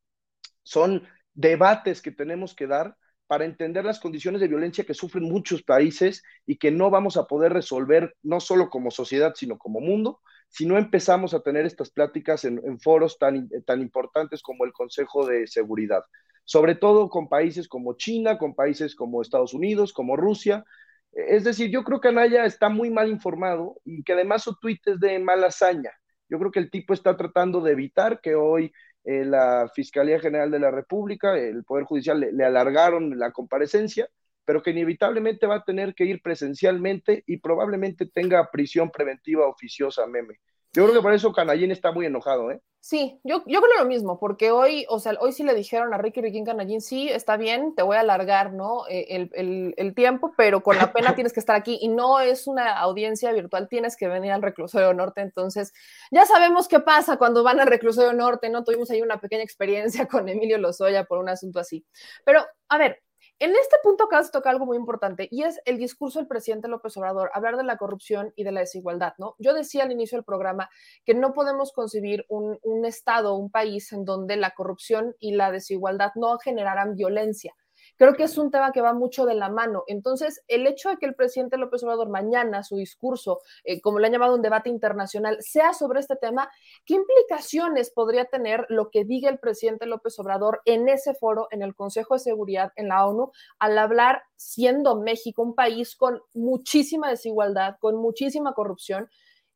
[0.62, 1.02] son
[1.34, 2.96] debates que tenemos que dar
[3.26, 7.26] para entender las condiciones de violencia que sufren muchos países y que no vamos a
[7.26, 11.90] poder resolver no solo como sociedad, sino como mundo, si no empezamos a tener estas
[11.90, 16.04] pláticas en, foros tan, tan importantes como el Consejo de Seguridad,
[16.44, 20.64] sobre todo con países como China, con países como Estados Unidos, como Rusia.
[21.12, 24.80] Es decir, yo creo que Anaya está muy mal informado y que además su tweet
[24.86, 25.90] es de mala hazaña.
[26.28, 28.72] Yo creo que el tipo está tratando de evitar que hoy
[29.04, 34.08] eh, la Fiscalía General de la República, el Poder Judicial le, le alargaron la comparecencia,
[34.44, 40.06] pero que inevitablemente va a tener que ir presencialmente y probablemente tenga prisión preventiva oficiosa,
[40.06, 40.40] meme.
[40.74, 42.60] Yo creo que por eso Canallín está muy enojado, ¿eh?
[42.80, 45.98] Sí, yo, yo creo lo mismo, porque hoy, o sea, hoy sí le dijeron a
[45.98, 48.86] Ricky Riquín Canallín, sí, está bien, te voy a alargar, ¿no?
[48.88, 52.20] Eh, el, el, el, tiempo, pero con la pena tienes que estar aquí y no
[52.20, 55.22] es una audiencia virtual, tienes que venir al reclusorio norte.
[55.22, 55.72] Entonces,
[56.10, 58.64] ya sabemos qué pasa cuando van al reclusorio norte, ¿no?
[58.64, 61.86] Tuvimos ahí una pequeña experiencia con Emilio Lozoya por un asunto así.
[62.26, 63.00] Pero, a ver,
[63.40, 66.68] en este punto acá se toca algo muy importante y es el discurso del presidente
[66.68, 69.34] López Obrador, hablar de la corrupción y de la desigualdad, ¿no?
[69.38, 70.70] Yo decía al inicio del programa
[71.04, 75.50] que no podemos concebir un, un Estado, un país en donde la corrupción y la
[75.50, 77.54] desigualdad no generaran violencia
[77.96, 79.84] creo que es un tema que va mucho de la mano.
[79.86, 84.06] Entonces, el hecho de que el presidente López Obrador mañana su discurso, eh, como le
[84.06, 86.50] han llamado un debate internacional, sea sobre este tema,
[86.84, 91.62] ¿qué implicaciones podría tener lo que diga el presidente López Obrador en ese foro, en
[91.62, 97.10] el Consejo de Seguridad, en la ONU, al hablar siendo México un país con muchísima
[97.10, 99.08] desigualdad, con muchísima corrupción?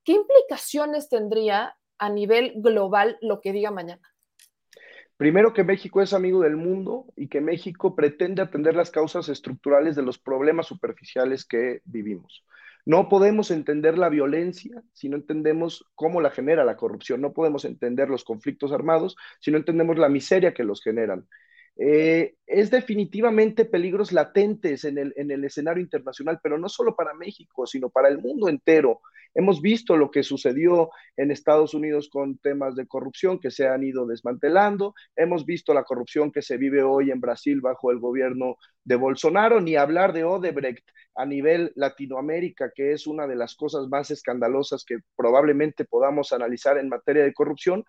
[0.05, 4.15] ¿Qué implicaciones tendría a nivel global lo que diga mañana?
[5.19, 9.97] Primero que México es amigo del mundo y que México pretende atender las causas estructurales
[9.97, 12.45] de los problemas superficiales que vivimos.
[12.87, 17.21] No podemos entender la violencia si no entendemos cómo la genera la corrupción.
[17.21, 21.27] No podemos entender los conflictos armados si no entendemos la miseria que los generan.
[21.81, 27.15] Eh, es definitivamente peligros latentes en el, en el escenario internacional, pero no solo para
[27.15, 29.01] México, sino para el mundo entero.
[29.35, 33.85] Hemos visto lo que sucedió en Estados Unidos con temas de corrupción que se han
[33.85, 34.95] ido desmantelando.
[35.15, 39.61] Hemos visto la corrupción que se vive hoy en Brasil bajo el gobierno de Bolsonaro,
[39.61, 40.85] ni hablar de Odebrecht
[41.15, 46.79] a nivel Latinoamérica, que es una de las cosas más escandalosas que probablemente podamos analizar
[46.79, 47.85] en materia de corrupción.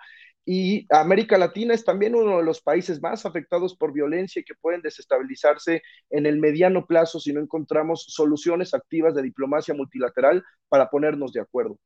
[0.52, 4.56] Y América Latina es también uno de los países más afectados por violencia y que
[4.56, 10.90] pueden desestabilizarse en el mediano plazo si no encontramos soluciones activas de diplomacia multilateral para
[10.90, 11.78] ponernos de acuerdo.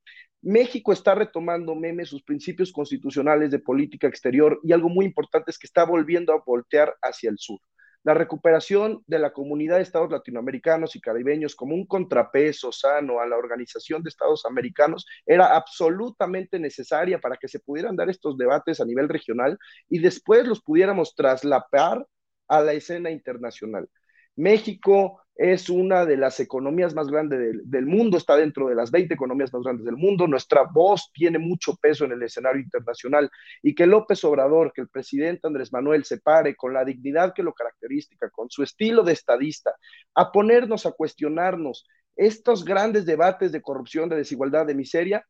[0.41, 5.59] México está retomando, meme, sus principios constitucionales de política exterior y algo muy importante es
[5.59, 7.59] que está volviendo a voltear hacia el sur
[8.03, 13.25] la recuperación de la comunidad de estados latinoamericanos y caribeños como un contrapeso sano a
[13.25, 18.81] la Organización de Estados Americanos era absolutamente necesaria para que se pudieran dar estos debates
[18.81, 19.57] a nivel regional
[19.89, 22.05] y después los pudiéramos traslapar
[22.47, 23.89] a la escena internacional.
[24.35, 28.91] México es una de las economías más grandes del, del, mundo, está dentro de las
[28.91, 33.31] 20 economías más grandes del mundo, nuestra voz tiene mucho peso en el escenario internacional
[33.61, 37.43] y que López Obrador, que el presidente Andrés Manuel se pare con la dignidad que
[37.43, 37.83] lo caracteriza,
[38.31, 39.75] con su estilo de estadista,
[40.13, 45.25] a ponernos a cuestionarnos estos grandes debates de corrupción, de desigualdad, de miseria,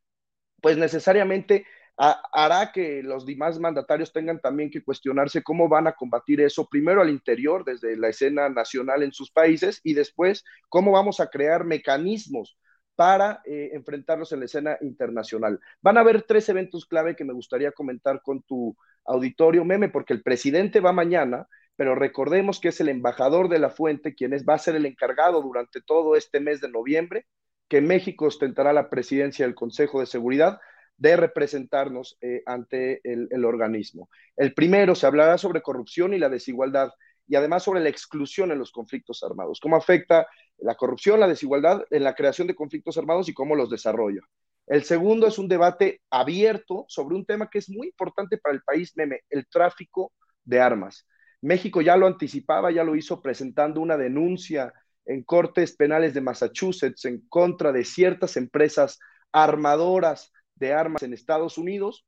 [0.61, 1.65] pues necesariamente
[1.97, 7.01] hará que los demás mandatarios tengan también que cuestionarse cómo van a combatir eso, primero
[7.01, 11.65] al interior, desde la escena nacional en sus países, y después cómo vamos a crear
[11.65, 12.57] mecanismos
[12.95, 15.59] para eh, enfrentarlos en la escena internacional.
[15.81, 18.75] Van a haber tres eventos clave que me gustaría comentar con tu
[19.05, 23.69] auditorio, Meme, porque el presidente va mañana, pero recordemos que es el embajador de la
[23.69, 27.25] fuente quien es, va a ser el encargado durante todo este mes de noviembre,
[27.67, 30.59] que México ostentará la presidencia del Consejo de Seguridad,
[30.97, 34.09] de representarnos eh, ante el, el, organismo.
[34.35, 36.91] El primero se hablará sobre corrupción y la desigualdad
[37.27, 41.83] y además sobre la exclusión en los conflictos armados, cómo afecta la corrupción, la desigualdad
[41.89, 44.21] en la creación de conflictos armados y cómo los desarrolla.
[44.67, 48.61] El segundo es un debate abierto sobre un tema que es muy importante para el
[48.61, 50.13] país, meme, el tráfico
[50.43, 51.05] de armas.
[51.41, 54.73] México ya lo anticipaba, ya lo hizo presentando una denuncia
[55.05, 58.99] en cortes penales de Massachusetts en contra de ciertas empresas
[59.33, 62.05] armadoras de armas en Estados Unidos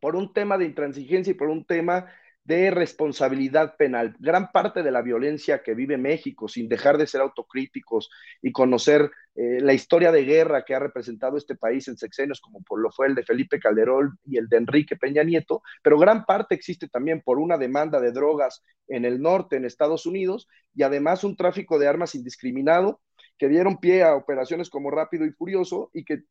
[0.00, 2.06] por un tema de intransigencia y por un tema
[2.44, 4.14] de responsabilidad penal.
[4.18, 8.10] Gran parte de la violencia que vive México, sin dejar de ser autocríticos
[8.42, 12.62] y conocer eh, la historia de guerra que ha representado este país en sexenios, como
[12.62, 16.26] por lo fue el de Felipe Calderón y el de Enrique Peña Nieto, pero gran
[16.26, 20.82] parte existe también por una demanda de drogas en el norte, en Estados Unidos, y
[20.82, 23.00] además un tráfico de armas indiscriminado
[23.38, 26.24] que dieron pie a operaciones como Rápido y Furioso y que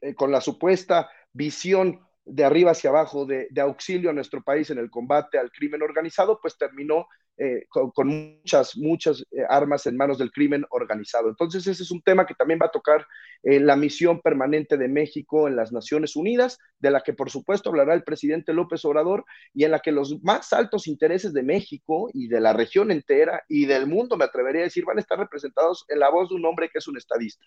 [0.00, 4.70] eh, con la supuesta visión de arriba hacia abajo de, de, auxilio a nuestro país
[4.70, 7.06] en el combate al crimen organizado, pues terminó
[7.38, 11.28] eh, con, muchas, muchas eh, armas en manos del crimen organizado.
[11.28, 13.06] Entonces, ese es un tema que también va a tocar
[13.42, 17.68] eh, la misión permanente de México en las Naciones Unidas, de la que por supuesto
[17.68, 22.08] hablará el presidente López Obrador y en la que los más altos intereses de México
[22.14, 25.18] y de la región entera y del mundo, me atrevería a decir, van a estar
[25.18, 27.44] representados en la voz de un hombre que es un estadista.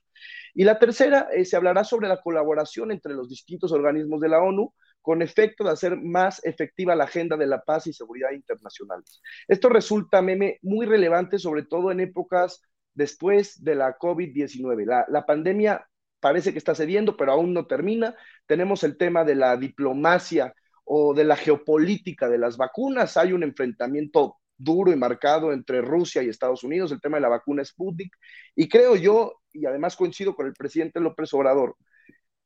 [0.53, 4.71] Y la tercera, se hablará sobre la colaboración entre los distintos organismos de la ONU,
[5.01, 9.21] con efecto de hacer más efectiva la agenda de la paz y seguridad internacionales.
[9.47, 12.61] Esto resulta, meme, muy relevante, sobre todo en épocas
[12.93, 14.85] después de la COVID-19.
[14.85, 15.87] La, la pandemia
[16.19, 18.15] parece que está cediendo, pero aún no termina.
[18.45, 20.53] Tenemos el tema de la diplomacia
[20.83, 23.15] o de la geopolítica de las vacunas.
[23.17, 27.29] Hay un enfrentamiento duro y marcado entre Rusia y Estados Unidos, el tema de la
[27.29, 28.13] vacuna Sputnik.
[28.55, 31.75] Y creo yo, y además coincido con el presidente López Obrador,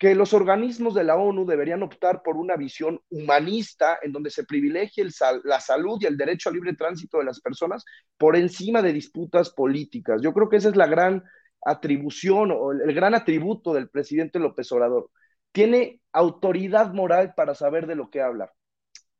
[0.04, 4.44] que los organismos de la ONU deberían optar por una visión humanista en donde se
[4.44, 5.08] privilegie
[5.46, 7.86] la salud y el derecho al libre tránsito de las personas
[8.18, 10.22] por encima de disputas políticas.
[10.22, 11.24] Yo creo que esa es la gran
[11.66, 15.10] atribución o el gran atributo del presidente López Obrador.
[15.54, 18.52] Tiene autoridad moral para saber de lo que habla.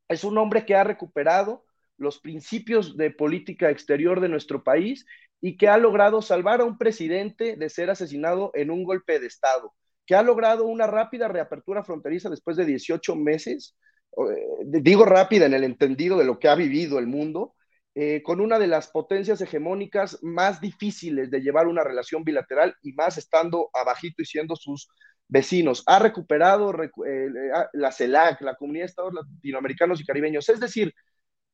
[0.06, 1.64] Es un hombre que ha recuperado
[1.96, 5.06] los principios de política exterior de nuestro país
[5.40, 9.28] y que ha logrado salvar a un presidente de ser asesinado en un golpe de
[9.28, 9.72] Estado
[10.06, 13.76] que ha logrado una rápida reapertura fronteriza después de 18 meses,
[14.16, 17.54] eh, digo rápida en el entendido de lo que ha vivido el mundo,
[17.96, 22.92] eh, con una de las potencias hegemónicas más difíciles de llevar una relación bilateral y
[22.92, 24.88] más estando abajito y siendo sus
[25.28, 25.82] vecinos.
[25.86, 27.28] Ha recuperado eh,
[27.72, 30.48] la CELAC, la Comunidad de Estados Latinoamericanos y Caribeños.
[30.48, 30.92] Es decir,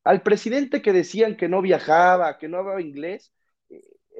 [0.03, 3.31] al presidente que decían que no viajaba, que no hablaba inglés,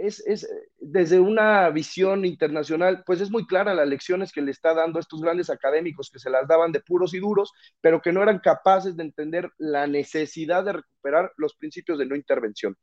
[0.07, 0.48] es,
[0.80, 5.02] desde una visión internacional, pues es muy clara las lecciones que le está dando a
[5.02, 7.52] estos grandes académicos que se las daban de puros y duros,
[7.82, 12.15] pero que no eran capaces de entender la necesidad de recuperar los principios de no
[12.15, 12.78] intervención.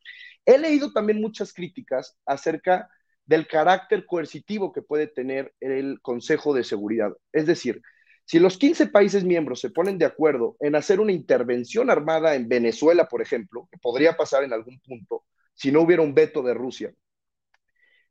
[0.45, 2.89] He leído también muchas críticas acerca
[3.27, 7.13] del carácter coercitivo que puede tener el Consejo de Seguridad.
[7.33, 7.83] Es decir,
[8.25, 12.49] si los 15 países miembros se ponen de acuerdo en hacer una intervención armada en
[12.49, 15.25] Venezuela, por ejemplo, podría pasar en algún punto,
[15.55, 16.93] si no hubiera un veto de Rusia,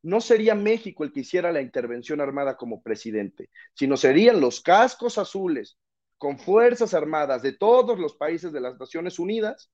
[0.07, 5.17] no sería México el que hiciera la intervención armada como presidente, sino serían los cascos
[5.17, 5.77] azules
[6.17, 9.69] con fuerzas armadas de todos los países de las Naciones Unidas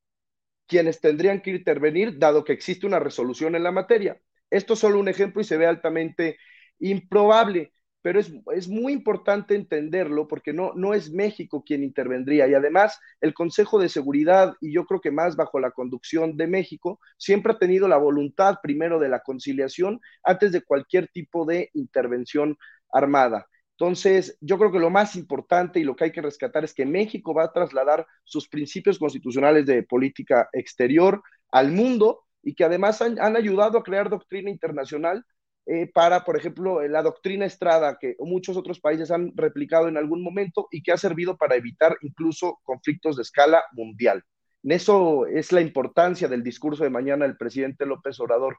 [0.65, 4.19] quienes tendrían que intervenir, dado que existe una resolución en la materia.
[4.49, 6.38] Esto es solo un ejemplo y se ve altamente
[6.80, 7.72] improbable,
[8.03, 13.34] pero es, muy importante entenderlo porque no, no es México quien intervendría y además el
[13.34, 17.57] Consejo de Seguridad, y yo creo que más bajo la conducción de México, siempre ha
[17.57, 22.57] tenido la voluntad primero de la conciliación antes de cualquier tipo de intervención
[22.91, 23.47] armada.
[23.77, 26.85] Entonces, yo creo que lo más importante y lo que hay que rescatar es que
[26.85, 33.01] México va a trasladar sus principios constitucionales de política exterior al mundo y que además
[33.01, 35.25] han, han ayudado a crear doctrina internacional
[35.65, 40.22] eh, para, por ejemplo, la doctrina Estrada, que muchos otros países han replicado en algún
[40.22, 44.23] momento y que ha servido para evitar incluso conflictos de escala mundial.
[44.64, 48.57] En eso es la importancia del discurso de mañana del presidente López Obrador.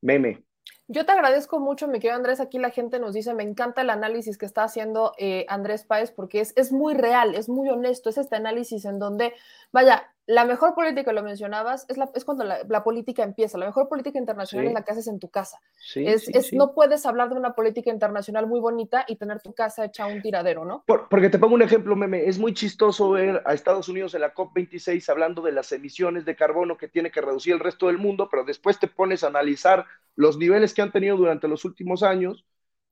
[0.00, 0.44] Meme.
[0.88, 2.40] Yo te agradezco mucho, mi querido Andrés.
[2.40, 6.10] Aquí la gente nos dice, me encanta el análisis que está haciendo eh, Andrés Páez
[6.10, 9.32] porque es, es muy real, es muy honesto, es este análisis en donde,
[9.72, 13.58] vaya, la mejor política, lo mencionabas, es, la, es cuando la, política empieza.
[13.58, 15.58] La mejor política internacional es la que haces en tu casa.
[15.96, 20.06] es, No puedes hablar de una política internacional muy bonita y tener tu casa hecha
[20.06, 20.84] un tiradero, ¿no?
[20.86, 22.26] porque te pongo un ejemplo, meme.
[22.26, 26.36] Es muy chistoso ver a Estados Unidos en la COP26 hablando de las emisiones de
[26.36, 29.86] carbono que tiene que reducir el resto del mundo, pero después te pones a analizar
[30.14, 32.44] los niveles que han tenido durante los últimos años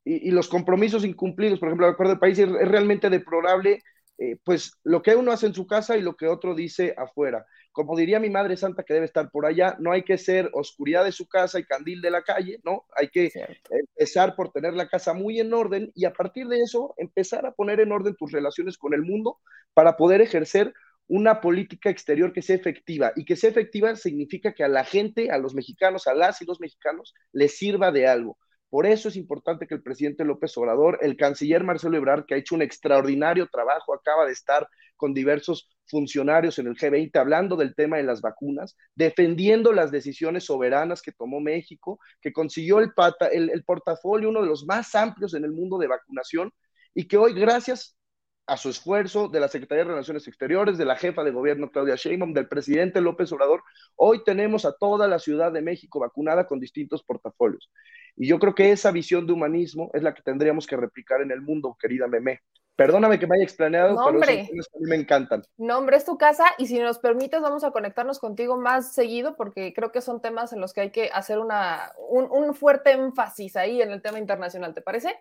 [0.04, 1.58] y, los compromisos incumplidos.
[1.58, 3.82] Por ejemplo, el acuerdo de país es realmente deplorable
[4.20, 7.46] eh, pues lo que uno hace en su casa y lo que otro dice afuera.
[7.72, 11.04] Como diría mi madre santa que debe estar por allá, no hay que ser oscuridad
[11.04, 12.84] de su casa y candil de la calle, ¿no?
[12.94, 13.32] Hay que
[13.70, 17.52] empezar por tener la casa muy en orden y a partir de eso empezar a
[17.52, 19.38] poner en orden tus relaciones con el mundo
[19.72, 20.74] para poder ejercer
[21.08, 23.12] una política exterior que sea efectiva.
[23.16, 26.44] Y que sea efectiva significa que a la gente, a los mexicanos, a las y
[26.44, 28.36] los mexicanos, les sirva de algo.
[28.70, 32.38] Por eso es importante que el presidente López Obrador, el canciller Marcelo Ebrard, que ha
[32.38, 37.74] hecho un extraordinario trabajo, acaba de estar con diversos funcionarios en el G20 hablando del
[37.74, 42.92] tema de las vacunas, defendiendo las decisiones soberanas que tomó México, que consiguió el,
[43.32, 46.52] el portafolio, uno de los más amplios en el mundo de vacunación,
[46.94, 47.96] y que hoy, gracias
[48.46, 51.94] a su esfuerzo de la Secretaría de Relaciones Exteriores, de la jefa de gobierno Claudia
[51.94, 53.62] Sheinbaum, del presidente López Obrador,
[53.96, 57.70] hoy tenemos a toda la Ciudad de México vacunada con distintos portafolios.
[58.16, 61.30] Y yo creo que esa visión de humanismo es la que tendríamos que replicar en
[61.30, 62.40] el mundo, querida Meme.
[62.80, 64.58] Perdóname que me haya extrañado, No, pero a mí
[64.88, 65.42] me encantan.
[65.58, 69.74] Nombre es tu casa y si nos permites vamos a conectarnos contigo más seguido porque
[69.74, 73.56] creo que son temas en los que hay que hacer una, un, un fuerte énfasis
[73.56, 75.14] ahí en el tema internacional, ¿te parece?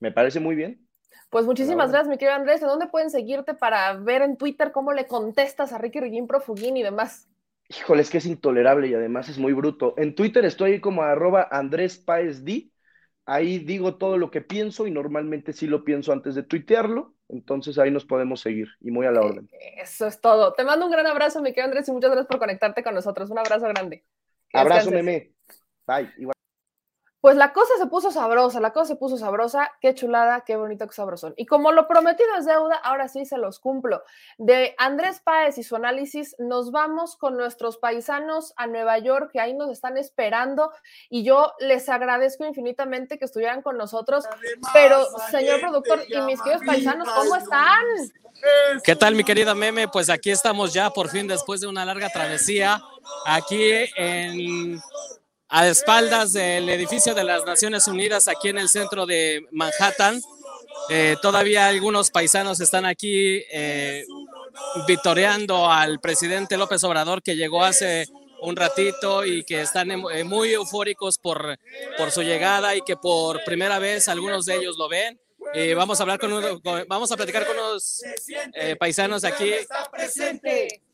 [0.00, 0.88] Me parece muy bien.
[1.30, 2.62] Pues muchísimas gracias, mi querido Andrés.
[2.62, 6.76] ¿En dónde pueden seguirte para ver en Twitter cómo le contestas a Ricky Riguín Profugín
[6.76, 7.28] y demás?
[7.68, 9.94] Híjole, es que es intolerable y además es muy bruto.
[9.96, 12.70] En Twitter estoy como arroba Andrés Páez D.
[13.26, 17.14] Ahí digo todo lo que pienso y normalmente sí lo pienso antes de tuitearlo.
[17.28, 19.48] Entonces ahí nos podemos seguir y muy a la orden.
[19.78, 20.52] Eso es todo.
[20.52, 23.30] Te mando un gran abrazo, mi querido Andrés, y muchas gracias por conectarte con nosotros.
[23.30, 24.04] Un abrazo grande.
[24.52, 25.32] Abrazo, meme.
[25.86, 26.33] Bye.
[27.24, 30.86] Pues la cosa se puso sabrosa, la cosa se puso sabrosa, qué chulada, qué bonito,
[30.86, 31.32] qué sabrosón.
[31.38, 34.04] Y como lo prometido es deuda, ahora sí se los cumplo.
[34.36, 39.40] De Andrés Páez y su análisis, nos vamos con nuestros paisanos a Nueva York, que
[39.40, 40.70] ahí nos están esperando,
[41.08, 44.26] y yo les agradezco infinitamente que estuvieran con nosotros.
[44.74, 47.84] Pero, señor productor y mis queridos paisanos, ¿cómo están?
[48.84, 49.88] ¿Qué tal, mi querida Meme?
[49.88, 52.82] Pues aquí estamos ya por fin después de una larga travesía,
[53.24, 54.78] aquí en
[55.56, 60.20] a espaldas del edificio de las Naciones Unidas, aquí en el centro de Manhattan.
[60.90, 64.04] Eh, todavía algunos paisanos están aquí eh,
[64.88, 68.06] vitoreando al presidente López Obrador que llegó hace
[68.40, 71.56] un ratito y que están em- eh, muy eufóricos por,
[71.96, 75.20] por su llegada y que por primera vez algunos de ellos lo ven.
[75.54, 78.02] Eh, vamos a hablar con, uno- con- vamos a platicar con unos
[78.54, 79.52] eh, paisanos aquí.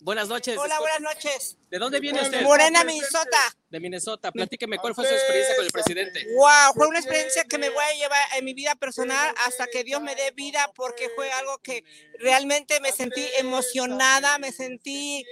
[0.00, 0.56] Buenas noches.
[0.58, 1.56] Hola, buenas noches.
[1.70, 2.42] ¿De dónde viene usted?
[2.42, 3.38] Morena, Minnesota.
[3.70, 4.30] De Minnesota.
[4.32, 6.26] Platíqueme, ¿cuál fue su experiencia con el presidente?
[6.34, 9.82] Wow, fue una experiencia que me voy a llevar en mi vida personal hasta que
[9.84, 11.84] Dios me dé vida porque fue algo que
[12.18, 15.24] realmente me sentí emocionada, me sentí,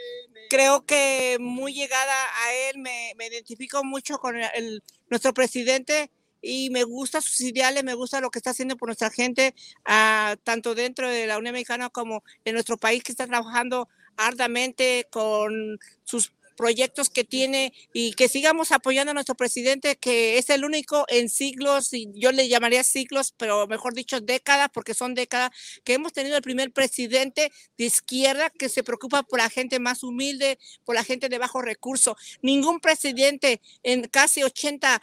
[0.49, 2.15] creo que muy llegada
[2.45, 6.11] a él, me, me identifico mucho con el- el- nuestro presidente
[6.41, 9.55] y me gusta sus ideales, me gusta lo que está haciendo por nuestra gente,
[9.85, 15.07] ah, tanto dentro de la Unión Americana como en nuestro país que está trabajando arduamente
[15.11, 20.65] con sus proyectos que tiene y que sigamos apoyando a nuestro presidente, que es el
[20.65, 25.53] único en siglos, y yo le llamaría siglos, pero mejor dicho décadas, porque son décadas,
[25.85, 30.03] que hemos tenido el primer presidente de izquierda que se preocupa por la gente más
[30.03, 32.17] humilde, por la gente de bajos recursos.
[32.43, 35.01] Ningún presidente en casi 80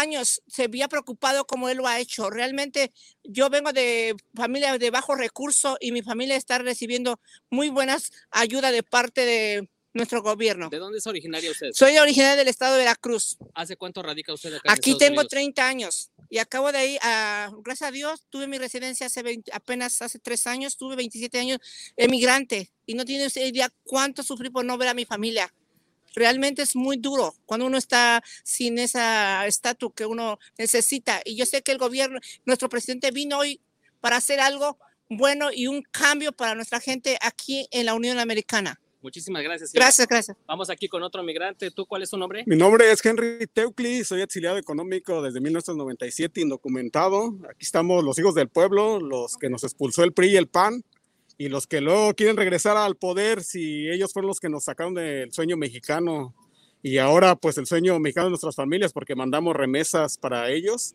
[0.00, 2.30] años se había preocupado como él lo ha hecho.
[2.30, 2.92] Realmente
[3.24, 7.20] yo vengo de familia de bajos recursos y mi familia está recibiendo
[7.50, 10.68] muy buenas ayudas de parte de nuestro gobierno.
[10.70, 11.70] ¿De dónde es originario usted?
[11.72, 13.36] Soy originaria del estado de Veracruz.
[13.54, 15.28] ¿Hace cuánto radica usted acá en Aquí Estados tengo Unidos?
[15.28, 19.52] 30 años y acabo de ir, a, gracias a Dios, tuve mi residencia hace 20
[19.52, 21.58] apenas hace tres años, tuve 27 años
[21.94, 25.52] emigrante y no tiene usted idea cuánto sufrí por no ver a mi familia.
[26.14, 31.20] Realmente es muy duro cuando uno está sin esa estatus que uno necesita.
[31.24, 33.60] Y yo sé que el gobierno, nuestro presidente vino hoy
[34.00, 34.78] para hacer algo
[35.08, 38.80] bueno y un cambio para nuestra gente aquí en la Unión Americana.
[39.02, 39.70] Muchísimas gracias.
[39.70, 39.86] señora.
[39.86, 40.36] Gracias, gracias.
[40.46, 41.70] Vamos aquí con otro migrante.
[41.72, 42.44] ¿Tú cuál es tu nombre?
[42.46, 47.36] Mi nombre es Henry Teucli, soy exiliado económico desde 1997, indocumentado.
[47.50, 50.84] Aquí estamos los hijos del pueblo, los que nos expulsó el PRI y el PAN,
[51.42, 54.94] y los que luego quieren regresar al poder si ellos fueron los que nos sacaron
[54.94, 56.32] del sueño mexicano.
[56.84, 60.94] Y ahora pues el sueño mexicano de nuestras familias porque mandamos remesas para ellos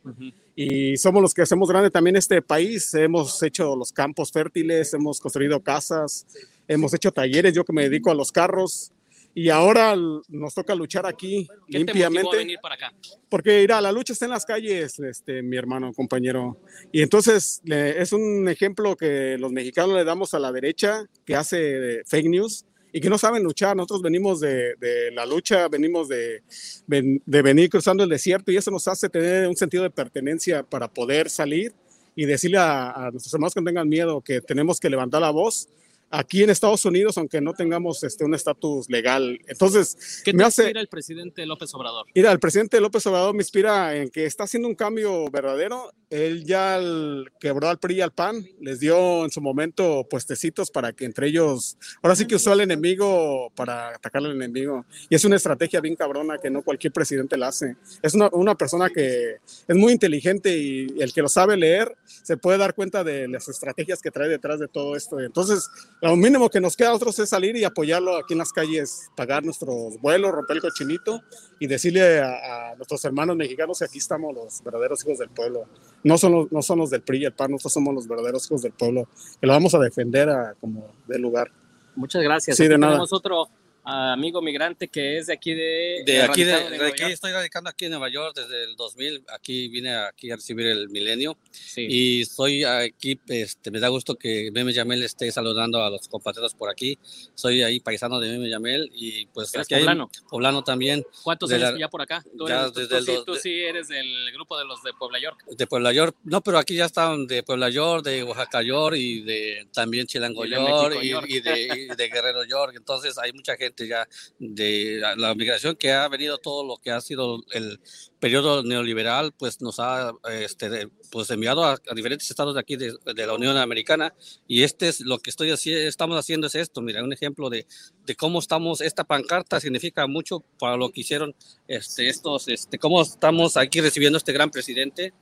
[0.55, 2.93] y somos los que hacemos grande también este país.
[2.93, 6.25] Hemos hecho los campos fértiles, hemos construido casas,
[6.65, 8.93] hemos hecho talleres, yo que me dedico a los carros.
[9.39, 9.95] Y ahora
[10.29, 12.37] nos toca luchar aquí ¿Qué te limpiamente.
[12.37, 12.91] venir para acá?
[13.29, 16.57] Porque irá, la lucha está en las calles, este, mi hermano, compañero.
[16.91, 21.35] Y entonces le- es un ejemplo que los mexicanos le damos a la derecha, que
[21.35, 23.75] hace fake news y que no saben luchar.
[23.77, 26.41] Nosotros venimos de, de la lucha, venimos de,
[26.87, 30.87] de venir cruzando el desierto y eso nos hace tener un sentido de pertenencia para
[30.91, 31.73] poder salir
[32.15, 35.29] y decirle a, a nuestros hermanos que no tengan miedo que tenemos que levantar la
[35.29, 35.69] voz
[36.09, 39.39] aquí en Estados Unidos, aunque no tengamos este, un estatus legal.
[39.47, 40.63] Entonces, ¿Qué te me hace...
[40.63, 42.05] inspira el presidente López Obrador?
[42.15, 45.91] Mira, el presidente López Obrador me inspira en que está haciendo un cambio verdadero.
[46.09, 50.71] Él ya el- quebró al PRI y al PAN, les dio en su momento puestecitos
[50.71, 54.85] para que entre ellos, ahora sí que usó al enemigo para atacar al enemigo.
[55.09, 57.75] Y es una estrategia bien cabrona que no cualquier presidente la hace.
[58.01, 62.37] Es una, una persona que es muy inteligente y el que lo sabe leer se
[62.37, 65.19] puede dar cuenta de las estrategias que trae detrás de todo esto.
[65.19, 65.69] Entonces,
[66.01, 69.09] lo mínimo que nos queda a nosotros es salir y apoyarlo aquí en las calles,
[69.15, 71.21] pagar nuestros vuelos, romper el cochinito
[71.59, 75.65] y decirle a, a nuestros hermanos mexicanos que aquí estamos los verdaderos hijos del pueblo.
[76.03, 78.45] No son los, no son los del PRI y el PAN, nosotros somos los verdaderos
[78.45, 79.07] hijos del pueblo,
[79.41, 81.51] que lo vamos a defender a como de lugar.
[81.95, 82.57] Muchas gracias.
[82.57, 83.01] Sí, Aquí de nada.
[83.09, 83.49] Otro
[83.89, 86.03] amigo migrante que es de aquí de...
[86.05, 87.13] De aquí, de, de Nueva aquí York.
[87.13, 89.23] estoy radicando aquí en Nueva York desde el 2000.
[89.29, 91.37] Aquí vine aquí a recibir el milenio
[91.77, 93.19] y estoy aquí.
[93.27, 96.97] Este, me da gusto que Meme Yamel esté saludando a los compatriotas por aquí.
[97.33, 100.09] Soy ahí paisano de Meme Yamel y pues ¿Eres aquí hay- poblano?
[100.29, 101.05] poblano también.
[101.23, 102.23] ¿Cuántos de años la- ya por acá?
[102.37, 104.65] Tú, ya eres, tú- desde tú el sí, tú de- sí eres del grupo de
[104.65, 105.45] los de Puebla York.
[105.47, 106.15] de Puebla York.
[106.25, 110.45] No, pero aquí ya están de Puebla York, de Oaxaca York y de también Chilango
[110.45, 111.25] Y de York México y, York.
[111.29, 112.73] y de, y de Guerrero York.
[112.75, 114.07] Entonces hay mucha gente ya
[114.39, 117.81] de la, la migración que ha venido todo lo que ha sido el
[118.19, 122.95] periodo neoliberal, pues nos ha este, pues enviado a, a diferentes estados de aquí de,
[123.13, 124.13] de la Unión Americana.
[124.47, 127.65] Y este es lo que estoy estamos haciendo es esto, mira, un ejemplo de,
[128.05, 131.35] de cómo estamos, esta pancarta significa mucho para lo que hicieron
[131.67, 135.13] este, estos, este, cómo estamos aquí recibiendo a este gran presidente,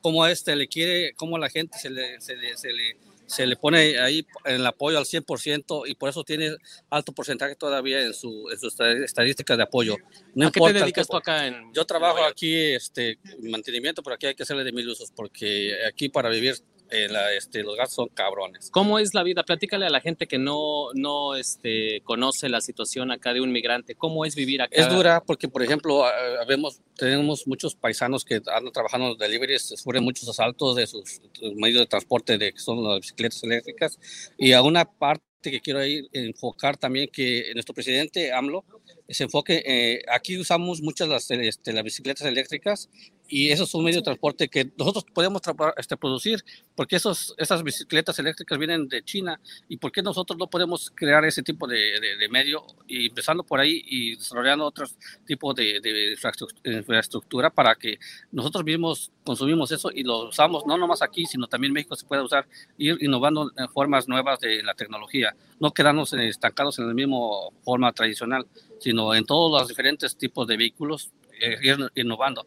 [0.00, 2.96] cómo a este le quiere, cómo la gente se le, se le, se le,
[3.26, 6.56] se le pone ahí el apoyo al 100% y por eso tiene
[6.90, 9.96] alto porcentaje todavía en, su, en sus estadísticas de apoyo.
[10.34, 14.26] No ¿A qué te dedicas tú acá en Yo trabajo aquí, este, mantenimiento, pero aquí
[14.26, 16.56] hay que hacerle de mil usos porque aquí para vivir
[16.90, 18.70] eh, la, este, los gastos son cabrones.
[18.70, 19.42] ¿Cómo es la vida?
[19.42, 23.94] Platícale a la gente que no, no este, conoce la situación acá de un migrante.
[23.94, 24.74] ¿Cómo es vivir acá?
[24.74, 26.04] Es dura porque, por ejemplo,
[26.46, 31.20] vemos, tenemos muchos paisanos que andan trabajando en los deliveries, sufren muchos asaltos de sus
[31.56, 33.98] medios de transporte, de, que son las bicicletas eléctricas.
[34.38, 38.64] Y a una parte que quiero ahí enfocar también que nuestro presidente AMLO
[39.08, 42.88] se enfoque, eh, aquí usamos muchas las, este, las bicicletas eléctricas
[43.28, 45.40] y eso es un medio de transporte que nosotros podemos
[45.78, 46.44] este, producir,
[46.74, 51.24] porque esos, esas bicicletas eléctricas vienen de China y por qué nosotros no podemos crear
[51.24, 54.96] ese tipo de, de- medio y empezando por ahí y desarrollando otros
[55.26, 57.98] tipos de, de infraestru- infraestructura para que
[58.32, 62.06] nosotros mismos consumimos eso y lo usamos no nomás aquí, sino también en México se
[62.06, 62.46] puede usar,
[62.78, 67.16] ir innovando en formas nuevas de la tecnología, no quedarnos estancados en la misma
[67.62, 68.46] forma tradicional,
[68.80, 71.10] sino en todos los diferentes tipos de vehículos,
[71.40, 72.46] eh, ir innovando.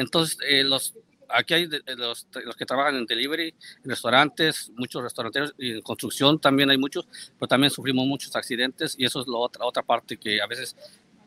[0.00, 0.94] Entonces, eh, los,
[1.28, 3.54] aquí hay de- de los, los que trabajan en delivery,
[3.84, 7.06] en restaurantes, muchos restauranteros, y en construcción también hay muchos,
[7.38, 10.76] pero también sufrimos muchos accidentes y eso es la otra, otra parte que a veces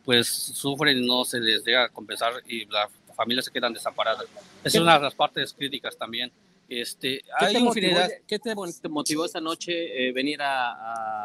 [0.04, 4.24] pues sufren y no se les llega a compensar y las familias se quedan desamparadas.
[4.64, 6.30] Esa es una de las partes críticas también.
[6.68, 7.96] Este, ¿Qué hay te, motivó,
[8.26, 10.72] qué te mo- te motivó esta noche eh, venir a,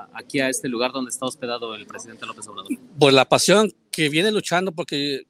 [0.03, 2.71] a- aquí a este lugar donde está hospedado el presidente López Obrador?
[2.97, 5.23] Pues la pasión que viene luchando porque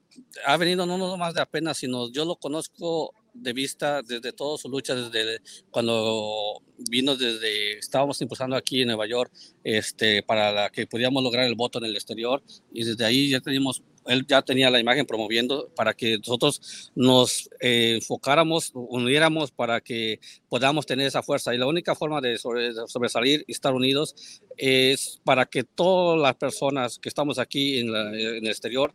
[0.46, 4.60] ha venido no no más de apenas, sino yo lo conozco de vista desde toda
[4.60, 5.40] su lucha, desde
[5.72, 9.32] cuando vino desde, estábamos impulsando aquí en Nueva York,
[9.64, 13.40] este, para la que pudiéramos lograr el voto en el exterior y desde ahí ya
[13.40, 19.82] teníamos, él ya tenía la imagen promoviendo para que nosotros nos eh, enfocáramos, uniéramos para
[19.82, 21.56] que podamos tener esa fuerza.
[21.56, 24.14] Y la única forma de sobre- de sobresalir y estar unidos
[24.58, 28.94] es para que todas las personas que estamos aquí en, la- en el exterior,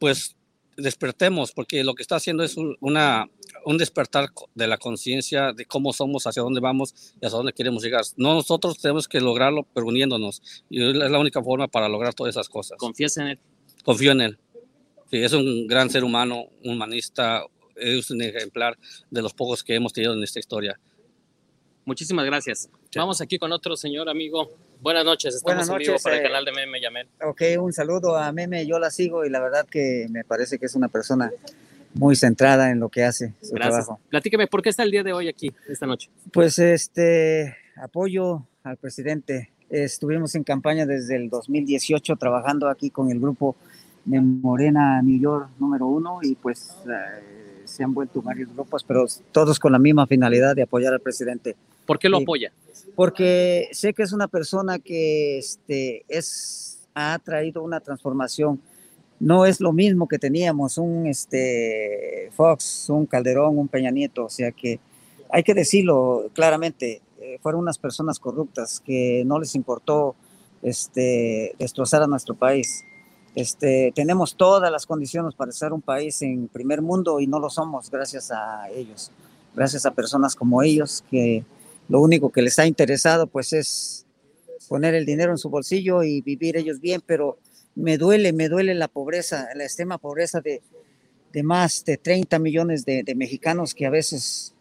[0.00, 0.34] pues
[0.78, 3.28] despertemos, porque lo que está haciendo es un, una,
[3.64, 7.82] un despertar de la conciencia de cómo somos, hacia dónde vamos y hacia dónde queremos
[7.82, 8.04] llegar.
[8.16, 10.64] No nosotros tenemos que lograrlo, pero uniéndonos.
[10.70, 12.78] Y es la única forma para lograr todas esas cosas.
[12.78, 13.38] ¿Confías en él?
[13.84, 14.38] Confío en él.
[15.10, 17.44] Sí, es un gran ser humano, un humanista,
[17.76, 18.78] es un ejemplar
[19.10, 20.78] de los pocos que hemos tenido en esta historia.
[21.84, 22.68] Muchísimas gracias.
[22.96, 24.50] Vamos aquí con otro señor amigo.
[24.80, 27.08] Buenas noches, estamos Buenas en vivo noches, para el eh, canal de Meme Yamel.
[27.22, 30.66] Ok, un saludo a Meme, yo la sigo y la verdad que me parece que
[30.66, 31.30] es una persona
[31.94, 33.84] muy centrada en lo que hace su Gracias.
[33.84, 34.00] trabajo.
[34.08, 36.08] Platíqueme, ¿por qué está el día de hoy aquí, esta noche?
[36.32, 39.52] Pues este apoyo al presidente.
[39.68, 43.56] Estuvimos en campaña desde el 2018 trabajando aquí con el grupo
[44.06, 49.04] de Morena New York número uno y pues eh, se han vuelto varios grupos, pero
[49.30, 51.54] todos con la misma finalidad de apoyar al presidente.
[51.88, 52.52] ¿Por qué lo apoya?
[52.94, 58.60] Porque sé que es una persona que este, es, ha traído una transformación.
[59.18, 64.26] No es lo mismo que teníamos un este, Fox, un Calderón, un Peña Nieto.
[64.26, 64.80] O sea que
[65.30, 70.14] hay que decirlo claramente, eh, fueron unas personas corruptas que no les importó
[70.60, 72.84] este, destrozar a nuestro país.
[73.34, 77.48] Este, tenemos todas las condiciones para ser un país en primer mundo y no lo
[77.48, 79.10] somos gracias a ellos,
[79.54, 81.44] gracias a personas como ellos que
[81.88, 84.06] lo único que les ha interesado pues es
[84.68, 87.38] poner el dinero en su bolsillo y vivir ellos bien, pero
[87.74, 90.60] me duele, me duele la pobreza, la extrema pobreza de,
[91.32, 94.54] de más de 30 millones de, de mexicanos que a veces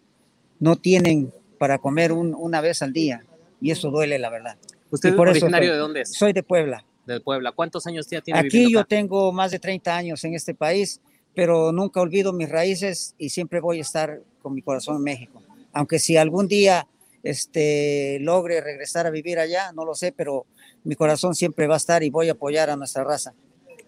[0.60, 3.24] no tienen para comer un- una vez al día
[3.60, 4.58] y eso duele la verdad.
[4.92, 6.14] ¿Usted Y es por eso originario estoy- de dónde es?
[6.14, 6.86] Soy de Puebla.
[7.06, 7.52] De Puebla.
[7.52, 8.88] ¿Cuántos años ya tiene Aquí yo acá?
[8.90, 11.02] tengo más de 30 años en este país,
[11.34, 15.42] pero nunca olvido mis raíces y siempre voy a estar con mi corazón en México.
[15.74, 16.86] Aunque si algún día
[17.30, 20.46] este, logre regresar a vivir allá, no lo sé, pero
[20.84, 23.34] mi corazón siempre va a estar y voy a apoyar a nuestra raza.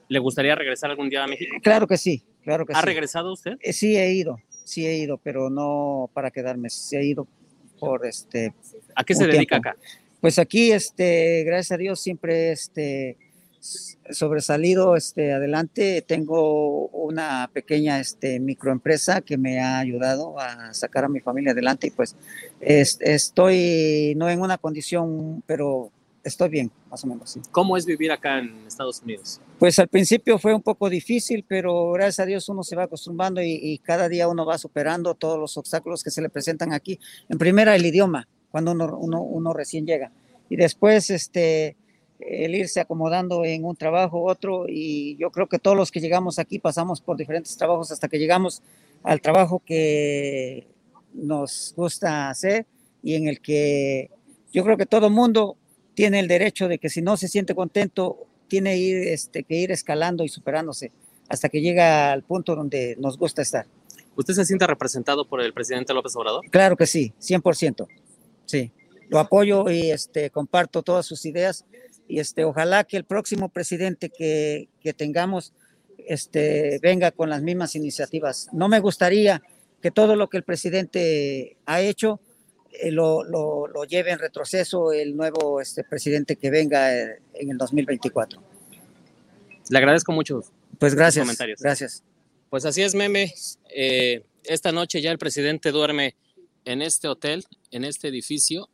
[0.08, 1.56] ¿Le gustaría regresar algún día a México?
[1.62, 2.86] Claro que sí, claro que ¿Ha sí.
[2.86, 3.58] regresado usted?
[3.62, 7.28] Eh, sí he ido, sí he ido, pero no para quedarme, sí he ido
[7.80, 8.54] por este.
[8.96, 9.70] ¿A qué se dedica tiempo.
[9.70, 9.78] acá?
[10.20, 13.18] Pues aquí, este, gracias a Dios, siempre este
[14.12, 16.02] sobresalido este adelante.
[16.02, 21.88] Tengo una pequeña este microempresa que me ha ayudado a sacar a mi familia adelante
[21.88, 22.16] y pues
[22.60, 25.92] es- estoy no en una condición, pero
[26.24, 27.32] estoy bien, más o menos.
[27.32, 27.42] sí.
[27.52, 29.40] ¿Cómo es vivir acá en Estados Unidos?
[29.58, 33.42] Pues al principio fue un poco difícil, pero gracias a Dios uno se va acostumbrando
[33.42, 37.00] y, y cada día uno va superando todos los obstáculos que se le presentan aquí.
[37.30, 40.12] En primera, el idioma, cuando uno, uno, uno recién llega.
[40.50, 41.76] Y después, este,
[42.20, 44.66] el irse acomodando en un trabajo, otro.
[44.68, 48.20] Y yo creo que todos los que llegamos aquí pasamos por diferentes trabajos hasta que
[48.20, 48.62] llegamos
[49.04, 50.68] al trabajo que
[51.14, 52.66] nos gusta hacer
[53.02, 54.12] y en el que
[54.52, 55.58] yo creo que todo mundo
[55.94, 59.72] tiene el derecho de que si no se siente contento, tiene ir, este, que ir
[59.72, 60.92] escalando y superándose
[61.30, 63.68] hasta que llega al punto donde nos gusta estar.
[64.16, 66.44] ¿Usted se siente representado por el presidente López Obrador?
[66.50, 67.88] Claro que sí, 100%.
[68.46, 68.72] Sí,
[69.08, 71.66] lo apoyo y este, comparto todas sus ideas
[72.10, 75.54] y este, ojalá que el próximo presidente que, que tengamos
[76.08, 78.50] este, venga con las mismas iniciativas.
[78.52, 79.44] No me gustaría
[79.80, 82.20] que todo lo que el presidente ha hecho
[82.72, 87.52] eh, lo, lo, lo lleve en retroceso el nuevo este, presidente que venga eh, en
[87.52, 88.42] el 2024.
[89.70, 90.44] Le agradezco mucho.
[90.80, 91.62] Pues gracias, comentarios.
[91.62, 92.04] gracias.
[92.50, 93.32] Pues así es, meme.
[93.72, 96.16] Eh, esta noche ya el presidente duerme
[96.66, 98.68] en este hotel, en este edificio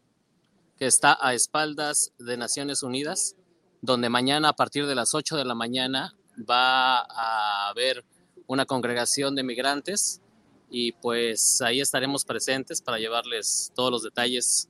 [0.77, 3.35] que está a espaldas de Naciones Unidas,
[3.81, 6.15] donde mañana a partir de las 8 de la mañana
[6.49, 8.03] va a haber
[8.47, 10.21] una congregación de migrantes
[10.69, 14.69] y pues ahí estaremos presentes para llevarles todos los detalles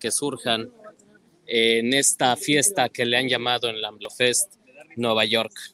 [0.00, 0.72] que surjan
[1.46, 4.54] en esta fiesta que le han llamado en la AMLOFest
[4.96, 5.73] Nueva York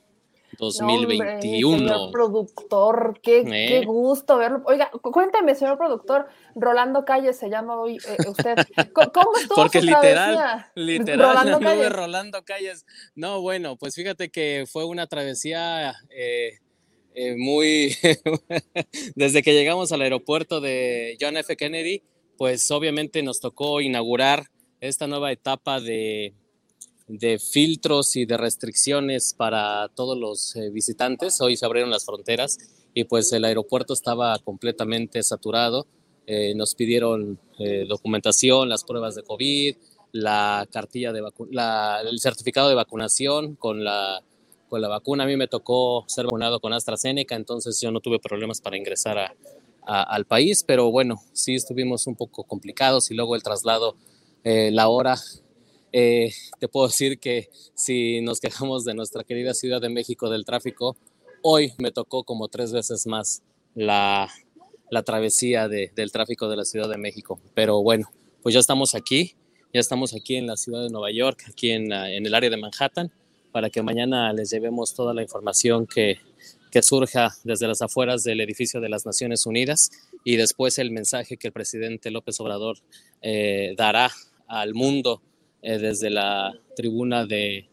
[0.61, 1.79] No, hombre, 2021.
[1.79, 3.67] señor productor, qué, ¿Eh?
[3.69, 4.63] qué gusto verlo.
[4.67, 8.57] Oiga, cu- cuénteme, señor productor, Rolando Calles se llama hoy eh, usted.
[8.93, 10.73] Co- ¿Cómo estuvo Porque su literal, travesía?
[10.75, 11.93] literal, Rolando Calles.
[11.93, 12.87] Rolando Calles.
[13.15, 16.59] No, bueno, pues fíjate que fue una travesía eh,
[17.15, 17.97] eh, muy...
[19.15, 21.57] Desde que llegamos al aeropuerto de John F.
[21.57, 22.03] Kennedy,
[22.37, 24.45] pues obviamente nos tocó inaugurar
[24.81, 26.33] esta nueva etapa de,
[27.19, 31.41] de filtros y de restricciones para todos los eh, visitantes.
[31.41, 32.57] Hoy se abrieron las fronteras
[32.95, 35.87] y pues el aeropuerto estaba completamente saturado.
[36.27, 39.77] Eh, nos pidieron eh, documentación, las pruebas de COVID,
[40.13, 44.23] la cartilla de la- el certificado de vacunación con la,
[44.69, 45.25] con la vacuna.
[45.25, 49.19] A mí me tocó ser vacunado con AstraZeneca, entonces yo no tuve problemas para ingresar
[49.19, 49.35] a-
[49.85, 53.97] al país, pero bueno, sí estuvimos un poco complicados y luego el traslado,
[54.45, 55.17] la hora.
[55.93, 60.45] Eh, te puedo decir que si nos quejamos de nuestra querida Ciudad de México del
[60.45, 60.97] tráfico,
[61.43, 63.43] hoy me tocó como tres veces más
[63.75, 64.29] la,
[64.91, 67.41] la travesía de- del tráfico de la Ciudad de México.
[67.55, 68.11] Pero bueno,
[68.43, 69.35] pues ya estamos aquí,
[69.73, 72.57] ya estamos aquí en la ciudad de Nueva York, aquí en, en el área de
[72.57, 73.13] Manhattan,
[73.53, 76.19] para que mañana les llevemos toda la información que,
[76.71, 79.91] que surja desde las afueras del edificio de las Naciones Unidas
[80.23, 82.79] y después el mensaje que el presidente López Obrador
[83.23, 84.13] eh, dará
[84.47, 85.21] al mundo
[85.63, 87.69] eh, desde la tribuna de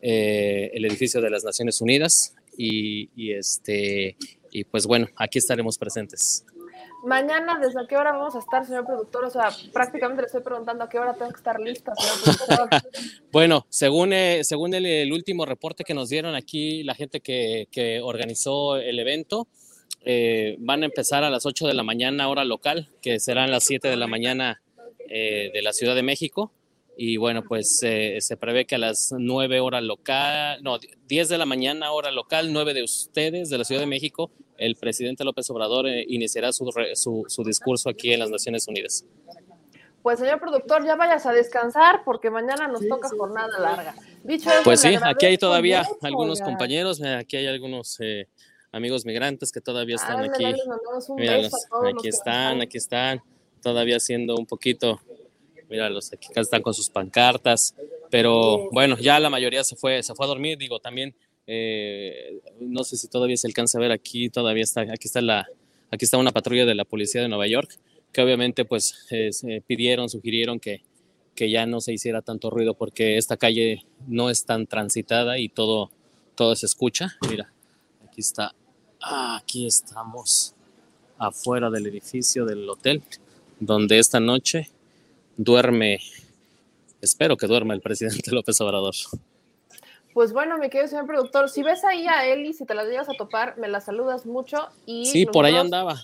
[0.00, 4.16] eh, el edificio de las Naciones Unidas y, y este
[4.50, 6.44] y pues bueno aquí estaremos presentes
[7.04, 9.24] Mañana, ¿desde qué hora vamos a estar, señor productor?
[9.24, 12.80] O sea, prácticamente le estoy preguntando a qué hora tengo que estar lista, señor productor.
[13.32, 17.66] Bueno, según, eh, según el, el último reporte que nos dieron aquí, la gente que,
[17.72, 19.48] que organizó el evento,
[20.04, 23.64] eh, van a empezar a las 8 de la mañana hora local, que serán las
[23.64, 24.62] 7 de la mañana
[25.08, 26.52] eh, de la Ciudad de México.
[27.04, 31.36] Y bueno, pues eh, se prevé que a las 9 hora local, no, 10 de
[31.36, 35.50] la mañana hora local, 9 de ustedes de la Ciudad de México, el presidente López
[35.50, 39.04] Obrador eh, iniciará su, re- su, su discurso aquí en las Naciones Unidas.
[40.00, 43.96] Pues, señor productor, ya vayas a descansar porque mañana nos toca jornada larga.
[44.22, 48.28] Dicho eso, Pues sí, aquí hay todavía algunos compañeros, eh, aquí hay algunos eh,
[48.70, 50.44] amigos migrantes que todavía están aquí.
[50.44, 53.20] les mandamos un Míralos, beso a todos los aquí están, aquí están,
[53.60, 55.00] todavía haciendo un poquito,
[55.72, 57.74] míralos, aquí están con sus pancartas,
[58.10, 61.14] pero bueno, ya la mayoría se fue, se fue a dormir, digo, también,
[61.46, 65.48] eh, no sé si todavía se alcanza a ver aquí, todavía está, aquí está la,
[65.90, 67.78] aquí está una patrulla de la policía de Nueva York,
[68.12, 69.30] que obviamente pues eh,
[69.66, 70.82] pidieron, sugirieron que,
[71.34, 75.48] que ya no se hiciera tanto ruido porque esta calle no es tan transitada y
[75.48, 75.90] todo,
[76.34, 77.16] todo se escucha.
[77.28, 77.52] Mira,
[78.06, 78.54] aquí está,
[79.00, 80.54] ah, aquí estamos
[81.18, 83.02] afuera del edificio del hotel,
[83.60, 84.68] donde esta noche
[85.42, 85.98] duerme,
[87.00, 88.94] espero que duerma el presidente López Obrador.
[90.14, 93.08] Pues bueno, mi querido señor productor, si ves ahí a Eli, si te la llegas
[93.08, 95.06] a topar, me la saludas mucho y...
[95.06, 95.94] Sí, por ahí andaba.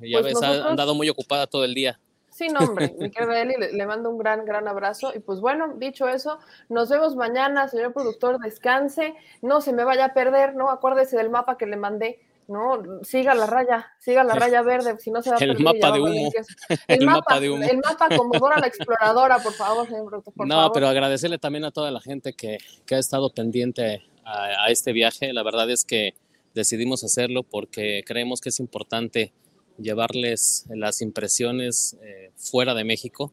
[0.00, 2.00] Ya pues ves, ha nosotros- andado muy ocupada todo el día.
[2.30, 5.12] Sí, no, hombre, mi querida Eli, le, le mando un gran, gran abrazo.
[5.14, 6.38] Y pues bueno, dicho eso,
[6.70, 10.70] nos vemos mañana, señor productor, descanse, no se me vaya a perder, ¿no?
[10.70, 12.82] Acuérdese del mapa que le mandé, ¿no?
[13.04, 15.64] Siga la raya, siga la raya verde, si no se va a El perder.
[15.64, 16.30] mapa de humo.
[16.88, 17.62] El El, mapa mapa, de humo.
[17.64, 20.72] El mapa como Dora la exploradora, por favor, señor por no, favor.
[20.72, 24.92] pero agradecerle también a toda la gente que, que ha estado pendiente a, a este
[24.92, 25.32] viaje.
[25.32, 26.14] La verdad es que
[26.54, 29.32] decidimos hacerlo porque creemos que es importante
[29.78, 33.32] llevarles las impresiones eh, fuera de México,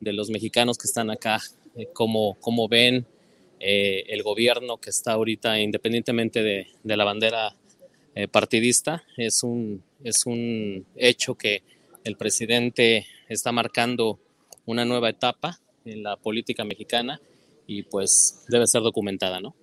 [0.00, 1.40] de los mexicanos que están acá,
[1.76, 3.06] eh, cómo, cómo ven
[3.60, 7.54] eh, el gobierno que está ahorita, independientemente de, de la bandera
[8.14, 9.02] eh, partidista.
[9.16, 11.62] Es un, es un hecho que
[12.04, 14.20] el presidente está marcando
[14.66, 17.20] una nueva etapa en la política mexicana
[17.66, 19.54] y pues debe ser documentada, ¿no?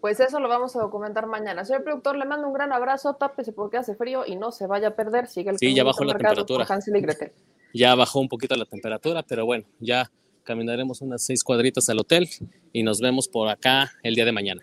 [0.00, 1.64] Pues eso lo vamos a documentar mañana.
[1.64, 4.88] Señor productor, le mando un gran abrazo, tápese porque hace frío y no se vaya
[4.88, 5.28] a perder.
[5.28, 6.66] Sigue el Sí, ya bajó la temperatura.
[6.68, 7.32] Hansel y Gretel.
[7.74, 10.10] Ya bajó un poquito la temperatura, pero bueno, ya
[10.42, 12.28] caminaremos unas seis cuadritas al hotel
[12.70, 14.62] y nos vemos por acá el día de mañana.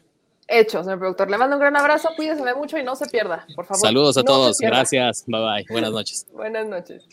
[0.51, 1.29] Hecho, señor productor.
[1.29, 3.81] Le mando un gran abrazo, cuídese mucho y no se pierda, por favor.
[3.81, 6.25] Saludos a No todos, gracias, bye bye, buenas noches.
[6.31, 7.05] Buenas noches.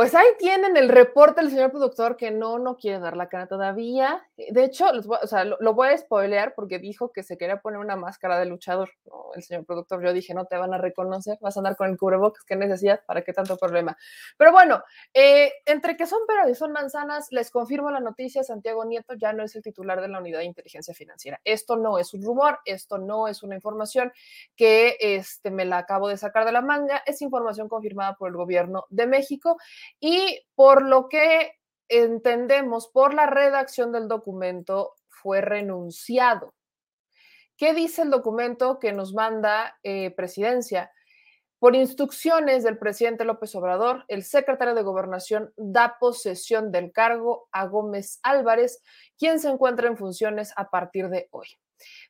[0.00, 3.46] Pues ahí tienen el reporte del señor productor que no, no quiere dar la cara
[3.46, 4.26] todavía.
[4.50, 7.36] De hecho, les voy- o sea, lo, lo voy a spoilear porque dijo que se
[7.36, 8.88] quería poner una máscara de luchador.
[9.04, 9.26] ¿no?
[9.34, 11.98] El señor productor, yo dije, no te van a reconocer, vas a andar con el
[11.98, 13.94] cubrebocas, qué necesidad, para qué tanto problema.
[14.38, 14.82] Pero bueno,
[15.12, 19.34] eh, entre que son peras y son manzanas, les confirmo la noticia, Santiago Nieto ya
[19.34, 21.42] no es el titular de la unidad de inteligencia financiera.
[21.44, 24.10] Esto no es un rumor, esto no es una información
[24.56, 28.36] que este, me la acabo de sacar de la manga, es información confirmada por el
[28.36, 29.58] gobierno de México
[29.98, 31.54] y por lo que
[31.88, 36.54] entendemos por la redacción del documento fue renunciado.
[37.56, 40.90] ¿Qué dice el documento que nos manda eh, presidencia?
[41.58, 47.66] Por instrucciones del presidente López Obrador, el secretario de Gobernación da posesión del cargo a
[47.66, 48.82] Gómez Álvarez,
[49.18, 51.48] quien se encuentra en funciones a partir de hoy.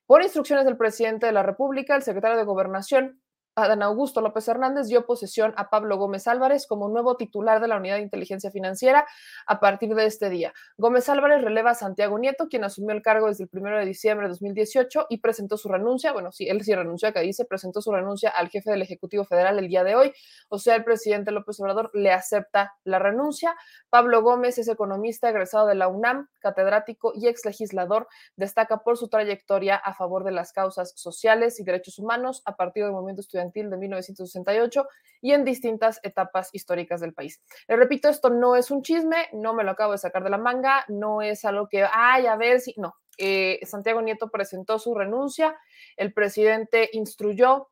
[0.06, 3.20] Por instrucciones del presidente de la República, el secretario de Gobernación,
[3.64, 7.76] Adán Augusto López Hernández, dio posesión a Pablo Gómez Álvarez como nuevo titular de la
[7.76, 9.06] Unidad de Inteligencia Financiera
[9.46, 10.52] a partir de este día.
[10.76, 14.26] Gómez Álvarez releva a Santiago Nieto, quien asumió el cargo desde el 1 de diciembre
[14.26, 16.12] de 2018 y presentó su renuncia.
[16.12, 19.58] Bueno, sí, él sí renunció, acá dice, presentó su renuncia al jefe del Ejecutivo Federal
[19.58, 20.12] el día de hoy.
[20.48, 23.54] O sea, el presidente López Obrador le acepta la renuncia.
[23.88, 28.08] Pablo Gómez es economista egresado de la UNAM, catedrático y ex legislador.
[28.36, 32.84] Destaca por su trayectoria a favor de las causas sociales y derechos humanos a partir
[32.84, 34.86] del movimiento estudiantil de 1968
[35.20, 37.40] y en distintas etapas históricas del país.
[37.68, 40.38] Le repito, esto no es un chisme, no me lo acabo de sacar de la
[40.38, 42.94] manga, no es algo que, ay, a ver si, no.
[43.18, 45.58] Eh, Santiago Nieto presentó su renuncia,
[45.96, 47.68] el presidente instruyó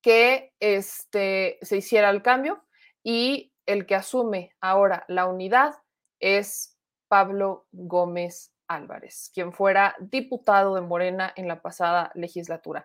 [0.00, 2.64] que este, se hiciera el cambio
[3.02, 5.74] y el que asume ahora la unidad
[6.20, 6.78] es
[7.08, 12.84] Pablo Gómez Álvarez, quien fuera diputado de Morena en la pasada legislatura.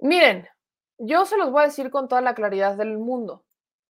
[0.00, 0.48] Miren,
[0.98, 3.44] yo se los voy a decir con toda la claridad del mundo.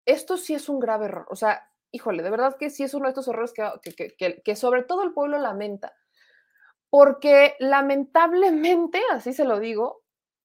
[0.07, 1.27] Esto sí es un grave error.
[1.31, 4.57] O sea, híjole, de verdad que sí es uno de estos errores que, que, que,
[4.57, 5.95] sobre todo el pueblo lamenta.
[6.91, 10.03] Porque lamentablemente, así se lo digo,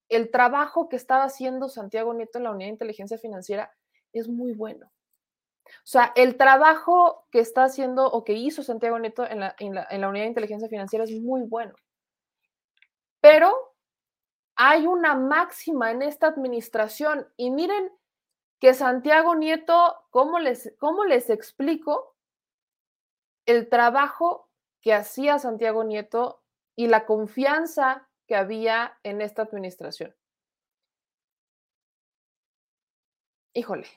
[0.10, 3.74] el trabajo que estaba haciendo Santiago Nieto en la Unidad de Inteligencia Financiera
[4.14, 4.92] es muy bueno.
[5.66, 9.76] O sea, el trabajo que está haciendo o que hizo Santiago Nieto en la, en
[9.76, 11.74] la, en la Unidad de Inteligencia Financiera es muy bueno.
[13.20, 13.77] Pero
[14.58, 17.92] hay una máxima en esta administración y miren
[18.60, 22.16] que Santiago Nieto, ¿cómo les, cómo les explico
[23.46, 24.50] el trabajo
[24.82, 26.44] que hacía Santiago Nieto
[26.76, 30.16] y la confianza que había en esta administración?
[33.54, 33.88] Híjole.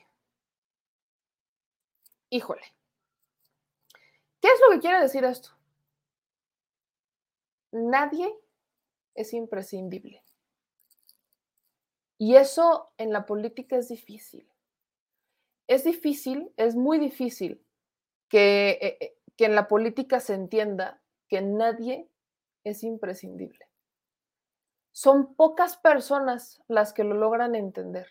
[2.29, 2.63] Híjole.
[4.39, 5.49] ¿Qué es lo que quiere decir esto?
[7.71, 8.31] Nadie
[9.15, 10.23] es imprescindible.
[12.21, 14.47] Y eso en la política es difícil.
[15.67, 17.65] Es difícil, es muy difícil
[18.29, 22.11] que, eh, que, en la política se entienda que nadie
[22.63, 23.67] es imprescindible.
[24.91, 28.07] Son pocas personas las que lo logran entender.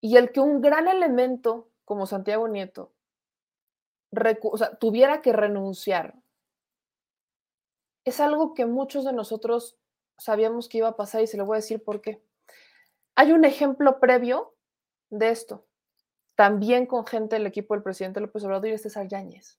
[0.00, 2.90] Y el que un gran elemento como Santiago Nieto
[4.42, 6.16] o sea, tuviera que renunciar
[8.04, 9.78] es algo que muchos de nosotros
[10.18, 12.20] sabíamos que iba a pasar y se lo voy a decir por qué.
[13.20, 14.54] Hay un ejemplo previo
[15.10, 15.66] de esto.
[16.36, 19.58] también con gente del equipo del presidente López Obrador y César Yáñez.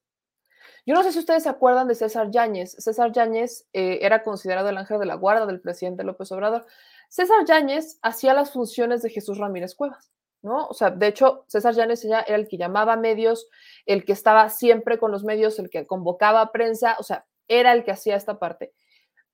[0.84, 2.72] Yo no sé si ustedes se acuerdan de César Yáñez.
[2.72, 6.66] César Yáñez eh, era considerado el ángel de la guarda del presidente López Obrador.
[7.08, 10.12] César Yáñez hacía las funciones de Jesús Ramírez Cuevas,
[10.42, 10.66] ¿no?
[10.66, 13.48] O sea, de hecho, César Yáñez era el que llamaba medios,
[13.86, 17.84] el que estaba siempre con los medios, el que convocaba prensa, o sea, era el
[17.84, 18.74] que hacía esta parte.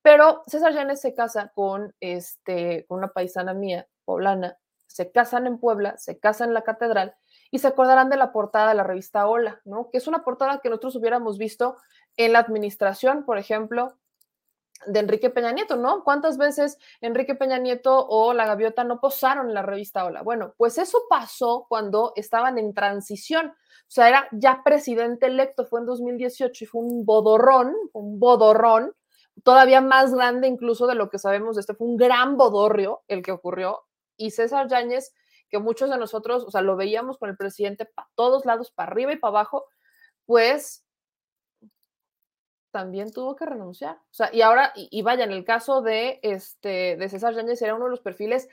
[0.02, 4.56] Pero César Yáñez se casa con, este, con una paisana mía, poblana,
[4.86, 7.14] se casan en Puebla, se casan en la catedral
[7.50, 9.90] y se acordarán de la portada de la revista Hola, ¿no?
[9.90, 11.76] Que es una portada que nosotros hubiéramos visto
[12.16, 13.98] en la administración, por ejemplo,
[14.86, 16.04] de Enrique Peña Nieto, ¿no?
[16.04, 20.22] ¿Cuántas veces Enrique Peña Nieto o La Gaviota no posaron en la revista Hola?
[20.22, 23.48] Bueno, pues eso pasó cuando estaban en transición.
[23.48, 28.94] O sea, era ya presidente electo, fue en 2018 y fue un bodorrón, un bodorrón,
[29.42, 31.74] todavía más grande incluso de lo que sabemos de este.
[31.74, 33.87] Fue un gran bodorrio el que ocurrió.
[34.18, 35.14] Y César Yáñez
[35.48, 38.90] que muchos de nosotros, o sea, lo veíamos con el presidente para todos lados, para
[38.90, 39.66] arriba y para abajo,
[40.26, 40.84] pues
[42.70, 43.96] también tuvo que renunciar.
[43.96, 47.74] O sea, y ahora, y, vaya, en el caso de, este, de César Yáñez, era
[47.74, 48.48] uno de los perfiles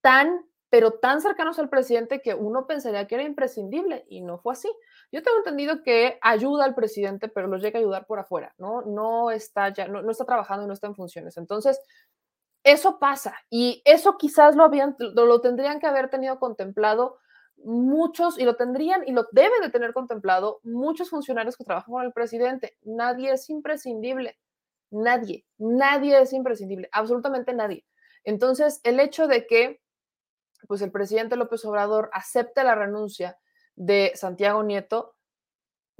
[0.00, 4.54] tan, pero tan cercanos al presidente que uno pensaría que era imprescindible y no fue
[4.54, 4.72] así.
[5.12, 8.82] Yo tengo entendido que ayuda al presidente, pero lo llega a ayudar por afuera, ¿no?
[8.82, 11.36] No está ya, no, no está trabajando y no está en funciones.
[11.36, 11.78] Entonces,
[12.64, 17.18] eso pasa y eso quizás lo, habían, lo, tendrían que haber tenido contemplado
[17.56, 22.04] muchos, y lo tendrían y lo deben de tener contemplado muchos funcionarios que trabajan con
[22.04, 22.76] el presidente.
[22.82, 24.38] Nadie es imprescindible,
[24.90, 27.84] nadie, nadie es imprescindible, absolutamente nadie.
[28.24, 29.80] Entonces, el hecho de que
[30.68, 33.38] pues el presidente López Obrador acepte la renuncia
[33.76, 35.16] de Santiago Nieto,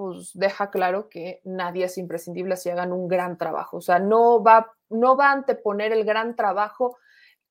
[0.00, 3.76] pues deja claro que nadie es imprescindible si hagan un gran trabajo.
[3.76, 6.96] O sea, no va, no va a anteponer el gran trabajo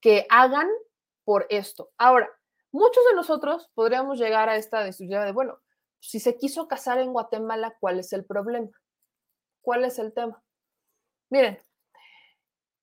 [0.00, 0.68] que hagan
[1.22, 1.92] por esto.
[1.96, 2.28] Ahora,
[2.72, 5.60] muchos de nosotros podríamos llegar a esta decisión de, bueno,
[6.00, 8.70] si se quiso casar en Guatemala, ¿cuál es el problema?
[9.62, 10.42] ¿Cuál es el tema?
[11.30, 11.56] Miren,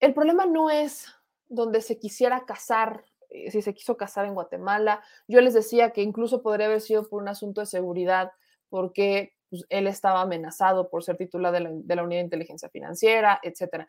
[0.00, 1.14] el problema no es
[1.46, 5.04] donde se quisiera casar, eh, si se quiso casar en Guatemala.
[5.26, 8.32] Yo les decía que incluso podría haber sido por un asunto de seguridad,
[8.70, 13.86] porque pues, él estaba amenazado por ser titular de la, Unidad de Inteligencia Financiera, etcétera.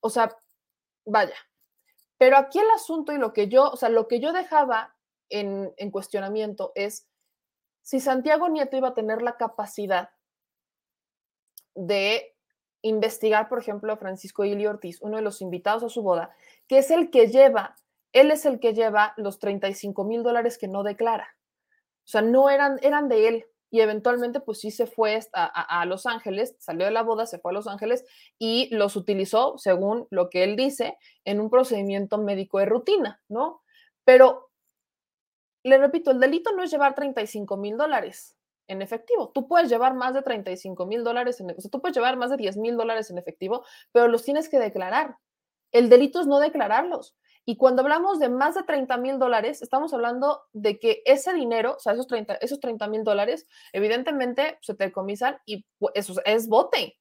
[0.00, 0.36] O sea,
[1.04, 1.36] vaya.
[2.18, 4.94] Pero aquí el asunto y lo que yo, o sea, lo que yo dejaba
[5.28, 7.08] en, en cuestionamiento es
[7.82, 10.10] si Santiago Nieto iba a tener la capacidad
[11.74, 12.36] de
[12.82, 16.34] investigar, por ejemplo, a Francisco Ili Ortiz, uno de los invitados a su boda,
[16.68, 17.76] que es el que lleva,
[18.12, 21.36] él es el que lleva los 35 mil dólares que no declara.
[22.04, 26.04] O sea, no eran, eran de él, y eventualmente pues sí se fue a, Los
[26.04, 28.04] Ángeles, salió de la boda, se fue a Los Ángeles
[28.38, 33.62] y los utilizó, según lo que él dice, en un procedimiento médico de rutina, ¿no?
[34.04, 34.50] Pero,
[35.64, 38.36] le repito, el delito no es llevar 35 mil dólares
[38.68, 39.30] en efectivo.
[39.30, 42.30] Tú puedes llevar más de 35 mil dólares, en, o sea, tú puedes llevar más
[42.30, 45.16] de 10 mil dólares en efectivo, pero los tienes que declarar.
[45.72, 47.16] El delito es no declararlos.
[47.44, 51.74] Y cuando hablamos de más de 30 mil dólares, estamos hablando de que ese dinero,
[51.76, 56.48] o sea, esos 30 esos 30 mil dólares, evidentemente se te decomisan y eso es
[56.48, 56.98] bote.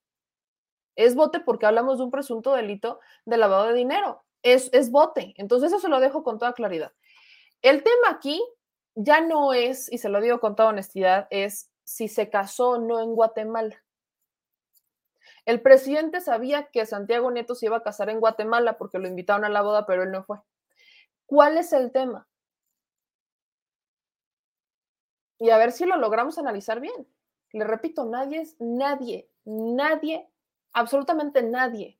[0.95, 4.23] Es bote porque hablamos de un presunto delito de lavado de dinero.
[4.43, 5.33] Es, es bote.
[5.37, 6.91] Entonces, eso se lo dejo con toda claridad.
[7.61, 8.41] El tema aquí
[8.95, 12.77] ya no es, y se lo digo con toda honestidad, es si se casó o
[12.79, 13.83] no en Guatemala.
[15.45, 19.45] El presidente sabía que Santiago Nieto se iba a casar en Guatemala porque lo invitaron
[19.45, 20.39] a la boda, pero él no fue.
[21.25, 22.27] ¿Cuál es el tema?
[25.39, 27.07] Y a ver si lo logramos analizar bien.
[27.53, 30.29] Le repito, nadie es, nadie, nadie,
[30.71, 31.99] absolutamente nadie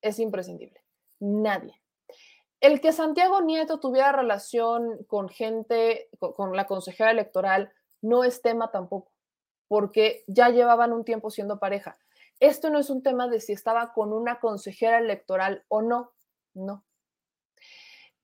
[0.00, 0.80] es imprescindible.
[1.18, 1.80] Nadie.
[2.60, 8.70] El que Santiago Nieto tuviera relación con gente, con la consejera electoral, no es tema
[8.70, 9.10] tampoco,
[9.68, 11.98] porque ya llevaban un tiempo siendo pareja.
[12.40, 16.12] Esto no es un tema de si estaba con una consejera electoral o no,
[16.54, 16.84] no.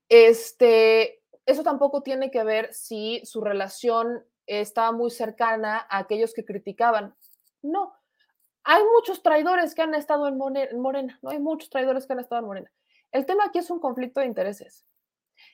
[0.09, 6.45] Este, eso tampoco tiene que ver si su relación estaba muy cercana a aquellos que
[6.45, 7.15] criticaban.
[7.61, 7.93] No.
[8.63, 12.41] Hay muchos traidores que han estado en Morena, no hay muchos traidores que han estado
[12.41, 12.71] en Morena.
[13.11, 14.85] El tema aquí es un conflicto de intereses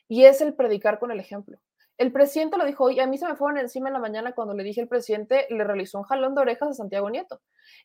[0.07, 1.59] y es el predicar con el ejemplo.
[1.99, 4.53] El presidente lo dijo y a mí se me fueron encima en la mañana cuando
[4.53, 7.41] le dije el presidente le realizó un jalón de orejas a Santiago Nieto.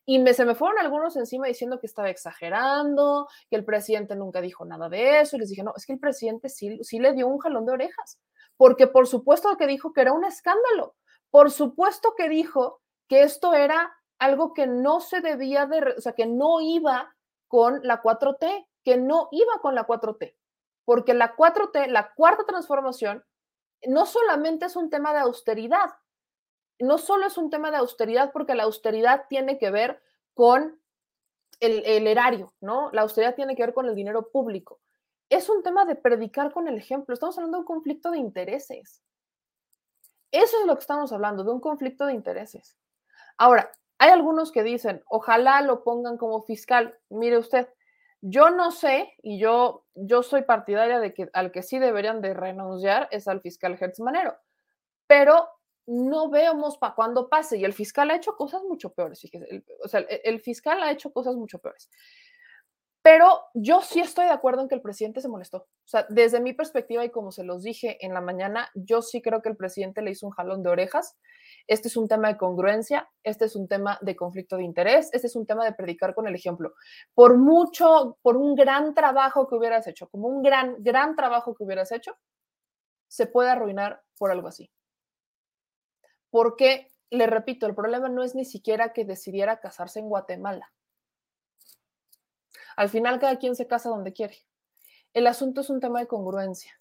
[0.06, 4.40] Y me, se me fueron algunos encima diciendo que estaba exagerando, que el presidente nunca
[4.40, 5.34] dijo nada de eso.
[5.34, 7.72] Y les dije, no, es que el presidente sí, sí le dio un jalón de
[7.72, 8.20] orejas,
[8.56, 10.94] porque por supuesto que dijo que era un escándalo.
[11.32, 16.12] Por supuesto que dijo que esto era algo que no se debía de, o sea,
[16.12, 17.16] que no iba
[17.48, 20.36] con la 4T, que no iba con la 4T,
[20.84, 23.24] porque la 4T, la cuarta transformación,
[23.86, 25.94] no solamente es un tema de austeridad,
[26.78, 30.02] no solo es un tema de austeridad, porque la austeridad tiene que ver
[30.34, 30.80] con
[31.60, 32.90] el, el erario, ¿no?
[32.92, 34.80] La austeridad tiene que ver con el dinero público.
[35.30, 37.14] Es un tema de predicar con el ejemplo.
[37.14, 39.02] Estamos hablando de un conflicto de intereses.
[40.30, 42.76] Eso es lo que estamos hablando, de un conflicto de intereses.
[43.38, 46.98] Ahora, hay algunos que dicen, ojalá lo pongan como fiscal.
[47.08, 47.68] Mire usted,
[48.26, 52.32] yo no sé, y yo, yo soy partidaria de que al que sí deberían de
[52.32, 54.34] renunciar es al fiscal Hertz Manero,
[55.06, 55.46] pero
[55.86, 57.58] no vemos para cuándo pase.
[57.58, 59.46] Y el fiscal ha hecho cosas mucho peores, fíjese.
[59.50, 61.90] El, o sea, el, el fiscal ha hecho cosas mucho peores.
[63.02, 65.58] Pero yo sí estoy de acuerdo en que el presidente se molestó.
[65.58, 69.20] O sea, desde mi perspectiva y como se los dije en la mañana, yo sí
[69.20, 71.18] creo que el presidente le hizo un jalón de orejas.
[71.66, 75.28] Este es un tema de congruencia, este es un tema de conflicto de interés, este
[75.28, 76.74] es un tema de predicar con el ejemplo.
[77.14, 81.64] Por mucho, por un gran trabajo que hubieras hecho, como un gran, gran trabajo que
[81.64, 82.18] hubieras hecho,
[83.08, 84.70] se puede arruinar por algo así.
[86.30, 90.72] Porque, le repito, el problema no es ni siquiera que decidiera casarse en Guatemala.
[92.76, 94.44] Al final cada quien se casa donde quiere.
[95.12, 96.78] El asunto es un tema de congruencia.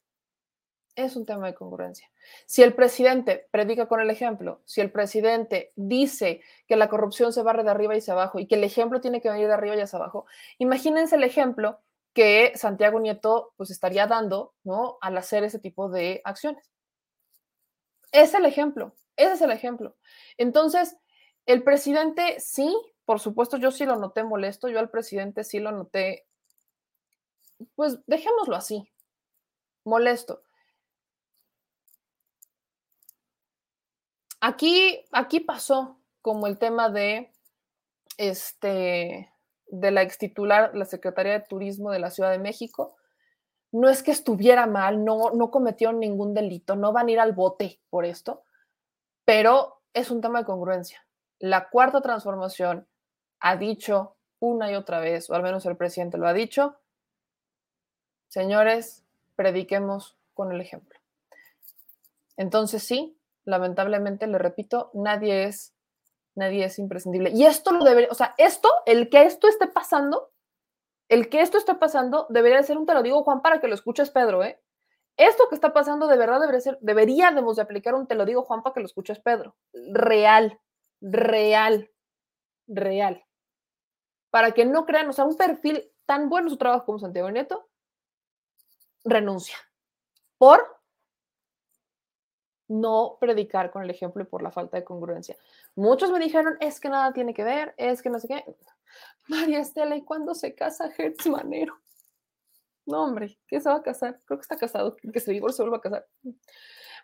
[0.96, 2.10] Es un tema de congruencia.
[2.46, 7.42] Si el presidente predica con el ejemplo, si el presidente dice que la corrupción se
[7.42, 9.76] barre de arriba y hacia abajo y que el ejemplo tiene que venir de arriba
[9.76, 10.26] y hacia abajo,
[10.60, 11.80] imagínense el ejemplo
[12.14, 14.98] que Santiago Nieto pues estaría dando, ¿no?
[15.02, 16.72] Al hacer ese tipo de acciones.
[18.12, 19.96] Es el ejemplo, ese es el ejemplo.
[20.38, 20.96] Entonces,
[21.48, 22.72] el presidente sí
[23.06, 26.26] por supuesto, yo sí lo noté molesto, yo al presidente sí lo noté,
[27.76, 28.90] pues dejémoslo así,
[29.84, 30.44] molesto.
[34.46, 37.32] Aquí, aquí pasó como el tema de,
[38.18, 39.32] este,
[39.68, 42.98] de la ex titular, la Secretaría de Turismo de la Ciudad de México.
[43.72, 47.32] No es que estuviera mal, no, no cometió ningún delito, no van a ir al
[47.32, 48.44] bote por esto,
[49.24, 51.08] pero es un tema de congruencia.
[51.40, 52.86] La cuarta transformación
[53.40, 56.76] ha dicho una y otra vez, o al menos el presidente lo ha dicho,
[58.28, 59.06] señores,
[59.38, 61.00] prediquemos con el ejemplo.
[62.36, 65.74] Entonces sí, lamentablemente, le repito, nadie es,
[66.36, 67.32] nadie es imprescindible.
[67.32, 70.32] Y esto lo debería, o sea, esto, el que esto esté pasando,
[71.10, 73.76] el que esto esté pasando, debería ser un te lo digo, Juan, para que lo
[73.76, 74.62] escuches, Pedro, ¿eh?
[75.16, 78.44] Esto que está pasando de verdad debería ser, deberíamos de aplicar un te lo digo,
[78.44, 79.56] Juan, para que lo escuches, Pedro.
[79.74, 80.60] Real,
[81.02, 81.92] real,
[82.68, 83.24] real
[84.34, 87.70] para que no crean, o sea, un perfil tan bueno su trabajo como Santiago Nieto,
[89.04, 89.56] renuncia
[90.40, 90.82] por
[92.68, 95.36] no predicar con el ejemplo y por la falta de congruencia.
[95.76, 98.46] Muchos me dijeron, es que nada tiene que ver, es que no sé qué.
[99.28, 101.78] María Estela, ¿y cuándo se casa Hertz Manero?
[102.86, 104.20] No, hombre, ¿qué se va a casar?
[104.26, 106.08] Creo que está casado, que se divorció, vuelva a casar.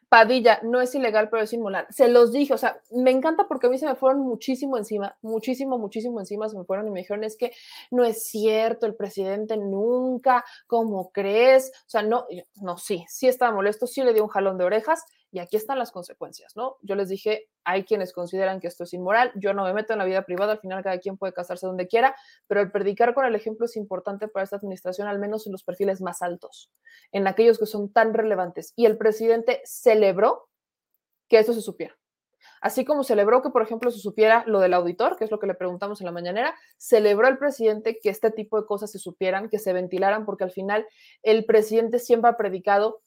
[0.09, 1.85] Padilla, no es ilegal, pero es inmoral.
[1.91, 5.15] Se los dije, o sea, me encanta porque a mí se me fueron muchísimo encima,
[5.21, 7.51] muchísimo, muchísimo encima, se me fueron y me dijeron, es que
[7.91, 11.71] no es cierto, el presidente nunca, ¿cómo crees?
[11.85, 12.25] O sea, no,
[12.55, 15.77] no, sí, sí estaba molesto, sí le dio un jalón de orejas, y aquí están
[15.77, 16.77] las consecuencias, ¿no?
[16.81, 19.99] Yo les dije, hay quienes consideran que esto es inmoral, yo no me meto en
[19.99, 22.15] la vida privada, al final cada quien puede casarse donde quiera,
[22.47, 25.63] pero el predicar con el ejemplo es importante para esta administración, al menos en los
[25.63, 26.71] perfiles más altos,
[27.11, 28.73] en aquellos que son tan relevantes.
[28.75, 30.49] Y el presidente celebró
[31.27, 31.95] que eso se supiera.
[32.61, 35.47] Así como celebró que, por ejemplo, se supiera lo del auditor, que es lo que
[35.47, 39.49] le preguntamos en la mañanera, celebró el presidente que este tipo de cosas se supieran,
[39.49, 40.85] que se ventilaran, porque al final
[41.23, 43.01] el presidente siempre ha predicado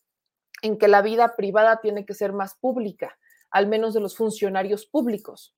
[0.62, 3.18] en que la vida privada tiene que ser más pública,
[3.50, 5.54] al menos de los funcionarios públicos.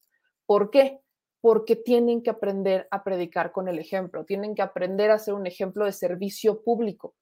[0.47, 1.01] ¿Por qué?
[1.41, 5.47] Porque tienen que aprender a predicar con el ejemplo, tienen que aprender a ser un
[5.47, 7.15] ejemplo de servicio público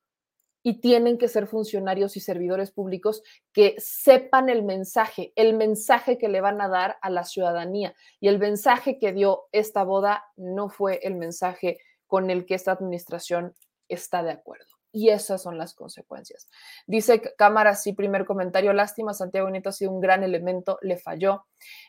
[0.64, 3.22] y tienen que ser funcionarios y servidores públicos
[3.52, 7.96] que sepan el mensaje, el mensaje que le van a dar a la ciudadanía.
[8.20, 12.70] Y el mensaje que dio esta boda no fue el mensaje con el que esta
[12.70, 13.54] administración
[13.88, 16.48] está de acuerdo y esas son las consecuencias.
[16.86, 21.46] Dice Cámara, sí, primer comentario, lástima, Santiago Nieto ha sido un gran elemento, le falló.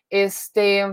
[0.09, 0.85] Este,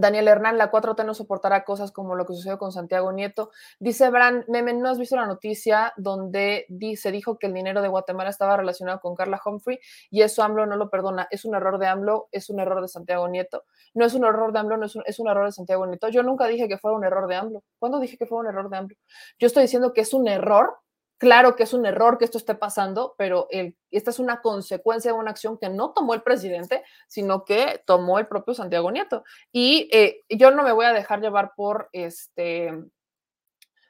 [0.00, 3.50] Daniel Hernán, la 4T no soportará cosas como lo que sucedió con Santiago Nieto.
[3.78, 6.66] Dice Bran, Meme, ¿no has visto la noticia donde
[6.96, 9.78] se dijo que el dinero de Guatemala estaba relacionado con Carla Humphrey
[10.10, 11.28] y eso AMLO no lo perdona?
[11.30, 13.64] Es un error de AMLO, es un error de Santiago Nieto.
[13.94, 16.08] No es un error de AMLO, no es un, es un error de Santiago Nieto.
[16.08, 17.62] Yo nunca dije que fuera un error de AMLO.
[17.78, 18.96] ¿Cuándo dije que fue un error de AMLO?
[19.38, 20.78] Yo estoy diciendo que es un error
[21.18, 23.48] Claro que es un error que esto esté pasando, pero
[23.90, 28.18] esta es una consecuencia de una acción que no tomó el presidente, sino que tomó
[28.18, 29.24] el propio Santiago Nieto.
[29.50, 32.70] Y eh, yo no me voy a dejar llevar por este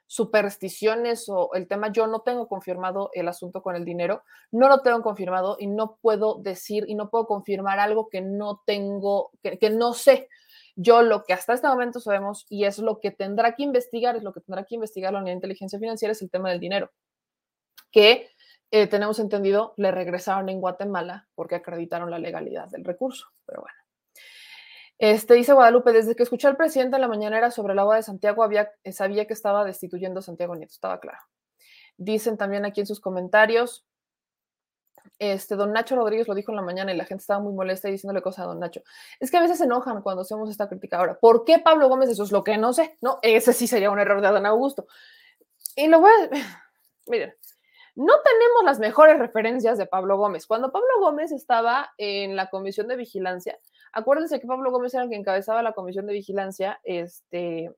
[0.07, 4.79] supersticiones o el tema, yo no tengo confirmado el asunto con el dinero, no lo
[4.79, 9.59] tengo confirmado y no puedo decir y no puedo confirmar algo que no tengo, que,
[9.59, 10.29] que no sé.
[10.75, 14.23] Yo lo que hasta este momento sabemos y es lo que tendrá que investigar, es
[14.23, 16.91] lo que tendrá que investigar la Unidad de Inteligencia Financiera, es el tema del dinero,
[17.91, 18.29] que
[18.71, 23.77] eh, tenemos entendido le regresaron en Guatemala porque acreditaron la legalidad del recurso, pero bueno.
[24.99, 28.03] Este, dice Guadalupe, desde que escuché al presidente en la mañanera sobre el agua de
[28.03, 28.47] Santiago,
[28.91, 31.19] sabía que estaba destituyendo a Santiago Nieto, estaba claro.
[31.97, 33.85] Dicen también aquí en sus comentarios,
[35.19, 37.87] este, don Nacho Rodríguez lo dijo en la mañana y la gente estaba muy molesta
[37.89, 38.81] diciéndole cosas a don Nacho.
[39.19, 40.97] Es que a veces se enojan cuando hacemos esta crítica.
[40.97, 42.09] Ahora, ¿por qué Pablo Gómez?
[42.09, 42.97] Eso es lo que no sé.
[43.01, 44.87] No, ese sí sería un error de Adán Augusto.
[45.75, 46.29] Y lo voy a...
[47.07, 47.33] Miren,
[47.97, 50.47] no tenemos las mejores referencias de Pablo Gómez.
[50.47, 53.59] Cuando Pablo Gómez estaba en la comisión de vigilancia,
[53.97, 57.73] Acuérdense que Pablo Gómez era el que encabezaba la comisión de vigilancia, este,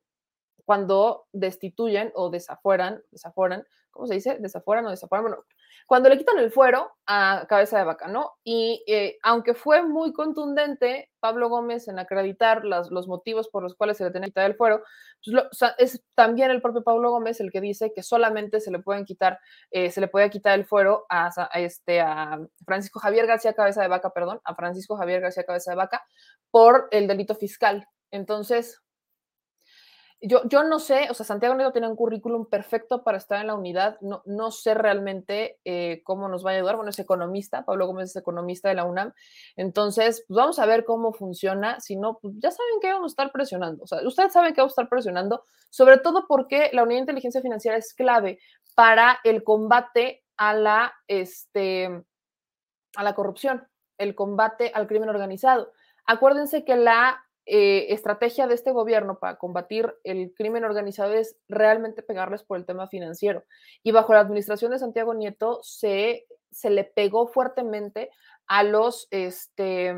[0.66, 4.38] cuando destituyen o desafueran, desaforan, ¿cómo se dice?
[4.40, 5.46] Desafueran o desafueran, bueno,
[5.86, 8.34] cuando le quitan el fuero a cabeza de vaca, ¿no?
[8.44, 13.98] Y eh, aunque fue muy contundente Pablo Gómez en acreditar los motivos por los cuales
[13.98, 14.84] se le tenía que quitar el fuero,
[15.24, 18.80] pues lo, es también el propio Pablo Gómez el que dice que solamente se le
[18.80, 19.40] pueden quitar,
[19.72, 23.88] eh, se le puede quitar el fuero a, este, a Francisco Javier García Cabeza de
[23.88, 26.06] Vaca, perdón, a Francisco Javier García Cabeza de Vaca
[26.52, 27.88] por el delito fiscal.
[28.12, 28.82] Entonces,
[30.22, 33.48] yo, yo no sé, o sea, Santiago Nieto tiene un currículum perfecto para estar en
[33.48, 37.64] la unidad, no, no sé realmente eh, cómo nos va a ayudar, bueno, es economista,
[37.64, 39.14] Pablo Gómez es economista de la UNAM,
[39.56, 43.14] entonces, pues vamos a ver cómo funciona, si no, pues ya saben que vamos a
[43.14, 46.84] estar presionando, o sea, ustedes saben que vamos a estar presionando, sobre todo porque la
[46.84, 48.40] unidad de inteligencia financiera es clave
[48.76, 52.04] para el combate a la, este,
[52.96, 53.68] a la corrupción,
[53.98, 55.72] el combate al crimen organizado.
[56.06, 62.04] Acuérdense que la eh, estrategia de este gobierno para combatir el crimen organizado es realmente
[62.04, 63.44] pegarles por el tema financiero.
[63.84, 68.12] Y bajo la administración de Santiago Nieto se, se le pegó fuertemente
[68.48, 69.96] a los, este,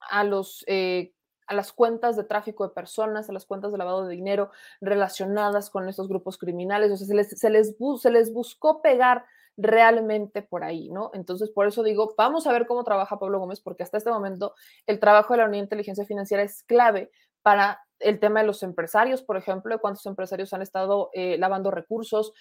[0.00, 1.12] a los eh,
[1.46, 4.50] a las cuentas de tráfico de personas, a las cuentas de lavado de dinero
[4.80, 6.90] relacionadas con estos grupos criminales.
[6.90, 9.24] O sea, se les, se les, se les buscó pegar
[9.56, 11.10] realmente por ahí, ¿no?
[11.14, 14.54] Entonces, por eso digo, vamos a ver cómo trabaja Pablo Gómez, porque hasta este momento
[14.86, 17.10] el trabajo de la Unidad de Inteligencia Financiera es clave
[17.42, 21.70] para el tema de los empresarios, por ejemplo, de cuántos empresarios han estado eh, lavando
[21.70, 22.32] recursos.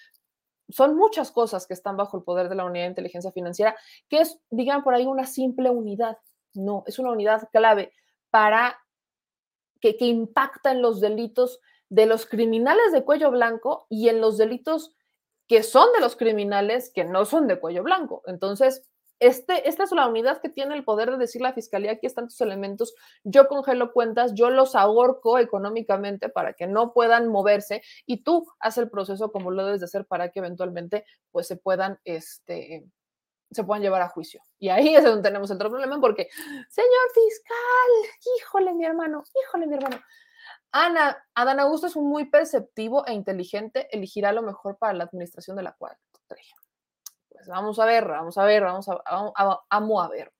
[0.69, 3.75] Son muchas cosas que están bajo el poder de la Unidad de Inteligencia Financiera,
[4.09, 6.17] que es, digan por ahí, una simple unidad.
[6.53, 7.93] No, es una unidad clave
[8.29, 8.79] para
[9.79, 11.59] que, que impacta en los delitos
[11.89, 14.95] de los criminales de cuello blanco y en los delitos
[15.47, 18.23] que son de los criminales que no son de cuello blanco.
[18.25, 18.89] Entonces,
[19.19, 22.27] este, esta es la unidad que tiene el poder de decir la fiscalía, aquí están
[22.27, 22.93] tus elementos,
[23.23, 28.77] yo congelo cuentas, yo los ahorco económicamente para que no puedan moverse y tú haz
[28.77, 32.85] el proceso como lo debes de hacer para que eventualmente pues se puedan, este,
[33.51, 34.43] se puedan llevar a juicio.
[34.59, 36.27] Y ahí es donde tenemos el problema porque,
[36.69, 40.01] señor fiscal, híjole mi hermano, híjole mi hermano,
[40.77, 45.55] Ana, Adán Augusto es un muy perceptivo e inteligente, elegirá lo mejor para la administración
[45.55, 46.03] de la cuarta
[47.29, 50.33] Pues vamos a ver, vamos a ver, vamos a, amo a ver.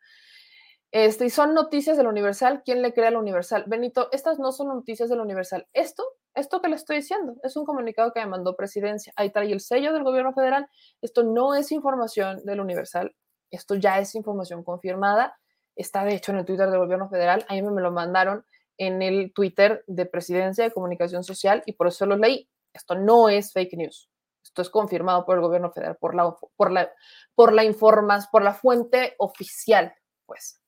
[0.91, 2.63] Este, y son noticias del Universal.
[2.65, 3.63] ¿Quién le crea al Universal?
[3.65, 5.69] Benito, estas no son noticias del Universal.
[5.71, 6.03] Esto,
[6.33, 9.13] esto que le estoy diciendo, es un comunicado que me mandó presidencia.
[9.15, 10.67] Ahí trae el sello del gobierno federal.
[11.01, 13.15] Esto no es información del Universal.
[13.51, 15.37] Esto ya es información confirmada.
[15.77, 17.45] Está de hecho en el Twitter del gobierno federal.
[17.47, 18.45] Ahí me lo mandaron
[18.77, 22.49] en el Twitter de Presidencia de Comunicación Social y por eso lo leí.
[22.73, 24.09] Esto no es fake news.
[24.43, 26.91] Esto es confirmado por el gobierno federal, por la, por la,
[27.33, 29.93] por la informas, por la fuente oficial,
[30.25, 30.61] pues.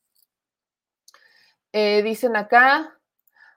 [1.74, 2.98] Eh, dicen acá,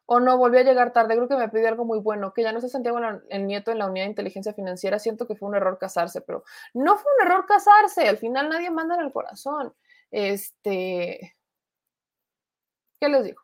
[0.05, 2.43] o oh, no, volví a llegar tarde, creo que me pidió algo muy bueno, que
[2.43, 2.99] ya no se Santiago
[3.29, 6.43] el nieto en la unidad de inteligencia financiera, siento que fue un error casarse, pero
[6.75, 9.73] no fue un error casarse, al final nadie manda en el corazón.
[10.11, 11.37] Este,
[13.01, 13.41] ¿qué les digo?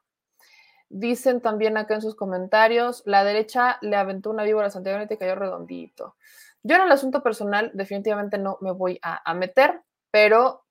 [0.88, 5.08] Dicen también acá en sus comentarios, la derecha le aventó una víbora a Santiago y
[5.08, 6.16] te cayó redondito.
[6.62, 10.64] Yo en el asunto personal definitivamente no me voy a, meter, pero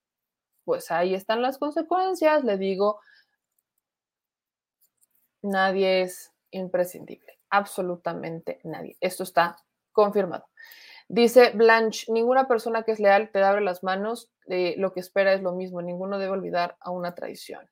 [0.63, 2.43] pues ahí están las consecuencias.
[2.43, 2.99] Le digo,
[5.41, 8.97] nadie es imprescindible, absolutamente nadie.
[9.01, 9.57] Esto está
[9.91, 10.47] confirmado.
[11.07, 15.33] Dice Blanche, ninguna persona que es leal te abre las manos, eh, lo que espera
[15.33, 17.69] es lo mismo, ninguno debe olvidar a una traición.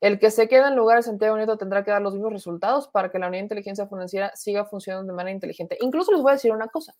[0.00, 2.86] El que se queda en lugar de Santiago Nieto tendrá que dar los mismos resultados
[2.88, 5.76] para que la Unidad de Inteligencia Financiera siga funcionando de manera inteligente.
[5.80, 6.94] Incluso les voy a decir una cosa.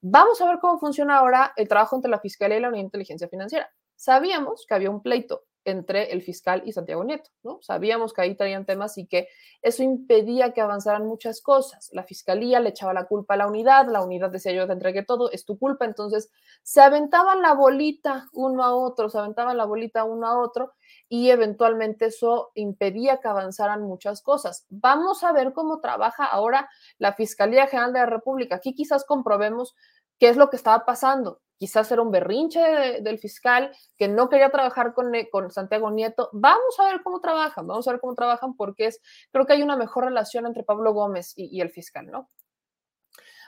[0.00, 2.86] Vamos a ver cómo funciona ahora el trabajo entre la Fiscalía y la Unidad de
[2.86, 3.70] Inteligencia Financiera.
[3.94, 7.60] Sabíamos que había un pleito entre el fiscal y Santiago Nieto, ¿no?
[7.62, 9.28] Sabíamos que ahí traían temas y que
[9.60, 11.90] eso impedía que avanzaran muchas cosas.
[11.92, 15.04] La fiscalía le echaba la culpa a la unidad, la unidad decía yo te entregué
[15.04, 16.30] todo, es tu culpa, entonces
[16.62, 20.72] se aventaban la bolita uno a otro, se aventaban la bolita uno a otro
[21.12, 24.64] y eventualmente eso impedía que avanzaran muchas cosas.
[24.70, 28.56] Vamos a ver cómo trabaja ahora la Fiscalía General de la República.
[28.56, 29.76] Aquí quizás comprobemos
[30.18, 32.58] qué es lo que estaba pasando quizás era un berrinche
[33.02, 36.28] del fiscal que no quería trabajar con, eh, con, Santiago Nieto.
[36.32, 39.62] Vamos a ver cómo trabajan, vamos a ver cómo trabajan porque es, creo que hay
[39.62, 42.28] una mejor relación entre Pablo Gómez y, el fiscal, ¿no?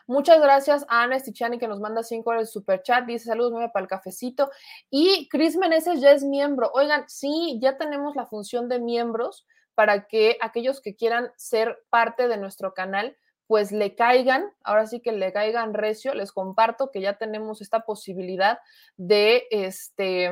[0.07, 3.07] Muchas gracias a Ana Stichani que nos manda cinco horas de super chat.
[3.07, 4.51] Dice saludos, nueve para el cafecito.
[4.91, 6.71] Y Cris Meneses ya es miembro.
[6.75, 12.29] Oigan, sí, ya tenemos la función de miembros para que aquellos que quieran ser parte
[12.29, 13.17] de nuestro canal
[13.47, 17.81] pues le caigan, ahora sí que le caigan recio, les comparto que ya tenemos esta
[17.81, 18.59] posibilidad
[18.97, 20.31] de este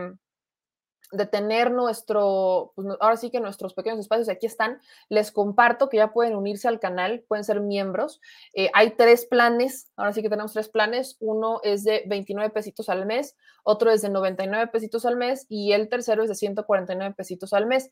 [1.12, 5.98] de tener nuestro, pues ahora sí que nuestros pequeños espacios aquí están, les comparto que
[5.98, 8.20] ya pueden unirse al canal, pueden ser miembros.
[8.54, 12.88] Eh, hay tres planes, ahora sí que tenemos tres planes, uno es de 29 pesitos
[12.88, 17.14] al mes, otro es de 99 pesitos al mes y el tercero es de 149
[17.14, 17.90] pesitos al mes.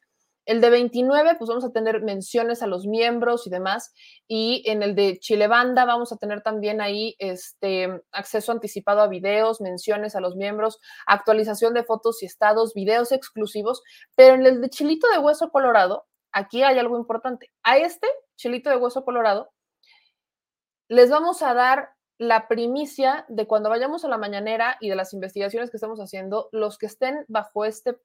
[0.50, 3.94] El de 29, pues vamos a tener menciones a los miembros y demás.
[4.26, 9.06] Y en el de Chile Banda vamos a tener también ahí este acceso anticipado a
[9.06, 13.80] videos, menciones a los miembros, actualización de fotos y estados, videos exclusivos.
[14.16, 17.52] Pero en el de Chilito de Hueso Colorado, aquí hay algo importante.
[17.62, 19.52] A este Chilito de Hueso Colorado
[20.88, 25.12] les vamos a dar la primicia de cuando vayamos a la mañanera y de las
[25.12, 28.00] investigaciones que estamos haciendo, los que estén bajo este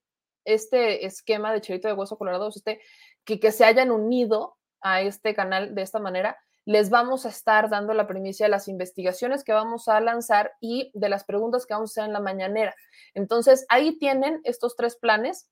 [0.45, 2.81] este esquema de Chilito de Hueso Colorado, este,
[3.23, 7.69] que, que se hayan unido a este canal de esta manera, les vamos a estar
[7.69, 11.75] dando la primicia de las investigaciones que vamos a lanzar y de las preguntas que
[11.75, 12.75] vamos a hacer en la mañanera.
[13.13, 15.47] Entonces, ahí tienen estos tres planes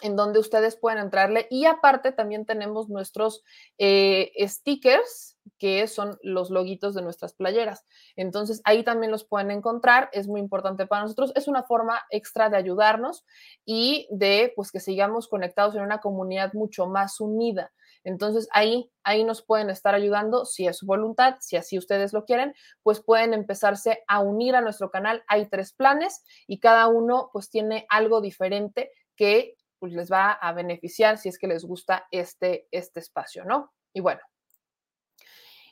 [0.00, 3.44] en donde ustedes pueden entrarle y aparte también tenemos nuestros
[3.78, 7.84] eh, stickers que son los loguitos de nuestras playeras.
[8.16, 12.48] Entonces ahí también los pueden encontrar, es muy importante para nosotros, es una forma extra
[12.48, 13.24] de ayudarnos
[13.64, 17.72] y de pues que sigamos conectados en una comunidad mucho más unida.
[18.04, 22.24] Entonces ahí ahí nos pueden estar ayudando si es su voluntad, si así ustedes lo
[22.24, 25.22] quieren, pues pueden empezarse a unir a nuestro canal.
[25.28, 30.52] Hay tres planes y cada uno pues tiene algo diferente que pues les va a
[30.52, 33.72] beneficiar si es que les gusta este este espacio, ¿no?
[33.92, 34.20] Y bueno,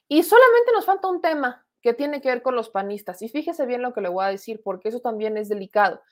[0.09, 3.23] y solamente nos falta un tema que tiene que ver con los panistas.
[3.23, 6.03] Y fíjese bien lo que le voy a decir, porque eso también es delicado.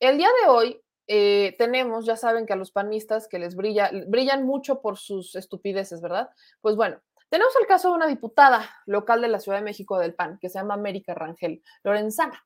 [0.00, 3.92] El día de hoy eh, tenemos, ya saben que a los panistas que les brilla,
[4.08, 6.30] brillan mucho por sus estupideces, ¿verdad?
[6.60, 10.16] Pues bueno, tenemos el caso de una diputada local de la Ciudad de México del
[10.16, 12.44] PAN, que se llama América Rangel Lorenzana.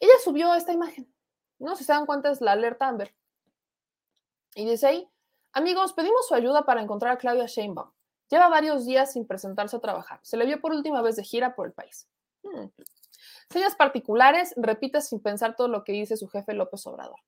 [0.00, 1.14] Ella subió esta imagen,
[1.60, 1.76] ¿no?
[1.76, 3.14] Si se dan cuenta es la alerta Amber.
[4.58, 5.08] Y dice ahí,
[5.52, 7.92] amigos, pedimos su ayuda para encontrar a Claudia Sheinbaum.
[8.28, 10.18] Lleva varios días sin presentarse a trabajar.
[10.24, 12.08] Se le vio por última vez de gira por el país.
[12.42, 12.66] Hmm.
[13.50, 17.20] Señas particulares, repite sin pensar todo lo que dice su jefe López Obrador.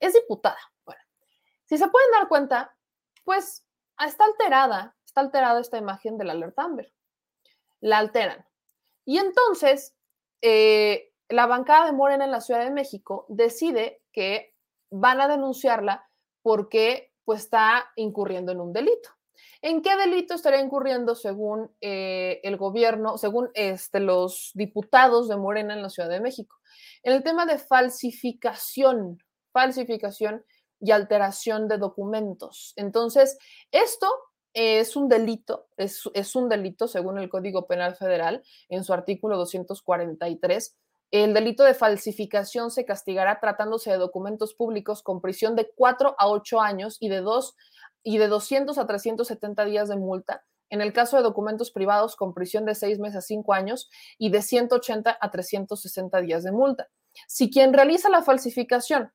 [0.00, 0.58] Es diputada.
[0.84, 1.00] Bueno,
[1.64, 2.76] si se pueden dar cuenta,
[3.24, 3.64] pues
[3.98, 6.92] está alterada, está alterada esta imagen de la alerta Amber.
[7.80, 8.46] La alteran.
[9.06, 9.96] Y entonces,
[10.42, 14.54] eh, la bancada de Morena en la Ciudad de México decide que
[14.90, 16.06] van a denunciarla
[16.46, 19.10] porque pues está incurriendo en un delito.
[19.62, 25.74] ¿En qué delito estaría incurriendo según eh, el gobierno, según este, los diputados de Morena
[25.74, 26.54] en la Ciudad de México?
[27.02, 29.18] En el tema de falsificación,
[29.52, 30.44] falsificación
[30.78, 32.74] y alteración de documentos.
[32.76, 33.38] Entonces,
[33.72, 34.08] esto
[34.54, 39.36] es un delito, es, es un delito según el Código Penal Federal en su artículo
[39.36, 40.78] 243.
[41.24, 46.28] El delito de falsificación se castigará tratándose de documentos públicos con prisión de 4 a
[46.28, 47.56] 8 años y de 2
[48.02, 50.44] y de 200 a 370 días de multa.
[50.68, 53.88] En el caso de documentos privados, con prisión de seis meses a cinco años
[54.18, 56.88] y de 180 a 360 días de multa.
[57.26, 59.10] Si quien realiza la falsificación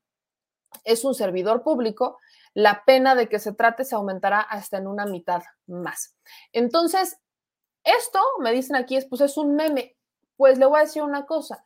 [0.84, 2.18] es un servidor público,
[2.56, 6.15] la pena de que se trate se aumentará hasta en una mitad más.
[6.52, 7.19] Entonces,
[7.84, 9.95] esto, me dicen aquí, es, pues es un meme.
[10.36, 11.64] Pues le voy a decir una cosa.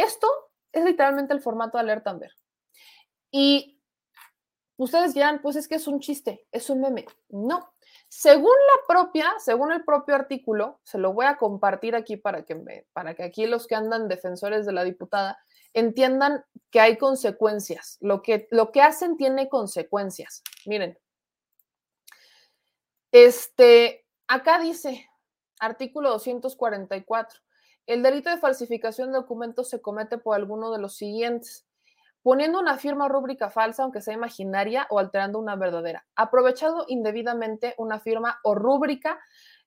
[0.00, 0.28] Esto
[0.72, 2.32] es literalmente el formato de Alerta Amber.
[3.30, 3.80] Y
[4.76, 7.06] ustedes dirán, pues es que es un chiste, es un meme.
[7.28, 7.74] No.
[8.08, 12.54] Según la propia, según el propio artículo, se lo voy a compartir aquí para que,
[12.54, 15.38] me, para que aquí los que andan defensores de la diputada
[15.74, 17.98] entiendan que hay consecuencias.
[18.00, 20.42] Lo que, lo que hacen tiene consecuencias.
[20.66, 20.98] Miren.
[23.12, 25.06] Este, acá dice,
[25.58, 27.40] artículo 244,
[27.92, 31.66] el delito de falsificación de documentos se comete por alguno de los siguientes
[32.22, 36.06] poniendo una firma rúbrica falsa, aunque sea imaginaria, o alterando una verdadera.
[36.16, 39.18] Aprovechado indebidamente una firma o rúbrica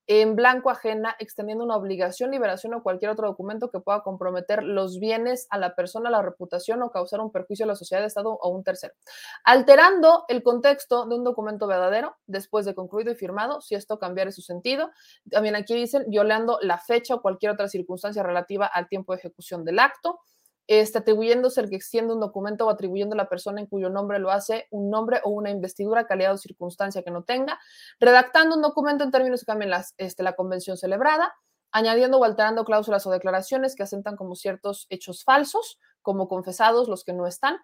[0.08, 5.00] en blanco ajena, extendiendo una obligación, liberación o cualquier otro documento que pueda comprometer los
[5.00, 8.50] bienes a la persona, la reputación o causar un perjuicio a la sociedad, Estado o
[8.50, 8.94] un tercero.
[9.44, 14.32] Alterando el contexto de un documento verdadero después de concluido y firmado, si esto cambiara
[14.32, 14.92] su sentido.
[15.30, 19.64] También aquí dicen violando la fecha o cualquier otra circunstancia relativa al tiempo de ejecución
[19.64, 20.20] del acto
[20.68, 24.20] este, atribuyéndose el que extiende un documento o atribuyendo a la persona en cuyo nombre
[24.20, 27.60] lo hace un nombre o una investidura, calidad o circunstancia que no tenga,
[28.00, 31.34] redactando un documento en términos que cambien las, este, la convención celebrada,
[31.72, 37.04] añadiendo o alterando cláusulas o declaraciones que asentan como ciertos hechos falsos, como confesados los
[37.04, 37.58] que no están,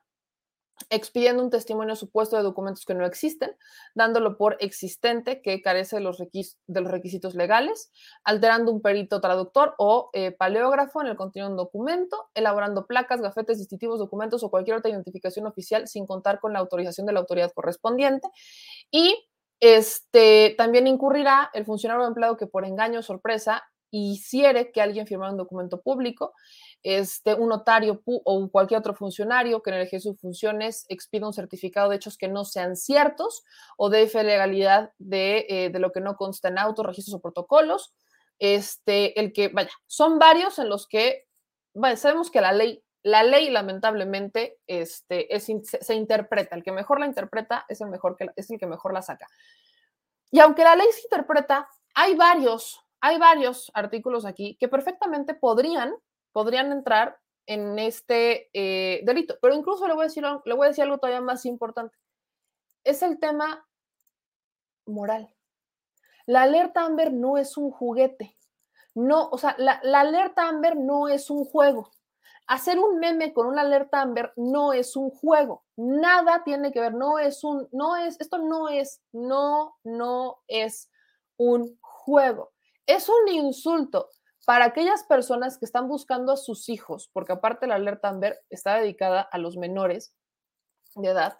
[0.90, 3.52] expidiendo un testimonio supuesto de documentos que no existen,
[3.94, 7.92] dándolo por existente que carece de los, requisitos legales,
[8.24, 13.22] alterando un perito traductor o eh, paleógrafo en el contenido de un documento, elaborando placas,
[13.22, 17.20] gafetes distintivos, documentos o cualquier otra identificación oficial sin contar con la autorización de la
[17.20, 18.28] autoridad correspondiente.
[18.92, 19.28] Y
[19.60, 25.08] este, también incurrirá el funcionario o empleado que por engaño o sorpresa hiciere que alguien
[25.08, 26.34] firmara un documento público,
[26.84, 31.28] este, un notario o cualquier otro funcionario que en el ejercicio de sus funciones expida
[31.28, 33.44] un certificado de hechos que no sean ciertos
[33.78, 37.94] o de legalidad de, eh, de, lo que no consta en autos, registros o protocolos.
[38.40, 41.28] Este, el que, vaya, son varios en los que,
[41.98, 47.06] sabemos que la ley, la ley lamentablemente este, es, se, interpreta, el que mejor la
[47.06, 49.28] interpreta es el, mejor que, es el que mejor la saca.
[50.32, 55.94] Y aunque la ley se interpreta, hay varios, hay varios artículos aquí que perfectamente podrían
[56.40, 59.38] podrían entrar en este eh, delito.
[59.42, 61.98] Pero incluso le voy, a decir, le voy a decir algo todavía más importante.
[62.86, 63.68] Es el tema
[64.86, 65.36] moral.
[66.26, 68.38] La alerta Amber no es un juguete.
[68.96, 71.92] No, o sea, la, la alerta Amber no es un juego.
[72.48, 75.66] Hacer un meme con una alerta Amber no es un juego.
[75.76, 80.90] Nada tiene que ver, no es un, no es, esto no es, no, no es
[81.36, 82.54] un juego.
[82.86, 84.08] Es un insulto
[84.46, 88.76] para aquellas personas que están buscando a sus hijos, porque aparte la alerta Amber está
[88.76, 90.14] dedicada a los menores
[90.96, 91.38] de edad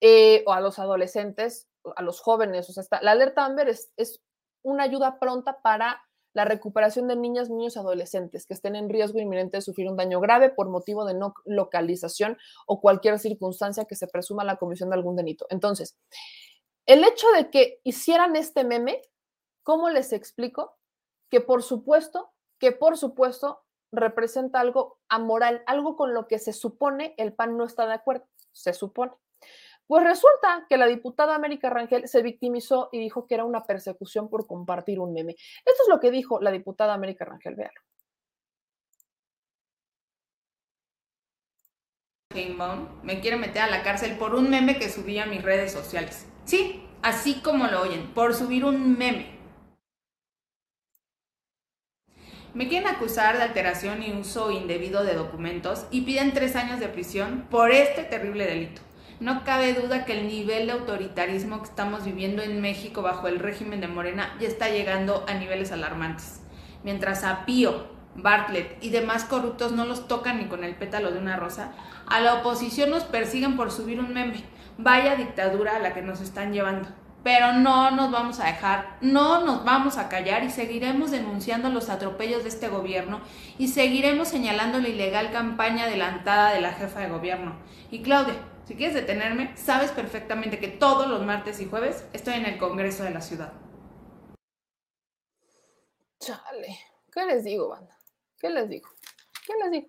[0.00, 4.20] eh, o a los adolescentes, a los jóvenes, o sea, la alerta Amber es, es
[4.62, 6.02] una ayuda pronta para
[6.36, 9.96] la recuperación de niñas, niños y adolescentes que estén en riesgo inminente de sufrir un
[9.96, 12.36] daño grave por motivo de no localización
[12.66, 15.46] o cualquier circunstancia que se presuma la comisión de algún delito.
[15.48, 15.96] Entonces,
[16.84, 19.00] el hecho de que hicieran este meme,
[19.62, 20.76] ¿cómo les explico?
[21.30, 23.62] Que por supuesto que por supuesto
[23.92, 28.26] representa algo amoral, algo con lo que se supone el PAN no está de acuerdo,
[28.52, 29.12] se supone.
[29.86, 34.28] Pues resulta que la diputada América Rangel se victimizó y dijo que era una persecución
[34.28, 35.36] por compartir un meme.
[35.64, 37.80] Esto es lo que dijo la diputada América Rangel, véalo.
[43.02, 46.26] me quiere meter a la cárcel por un meme que subí a mis redes sociales.
[46.44, 49.35] Sí, así como lo oyen, por subir un meme.
[52.56, 56.88] Me quieren acusar de alteración y uso indebido de documentos y piden tres años de
[56.88, 58.80] prisión por este terrible delito.
[59.20, 63.40] No cabe duda que el nivel de autoritarismo que estamos viviendo en México bajo el
[63.40, 66.40] régimen de Morena ya está llegando a niveles alarmantes.
[66.82, 71.18] Mientras a Pío, Bartlett y demás corruptos no los tocan ni con el pétalo de
[71.18, 71.74] una rosa,
[72.06, 74.44] a la oposición nos persiguen por subir un meme.
[74.78, 76.88] Vaya dictadura a la que nos están llevando
[77.26, 81.90] pero no nos vamos a dejar, no nos vamos a callar y seguiremos denunciando los
[81.90, 83.20] atropellos de este gobierno
[83.58, 87.58] y seguiremos señalando la ilegal campaña adelantada de la jefa de gobierno.
[87.90, 92.46] Y Claudia, si quieres detenerme, sabes perfectamente que todos los martes y jueves estoy en
[92.46, 93.52] el Congreso de la Ciudad.
[96.20, 96.78] Chale,
[97.12, 97.98] ¿qué les digo, banda?
[98.38, 98.88] ¿Qué les digo?
[99.44, 99.88] ¿Qué les digo?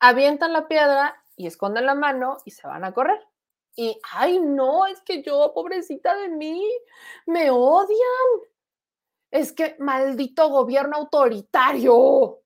[0.00, 3.20] Avientan la piedra y esconden la mano y se van a correr.
[3.76, 6.62] Y, ay, no, es que yo, pobrecita de mí,
[7.26, 8.48] me odian.
[9.30, 12.40] Es que maldito gobierno autoritario.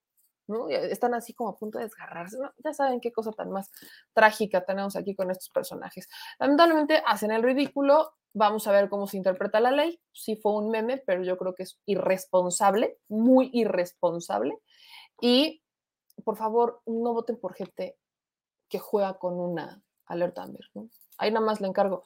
[0.49, 0.69] ¿no?
[0.69, 2.39] Están así como a punto de desgarrarse.
[2.65, 3.71] Ya saben qué cosa tan más
[4.15, 6.09] trágica tenemos aquí con estos personajes.
[6.39, 8.15] Lamentablemente hacen el ridículo.
[8.33, 10.01] Vamos a ver cómo se interpreta la ley.
[10.13, 14.59] Sí fue un meme, pero yo creo que es irresponsable, muy irresponsable.
[15.21, 15.63] Y
[16.25, 17.99] por favor, no voten por gente
[18.69, 20.47] que juega con una alerta.
[20.47, 20.89] ¿no?
[21.19, 22.03] Ahí nada más le encargo,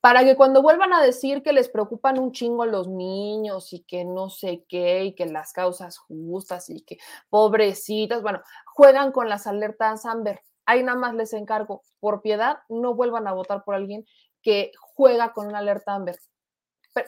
[0.00, 4.04] para que cuando vuelvan a decir que les preocupan un chingo los niños y que
[4.04, 6.98] no sé qué y que las causas justas y que
[7.28, 10.42] pobrecitas, bueno, juegan con las alertas Amber.
[10.64, 14.06] Ahí nada más les encargo, por piedad, no vuelvan a votar por alguien
[14.42, 16.18] que juega con una alerta Amber.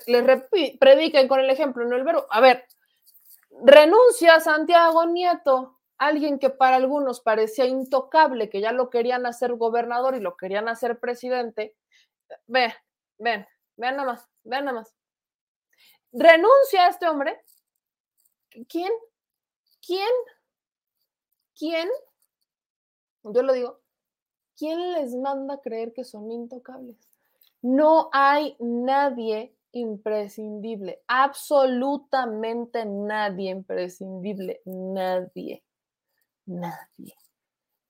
[0.06, 0.42] Les
[0.80, 2.26] prediquen con el ejemplo, no el verbo.
[2.30, 2.64] A ver,
[3.62, 10.14] renuncia Santiago Nieto, alguien que para algunos parecía intocable, que ya lo querían hacer gobernador
[10.14, 11.76] y lo querían hacer presidente,
[12.46, 12.72] ve,
[13.18, 13.46] ven,
[13.76, 14.94] vean nada más, vean nada más.
[16.12, 17.40] Renuncia a este hombre.
[18.68, 18.92] ¿Quién?
[19.84, 20.08] ¿Quién?
[21.56, 21.88] ¿Quién?
[23.22, 23.80] Yo lo digo.
[24.56, 26.96] ¿Quién les manda a creer que son intocables?
[27.62, 35.62] No hay nadie imprescindible, absolutamente nadie imprescindible, nadie,
[36.48, 37.14] nadie.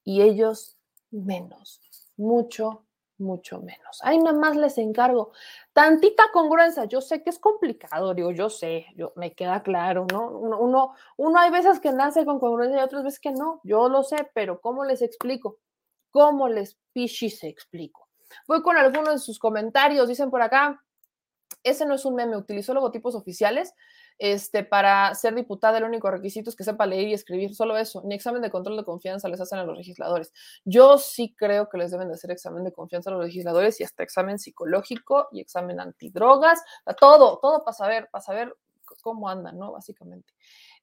[0.03, 0.77] Y ellos
[1.11, 1.81] menos,
[2.17, 2.85] mucho,
[3.17, 3.99] mucho menos.
[4.03, 5.31] Ahí nada más les encargo
[5.73, 6.85] tantita congruencia.
[6.85, 10.29] Yo sé que es complicado, digo, yo sé, yo, me queda claro, ¿no?
[10.29, 14.03] Uno, uno, hay veces que nace con congruencia y otras veces que no, yo lo
[14.03, 15.59] sé, pero ¿cómo les explico?
[16.11, 18.07] ¿Cómo les pichis explico?
[18.47, 20.83] Voy con algunos de sus comentarios, dicen por acá,
[21.63, 23.73] ese no es un meme, utilizó logotipos oficiales.
[24.19, 28.01] Este, para ser diputada, el único requisito es que sepa leer y escribir, solo eso.
[28.03, 30.33] Ni examen de control de confianza les hacen a los legisladores.
[30.65, 33.85] Yo sí creo que les deben de hacer examen de confianza a los legisladores y
[33.85, 36.61] hasta examen psicológico y examen antidrogas,
[36.99, 38.53] todo, todo para saber, para saber
[39.01, 39.71] cómo andan, ¿no?
[39.71, 40.33] Básicamente.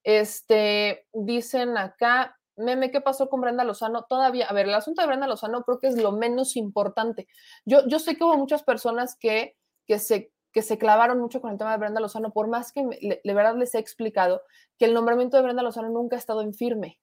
[0.03, 4.07] Este, dicen acá, meme, ¿qué pasó con Brenda Lozano?
[4.09, 7.29] Todavía, a ver, el asunto de Brenda Lozano creo que es lo menos importante.
[7.67, 9.57] Yo, yo sé que hubo muchas personas que,
[9.87, 12.83] que se que se clavaron mucho con el tema de Brenda Lozano, por más que
[12.83, 14.41] de verdad les he explicado
[14.79, 16.99] que el nombramiento de Brenda Lozano nunca ha estado en firme,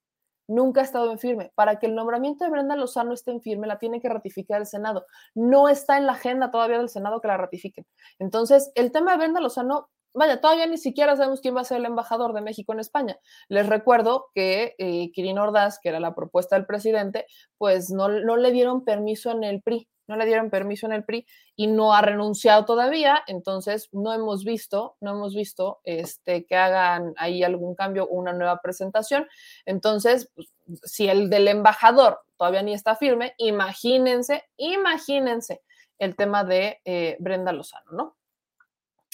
[0.48, 1.52] nunca ha estado en firme.
[1.54, 4.66] Para que el nombramiento de Brenda Lozano esté en firme, la tiene que ratificar el
[4.66, 5.06] Senado.
[5.36, 7.86] No está en la agenda todavía del Senado que la ratifiquen.
[8.18, 11.78] Entonces, el tema de Brenda Lozano vaya, todavía ni siquiera sabemos quién va a ser
[11.78, 13.20] el embajador de México en España.
[13.50, 17.28] Les recuerdo que eh, Kirin Ordaz, que era la propuesta del presidente,
[17.60, 21.04] pues no, no, le dieron permiso en el PRI no le dieron permiso en el
[21.04, 21.26] PRI
[21.56, 27.14] y no ha renunciado todavía, entonces no hemos visto, no hemos visto este, que hagan
[27.18, 29.28] ahí algún cambio o una nueva presentación.
[29.66, 30.54] Entonces, pues,
[30.84, 35.62] si el del embajador todavía ni está firme, imagínense, imagínense
[36.00, 38.18] el tema de eh, Brenda Lozano, ¿no?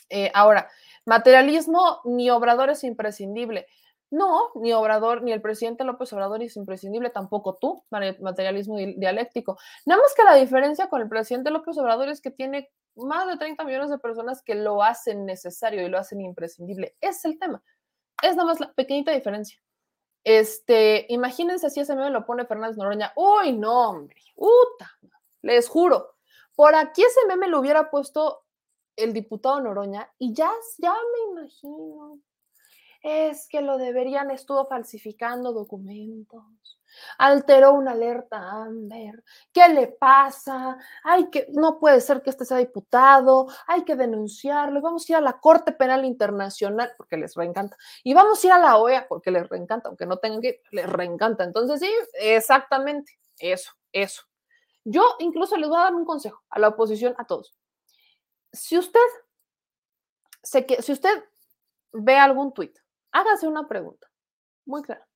[0.10, 0.70] Eh, ahora,
[1.06, 3.68] materialismo ni obrador es imprescindible.
[4.12, 9.60] No, ni Obrador, ni el presidente López Obrador es imprescindible, tampoco tú, materialismo dialéctico.
[9.86, 13.38] Nada más que la diferencia con el presidente López Obrador es que tiene más de
[13.38, 16.96] 30 millones de personas que lo hacen necesario y lo hacen imprescindible.
[17.02, 17.62] Es el tema.
[18.24, 19.62] Es nada más la pequeñita diferencia.
[20.24, 23.14] Este, imagínense si ese meme lo pone Fernández Noroña.
[23.16, 24.92] Uy, no, hombre, puta,
[25.44, 26.16] les juro.
[26.56, 28.44] Por aquí ese meme lo hubiera puesto
[28.96, 32.20] el diputado Noroña y ya, ya me imagino
[33.02, 36.44] es que lo deberían, estuvo falsificando documentos,
[37.18, 39.24] alteró una alerta Amber,
[39.54, 40.78] ¿qué le pasa?
[41.04, 45.16] Hay que, no puede ser que este sea diputado, hay que denunciarlo, vamos a ir
[45.18, 49.08] a la Corte Penal Internacional, porque les reencanta, y vamos a ir a la OEA,
[49.08, 51.44] porque les reencanta, aunque no tengan que, les reencanta.
[51.44, 54.24] Entonces, sí, exactamente, eso, eso.
[54.84, 57.56] Yo incluso les voy a dar un consejo a la oposición, a todos.
[58.52, 59.00] Si usted,
[60.42, 61.24] se, si usted
[61.92, 62.78] ve algún tuit
[63.12, 64.08] hágase una pregunta
[64.66, 65.08] muy clara.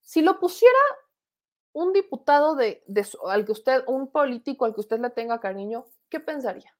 [0.00, 0.78] Si lo pusiera
[1.72, 2.82] un diputado de,
[3.26, 6.74] al que usted, un político al que usted le tenga cariño, ¿qué pensaría?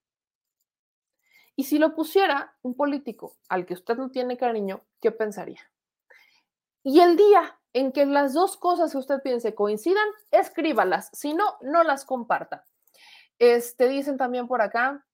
[1.55, 5.61] Y si lo pusiera un político al que usted no tiene cariño, ¿qué pensaría?
[6.83, 11.57] Y el día en que las dos cosas que usted piense coincidan, escríbalas, si no,
[11.61, 12.65] no las comparta.
[13.37, 15.05] Este, dicen también por acá,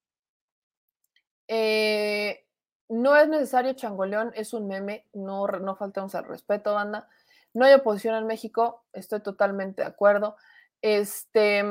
[1.47, 2.44] eh,
[2.89, 7.07] no es necesario changoleón, es un meme, no, no faltamos al respeto, banda.
[7.53, 10.35] No hay oposición en México, estoy totalmente de acuerdo.
[10.81, 11.63] Este,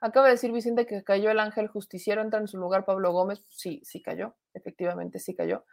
[0.00, 3.44] acaba de decir Vicente que cayó el ángel justiciero, entra en su lugar Pablo Gómez.
[3.48, 5.64] Sí, sí cayó, efectivamente sí cayó.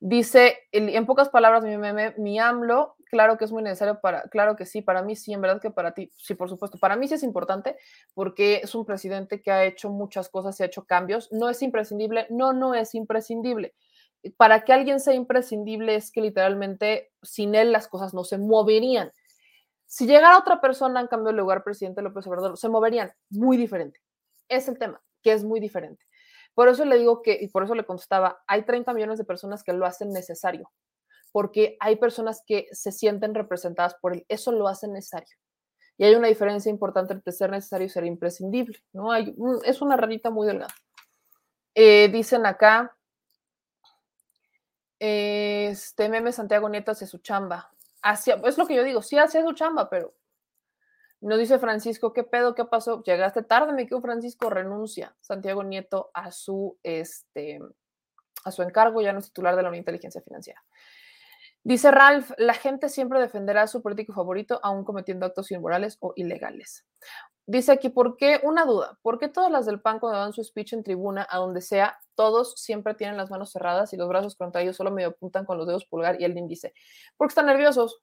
[0.00, 4.56] Dice, en pocas palabras, mi meme, mi AMLO, claro que es muy necesario para, claro
[4.56, 7.06] que sí, para mí sí, en verdad que para ti, sí, por supuesto, para mí
[7.06, 7.76] sí es importante
[8.12, 11.62] porque es un presidente que ha hecho muchas cosas, y ha hecho cambios, no es
[11.62, 13.74] imprescindible, no, no es imprescindible.
[14.36, 19.12] Para que alguien sea imprescindible es que literalmente sin él las cosas no se moverían.
[19.86, 24.00] Si llegara otra persona en cambio de lugar presidente López Obrador, se moverían muy diferente.
[24.48, 26.04] Es el tema, que es muy diferente.
[26.54, 29.62] Por eso le digo que, y por eso le contestaba, hay 30 millones de personas
[29.62, 30.70] que lo hacen necesario,
[31.32, 34.24] porque hay personas que se sienten representadas por él.
[34.28, 35.36] Eso lo hace necesario.
[35.96, 39.12] Y hay una diferencia importante entre ser necesario y ser imprescindible, ¿no?
[39.12, 39.34] Hay,
[39.64, 40.74] es una rayita muy delgada.
[41.74, 42.96] Eh, dicen acá,
[44.98, 47.70] este meme Santiago Nieto hace su chamba.
[48.02, 50.14] Hacia, es lo que yo digo, sí hace su chamba, pero
[51.20, 52.54] nos dice Francisco, ¿qué pedo?
[52.54, 53.02] ¿Qué pasó?
[53.02, 57.60] Llegaste tarde, me quedo Francisco, renuncia Santiago Nieto a su, este,
[58.44, 60.62] a su encargo, ya no es titular de la Inteligencia Financiera.
[61.66, 66.12] Dice Ralph, la gente siempre defenderá a su político favorito aún cometiendo actos inmorales o
[66.14, 66.84] ilegales.
[67.46, 68.38] Dice aquí, ¿por qué?
[68.42, 68.98] Una duda.
[69.00, 71.98] ¿Por qué todas las del PAN cuando dan su speech en tribuna, a donde sea,
[72.14, 75.66] todos siempre tienen las manos cerradas y los brazos contraídos solo medio apuntan con los
[75.66, 76.74] dedos pulgar y el índice?
[77.16, 78.02] Porque están nerviosos.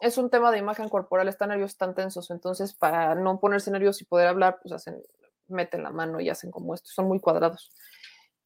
[0.00, 2.30] Es un tema de imagen corporal, están nerviosos, están tensos.
[2.30, 5.00] Entonces, para no ponerse nerviosos y poder hablar, pues hacen,
[5.46, 6.88] meten la mano y hacen como esto.
[6.90, 7.72] Son muy cuadrados.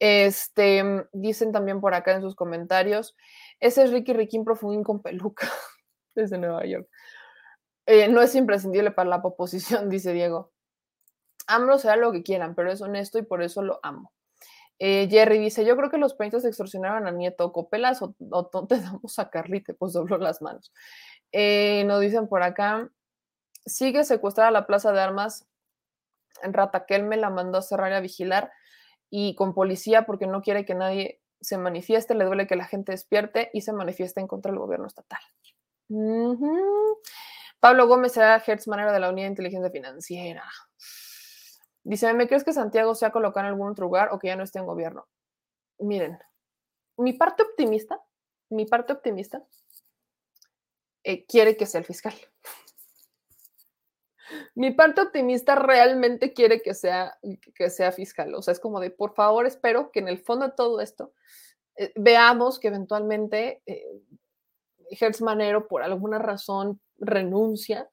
[0.04, 3.14] Este, dicen también por acá en sus comentarios,
[3.60, 5.48] ese es Ricky Riquín profundín con peluca
[6.16, 6.88] desde Nueva York.
[7.86, 10.50] Eh, no es imprescindible para la oposición, dice Diego.
[11.46, 14.12] AMLO sea lo que quieran, pero es honesto y por eso lo amo.
[14.80, 18.80] Eh, Jerry dice, yo creo que los peritos extorsionaron a Nieto, copelas o, o te
[18.80, 20.72] damos a Carlite, pues dobló las manos.
[21.30, 22.90] Eh, nos dicen por acá,
[23.66, 25.46] sigue secuestrada la plaza de armas,
[26.42, 28.50] Rataquel me la mandó a cerrar y a vigilar
[29.14, 32.92] y con policía porque no quiere que nadie se manifieste, le duele que la gente
[32.92, 35.20] despierte y se manifieste en contra del gobierno estatal.
[37.60, 40.44] Pablo Gómez será Hertz Manera de la Unidad de Inteligencia Financiera.
[41.84, 44.36] Dice, ¿me crees que Santiago se ha colocado en algún otro lugar o que ya
[44.36, 45.06] no esté en gobierno?
[45.78, 46.18] Miren,
[46.96, 48.00] mi parte optimista,
[48.48, 49.44] mi parte optimista
[51.04, 52.14] eh, quiere que sea el fiscal.
[54.54, 57.18] Mi parte optimista realmente quiere que sea,
[57.54, 58.34] que sea fiscal.
[58.34, 61.12] O sea, es como de, por favor, espero que en el fondo de todo esto
[61.76, 63.84] eh, veamos que eventualmente eh,
[64.90, 67.88] Hertz Manero por alguna razón renuncia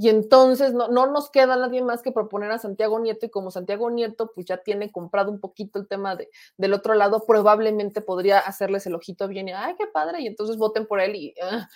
[0.00, 3.50] y entonces no, no, nos queda nadie más que proponer a Santiago Nieto y como
[3.50, 8.00] Santiago Nieto pues ya tiene comprado un poquito el tema de, del otro lado, probablemente
[8.00, 11.34] podría hacerles el ojito bien y, ay, qué padre, y entonces voten por él y
[11.42, 11.68] ah,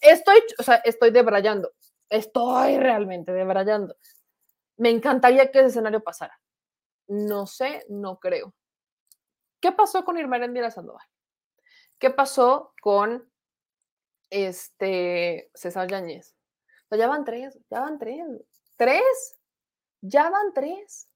[0.00, 1.72] estoy, o sea, estoy debrayando,
[2.08, 3.96] estoy realmente debrayando.
[4.76, 6.38] Me encantaría que ese escenario pasara.
[7.06, 8.54] No sé, no creo.
[9.60, 11.06] ¿Qué pasó con Irma Erendira Sandoval?
[11.98, 13.30] ¿Qué pasó con
[14.30, 16.34] este César Yáñez?
[16.90, 18.24] ya van tres, ya van tres.
[18.76, 19.38] ¿Tres?
[20.00, 21.08] Ya van tres.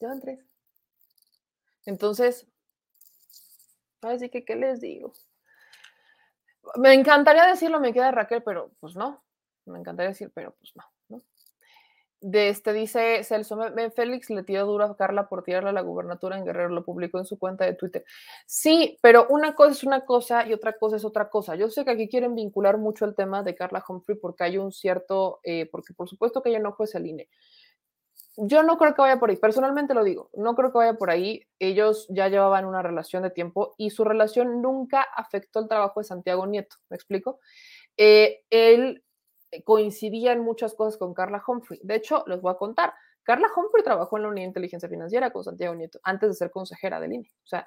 [0.00, 0.40] Ya van tres.
[1.84, 2.46] Entonces,
[4.00, 5.12] que, ¿qué les digo?
[6.76, 9.24] Me encantaría decirlo, me queda Raquel, pero pues no.
[9.68, 10.84] Me encantaría decir, pero pues no.
[12.20, 13.56] De este dice Celso,
[13.94, 17.20] Félix le tiró duro a Carla por tirarle a la gubernatura en Guerrero, lo publicó
[17.20, 18.04] en su cuenta de Twitter.
[18.44, 21.54] Sí, pero una cosa es una cosa y otra cosa es otra cosa.
[21.54, 24.72] Yo sé que aquí quieren vincular mucho el tema de Carla Humphrey porque hay un
[24.72, 27.28] cierto, eh, porque por supuesto que ella no fue el INE.
[28.36, 31.10] Yo no creo que vaya por ahí, personalmente lo digo, no creo que vaya por
[31.10, 31.44] ahí.
[31.60, 36.04] Ellos ya llevaban una relación de tiempo y su relación nunca afectó el trabajo de
[36.04, 37.38] Santiago Nieto, ¿me explico?
[37.96, 39.04] Eh, él
[39.64, 41.80] coincidían muchas cosas con Carla Humphrey.
[41.82, 42.92] De hecho, les voy a contar.
[43.22, 46.50] Carla Humphrey trabajó en la Unidad de Inteligencia Financiera con Santiago Nieto antes de ser
[46.50, 47.28] consejera del INE.
[47.44, 47.66] O sea,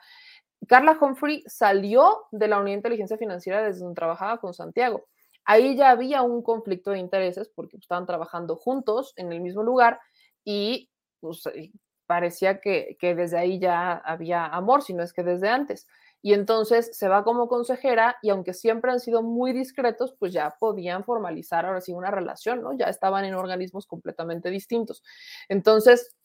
[0.68, 5.06] Carla Humphrey salió de la Unidad de Inteligencia Financiera desde donde trabajaba con Santiago.
[5.45, 10.00] Ahí ya había un conflicto de intereses porque estaban trabajando juntos en el mismo lugar
[10.43, 11.72] y pues, eh,
[12.06, 15.88] parecía que, que desde ahí ya había amor, si no es que desde antes
[16.22, 20.56] y entonces se va como consejera y aunque siempre han sido muy discretos, pues ya
[20.59, 22.74] podían formalizar ahora sí una relación, ¿no?
[22.77, 25.03] Ya estaban en organismos completamente distintos.
[25.50, 26.16] Entonces,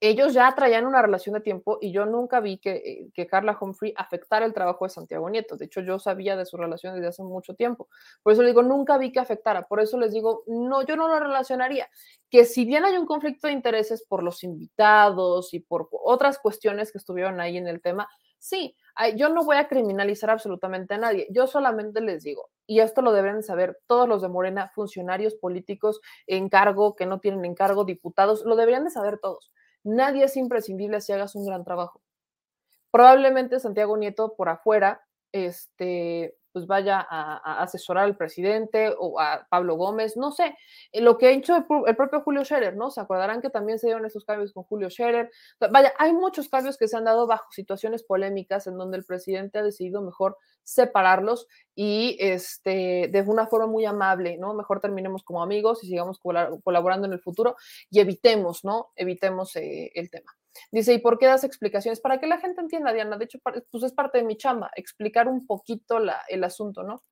[0.00, 3.56] ellos ya traían una relación de tiempo y yo nunca vi que, eh, que, Carla
[3.58, 5.56] Humphrey afectara el trabajo de Santiago Nieto.
[5.56, 7.88] De hecho, yo sabía de su relación desde hace mucho tiempo.
[8.22, 9.66] Por eso les digo, nunca vi que afectara.
[9.66, 11.88] Por eso les digo, no, yo no lo relacionaría.
[12.30, 16.92] Que si bien hay un conflicto de intereses por los invitados y por otras cuestiones
[16.92, 18.76] que estuvieron ahí en el tema, sí,
[19.16, 21.26] yo no voy a criminalizar absolutamente a nadie.
[21.30, 26.00] Yo solamente les digo, y esto lo deben saber todos los de Morena, funcionarios políticos
[26.26, 29.52] en cargo, que no tienen encargo, diputados, lo deberían de saber todos
[29.84, 32.02] Nadie es imprescindible si hagas un gran trabajo.
[32.90, 35.02] Probablemente Santiago Nieto por afuera
[35.32, 40.56] este, pues vaya a, asesorar al presidente o a Pablo Gómez, no sé,
[40.90, 41.56] eh, lo que ha hecho
[41.86, 42.90] el, propio Julio Scherer, ¿no?
[42.90, 45.30] Se acordarán que también se dieron esos cambios con Julio Scherer.
[45.70, 49.58] Vaya, hay muchos cambios que se han dado bajo situaciones polémicas en donde el presidente
[49.58, 51.46] ha decidido mejor separarlos
[51.76, 54.52] y este, de una forma muy amable, ¿no?
[54.54, 57.54] Mejor terminemos como amigos y sigamos colaborando en el futuro
[57.88, 58.88] y evitemos, ¿no?
[58.96, 60.32] Evitemos eh, el tema.
[60.70, 62.00] Dice, ¿y por qué das explicaciones?
[62.00, 63.16] Para que la gente entienda, Diana.
[63.16, 67.02] De hecho, pues es parte de mi chamba, explicar un poquito el asunto, ¿no?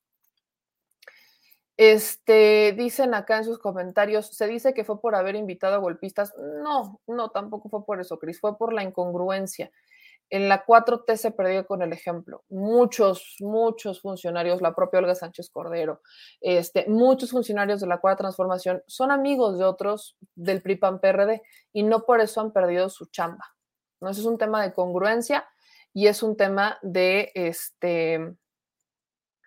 [1.78, 6.34] Este, dicen acá en sus comentarios, se dice que fue por haber invitado a golpistas.
[6.62, 9.70] No, no, tampoco fue por eso, Cris, fue por la incongruencia.
[10.28, 12.44] En la 4T se perdió con el ejemplo.
[12.48, 16.00] Muchos, muchos funcionarios, la propia Olga Sánchez Cordero,
[16.40, 22.04] este, muchos funcionarios de la Cuarta Transformación son amigos de otros del PRI-PAN-PRD y no
[22.04, 23.44] por eso han perdido su chamba.
[24.00, 24.10] ¿no?
[24.10, 25.46] Eso es un tema de congruencia
[25.92, 28.36] y es un tema de, este,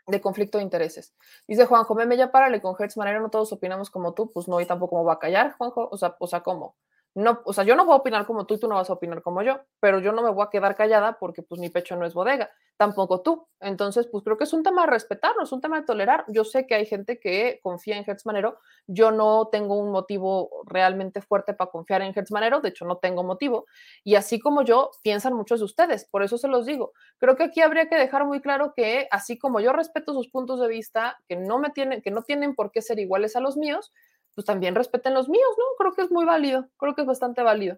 [0.08, 1.14] de conflicto de intereses.
[1.48, 4.60] Dice Juanjo, meme, ya párale con Hertz Manero, no todos opinamos como tú, pues no,
[4.60, 6.76] y tampoco me va a callar, Juanjo, o sea, o sea, ¿cómo?
[7.20, 8.94] No, o sea, yo no voy a opinar como tú y tú no vas a
[8.94, 11.98] opinar como yo, pero yo no me voy a quedar callada porque pues mi pecho
[11.98, 13.46] no es bodega, tampoco tú.
[13.60, 16.24] Entonces, pues creo que es un tema de respetarnos, es un tema de tolerar.
[16.30, 20.50] Yo sé que hay gente que confía en Hertz Manero, yo no tengo un motivo
[20.66, 23.66] realmente fuerte para confiar en Hertz Manero, de hecho no tengo motivo,
[24.06, 26.94] y así como yo, piensan muchos de ustedes, por eso se los digo.
[27.18, 30.62] Creo que aquí habría que dejar muy claro que así como yo respeto sus puntos
[30.62, 33.58] de vista, que no me tienen, que no tienen por qué ser iguales a los
[33.58, 33.92] míos,
[34.40, 35.66] pues también respeten los míos, ¿no?
[35.78, 37.78] Creo que es muy válido, creo que es bastante válido.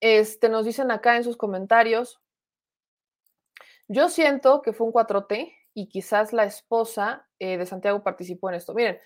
[0.00, 2.20] Este, nos dicen acá en sus comentarios,
[3.86, 8.56] yo siento que fue un 4T y quizás la esposa eh, de Santiago participó en
[8.56, 8.74] esto.
[8.74, 9.00] Miren,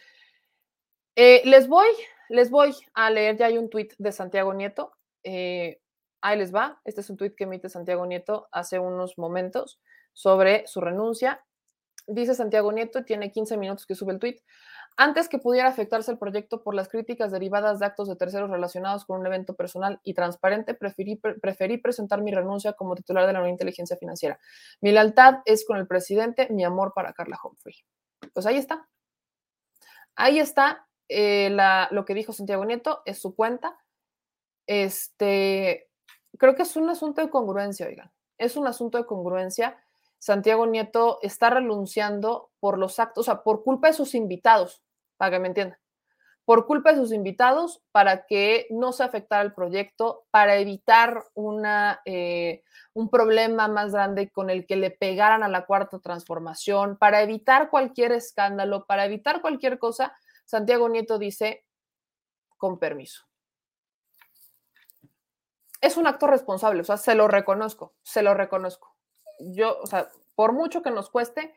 [1.14, 1.86] eh, les voy,
[2.28, 5.80] les voy a leer, ya hay un tuit de Santiago Nieto, eh,
[6.20, 9.80] ahí les va, este es un tuit que emite Santiago Nieto hace unos momentos
[10.12, 11.44] sobre su renuncia.
[12.08, 14.40] Dice Santiago Nieto, tiene 15 minutos que sube el tuit.
[14.96, 19.04] Antes que pudiera afectarse el proyecto por las críticas derivadas de actos de terceros relacionados
[19.04, 23.38] con un evento personal y transparente, preferí, preferí presentar mi renuncia como titular de la
[23.40, 24.38] Nueva Inteligencia Financiera.
[24.80, 27.76] Mi lealtad es con el presidente, mi amor para Carla Humphrey.
[28.32, 28.88] Pues ahí está.
[30.14, 31.56] Ahí está eh,
[31.90, 33.78] lo que dijo Santiago Nieto, es su cuenta.
[34.66, 35.90] Este,
[36.38, 38.12] creo que es un asunto de congruencia, oigan.
[38.38, 39.78] Es un asunto de congruencia
[40.22, 44.84] Santiago Nieto está renunciando por los actos, o sea, por culpa de sus invitados,
[45.16, 45.80] para que me entiendan,
[46.44, 52.00] por culpa de sus invitados, para que no se afectara el proyecto, para evitar una,
[52.04, 52.62] eh,
[52.94, 57.68] un problema más grande con el que le pegaran a la cuarta transformación, para evitar
[57.68, 61.64] cualquier escándalo, para evitar cualquier cosa, Santiago Nieto dice,
[62.58, 63.24] con permiso.
[65.80, 68.92] Es un acto responsable, o sea, se lo reconozco, se lo reconozco
[69.50, 71.54] yo, o sea, por mucho que nos cueste,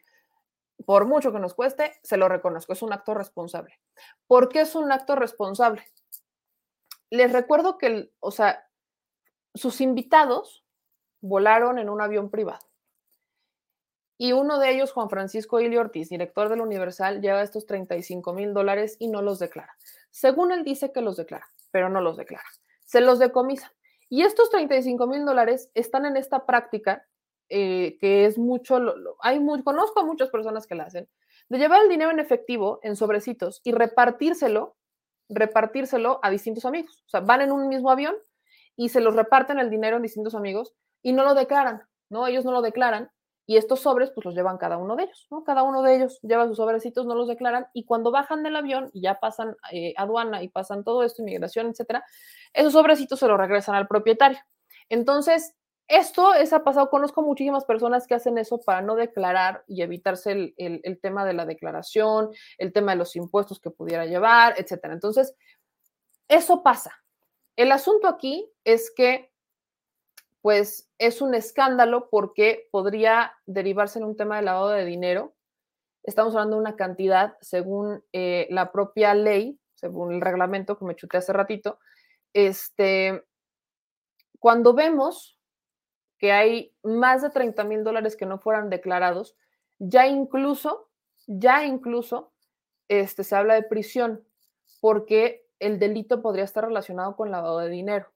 [0.86, 3.80] por mucho que nos cueste, se lo reconozco, es un acto responsable.
[4.28, 5.84] ¿Por qué es un acto responsable?
[7.10, 8.68] Les recuerdo que, o sea,
[9.54, 10.66] sus invitados
[11.22, 12.66] volaron en un avión privado.
[14.18, 18.54] Y uno de ellos, Juan Francisco Ili Ortiz, director del Universal, lleva estos 35 mil
[18.54, 19.76] dólares y no los declara.
[20.10, 22.46] Según él dice que los declara, pero no los declara.
[22.86, 23.74] Se los decomisa.
[24.08, 27.06] Y estos 35 mil dólares están en esta práctica
[27.50, 28.80] eh, que es mucho,
[29.22, 31.08] hay muy, conozco a muchas personas que la hacen,
[31.50, 34.76] de llevar el dinero en efectivo, en sobrecitos, y repartírselo,
[35.30, 37.04] repartírselo a distintos amigos.
[37.06, 38.16] O sea, van en un mismo avión
[38.76, 42.28] y se los reparten el dinero en distintos amigos y no lo declaran, ¿no?
[42.28, 43.12] Ellos no lo declaran
[43.48, 45.44] y estos sobres pues los llevan cada uno de ellos, ¿no?
[45.44, 48.90] Cada uno de ellos lleva sus sobrecitos, no los declaran y cuando bajan del avión
[48.94, 52.04] y ya pasan eh, aduana y pasan todo esto, inmigración, etcétera,
[52.54, 54.40] esos sobrecitos se los regresan al propietario.
[54.90, 55.54] Entonces,
[55.88, 60.54] esto es, ha pasado, conozco muchísimas personas que hacen eso para no declarar y evitarse
[60.58, 64.94] el, tema de la declaración, el tema de los impuestos que pudiera llevar, etcétera.
[64.94, 65.36] Entonces,
[66.28, 66.92] eso pasa.
[67.56, 69.32] El asunto aquí es que,
[70.42, 75.36] pues, es un escándalo porque podría derivarse en un tema de lavado de dinero.
[76.04, 80.96] Estamos hablando de una cantidad, según eh, la propia ley, según el reglamento que me
[80.96, 81.80] chuté hace ratito,
[82.34, 83.24] este,
[84.40, 85.35] cuando vemos
[86.18, 89.36] que hay más de 30 mil dólares que no fueran declarados,
[89.80, 90.90] ya incluso,
[91.28, 92.32] ya incluso,
[92.88, 94.26] este, se habla de prisión,
[94.80, 98.12] porque el delito podría estar relacionado con lavado de dinero.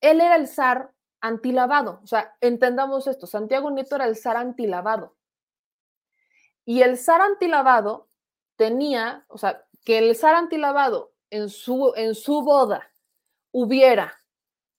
[0.00, 0.90] Él era el zar
[1.20, 5.16] antilavado, o sea, entendamos esto, Santiago Nieto era el zar antilavado.
[6.66, 8.08] Y el zar antilavado
[8.56, 12.90] tenía, o sea, que el zar antilavado en su, en su boda
[13.52, 14.18] hubiera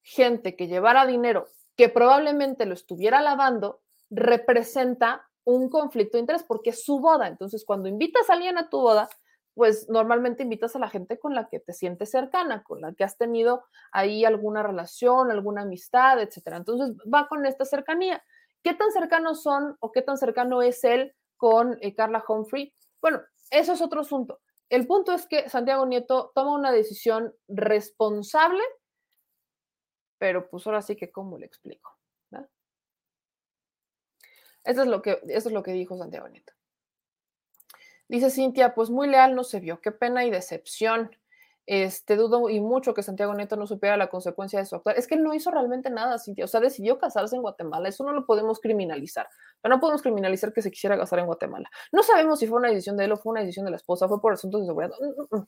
[0.02, 6.72] gente que llevara dinero que probablemente lo estuviera lavando, representa un conflicto de interés porque
[6.72, 7.28] es su boda.
[7.28, 9.10] Entonces, cuando invitas a alguien a tu boda,
[9.54, 13.04] pues normalmente invitas a la gente con la que te sientes cercana, con la que
[13.04, 16.58] has tenido ahí alguna relación, alguna amistad, etcétera.
[16.58, 18.24] Entonces, va con esta cercanía.
[18.64, 22.74] ¿Qué tan cercanos son o qué tan cercano es él con eh, Carla Humphrey?
[23.02, 23.22] Bueno,
[23.52, 24.40] eso es otro asunto.
[24.70, 28.64] El punto es que Santiago Nieto toma una decisión responsable
[30.18, 31.96] pero pues ahora sí que cómo le explico.
[34.66, 36.52] Eso es, lo que, eso es lo que dijo Santiago Nieto.
[38.08, 41.16] Dice Cintia, pues muy leal no se vio, qué pena y decepción.
[41.68, 44.98] Este, dudo y mucho que Santiago Nieto no supiera la consecuencia de su actuar.
[44.98, 46.46] Es que no hizo realmente nada, Cintia.
[46.46, 47.90] O sea, decidió casarse en Guatemala.
[47.90, 49.28] Eso no lo podemos criminalizar.
[49.62, 51.70] Pero no podemos criminalizar que se quisiera casar en Guatemala.
[51.92, 54.08] No sabemos si fue una decisión de él o fue una decisión de la esposa,
[54.08, 54.94] fue por asuntos de seguridad.
[55.00, 55.48] Mm, mm, mm.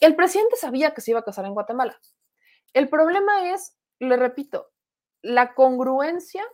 [0.00, 1.98] El presidente sabía que se iba a casar en Guatemala.
[2.72, 4.70] El problema es, le repito,
[5.22, 6.44] la congruencia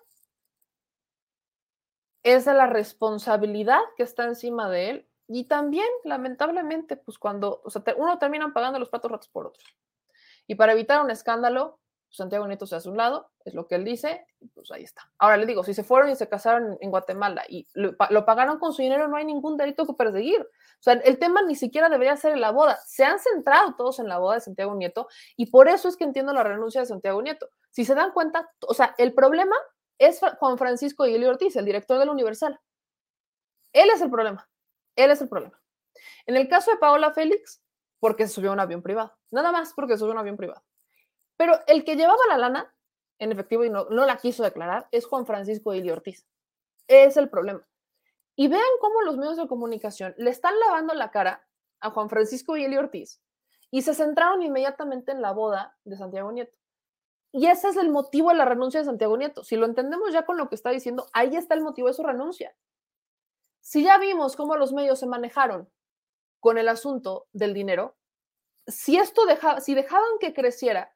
[2.22, 7.70] es de la responsabilidad que está encima de él y también, lamentablemente, pues cuando o
[7.70, 9.64] sea, uno termina pagando los platos rotos por otro.
[10.46, 11.80] Y para evitar un escándalo,
[12.14, 15.10] Santiago Nieto se hace un lado, es lo que él dice, pues ahí está.
[15.18, 18.72] Ahora le digo, si se fueron y se casaron en Guatemala y lo, pagaron con
[18.72, 20.40] su dinero, no hay ningún delito que perseguir.
[20.40, 22.78] O sea, el tema ni siquiera debería ser en la boda.
[22.86, 26.04] Se han centrado todos en la boda de Santiago Nieto y por eso es que
[26.04, 27.48] entiendo la renuncia de Santiago Nieto.
[27.70, 29.56] Si se dan cuenta, o sea, el problema
[29.98, 32.60] es Juan Francisco Elio Ortiz, el director del Universal.
[33.72, 34.48] Él es el problema.
[34.94, 35.60] Él es el problema.
[36.26, 37.60] En el caso de Paola Félix,
[37.98, 39.12] porque se subió a un avión privado.
[39.32, 40.62] Nada más porque subió a un avión privado.
[41.36, 42.74] Pero el que llevaba la lana,
[43.18, 46.26] en efectivo, y no, la quiso declarar, es Juan Francisco Ili Ortiz.
[46.86, 47.66] Es el problema.
[48.36, 51.46] Y vean cómo los medios de comunicación le están lavando la cara
[51.80, 53.20] a Juan Francisco Ili Ortiz
[53.70, 56.56] y se centraron inmediatamente en la boda de Santiago Nieto.
[57.32, 59.42] Y ese es el motivo de la renuncia de Santiago Nieto.
[59.42, 62.04] Si lo entendemos ya con lo que está diciendo, ahí está el motivo de su
[62.04, 62.54] renuncia.
[63.60, 65.68] Si ya vimos cómo los medios se manejaron
[66.38, 67.96] con el asunto del dinero,
[68.66, 69.22] si esto
[69.60, 70.94] si dejaban que creciera,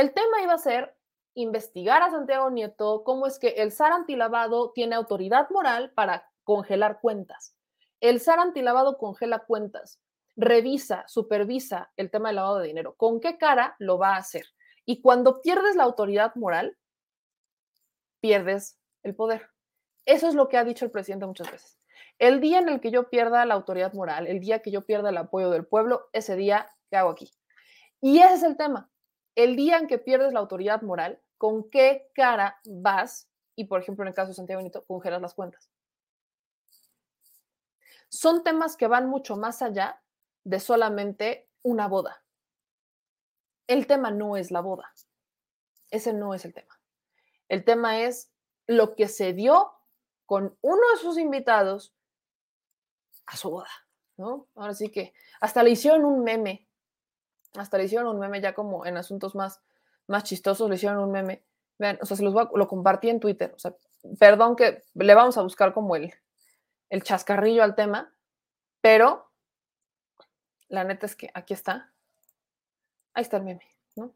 [0.00, 0.94] el tema iba a ser
[1.32, 7.00] investigar a Santiago Nieto cómo es que el SAR antilavado tiene autoridad moral para congelar
[7.00, 7.56] cuentas.
[8.00, 9.98] El SAR antilavado congela cuentas,
[10.36, 12.94] revisa, supervisa el tema del lavado de dinero.
[12.96, 14.44] ¿Con qué cara lo va a hacer?
[14.84, 16.76] Y cuando pierdes la autoridad moral,
[18.20, 19.48] pierdes el poder.
[20.04, 21.78] Eso es lo que ha dicho el presidente muchas veces.
[22.18, 25.08] El día en el que yo pierda la autoridad moral, el día que yo pierda
[25.08, 27.32] el apoyo del pueblo, ese día, ¿qué hago aquí?
[28.02, 28.90] Y ese es el tema.
[29.36, 33.28] El día en que pierdes la autoridad moral, ¿con qué cara vas?
[33.54, 35.70] Y, por ejemplo, en el caso de Santiago Benito, congelas las cuentas.
[38.08, 40.02] Son temas que van mucho más allá
[40.44, 42.24] de solamente una boda.
[43.66, 44.92] El tema no es la boda.
[45.90, 46.80] Ese no es el tema.
[47.48, 48.32] El tema es
[48.66, 49.72] lo que se dio
[50.24, 51.94] con uno de sus invitados
[53.26, 53.70] a su boda,
[54.16, 54.48] ¿no?
[54.54, 56.65] Ahora sí que hasta le hicieron un meme,
[57.58, 59.60] hasta le hicieron un meme ya como en asuntos más,
[60.06, 61.42] más chistosos, le hicieron un meme.
[61.78, 63.74] Vean, o sea, se los voy a, lo compartí en Twitter, o sea,
[64.18, 66.14] perdón que le vamos a buscar como el,
[66.88, 68.12] el chascarrillo al tema,
[68.80, 69.30] pero
[70.68, 71.92] la neta es que aquí está.
[73.14, 74.14] Ahí está el meme, ¿no?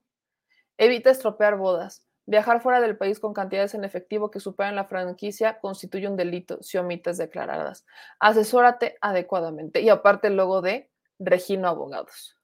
[0.78, 2.06] Evita estropear bodas.
[2.26, 6.62] Viajar fuera del país con cantidades en efectivo que superan la franquicia constituye un delito
[6.62, 7.84] si omites declaradas.
[8.20, 9.80] Asesórate adecuadamente.
[9.80, 12.36] Y aparte el logo de Regino Abogados.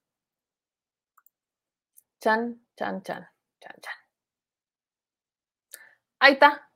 [2.19, 3.27] Chan, chan, chan,
[3.59, 3.93] chan, chan.
[6.19, 6.69] Ahí está.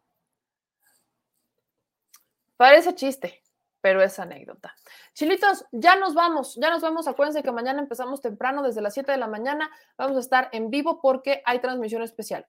[2.58, 3.42] Parece chiste,
[3.82, 4.76] pero es anécdota.
[5.14, 7.08] Chilitos, ya nos vamos, ya nos vamos.
[7.08, 9.72] Acuérdense que mañana empezamos temprano, desde las 7 de la mañana.
[9.98, 12.48] Vamos a estar en vivo porque hay transmisión especial.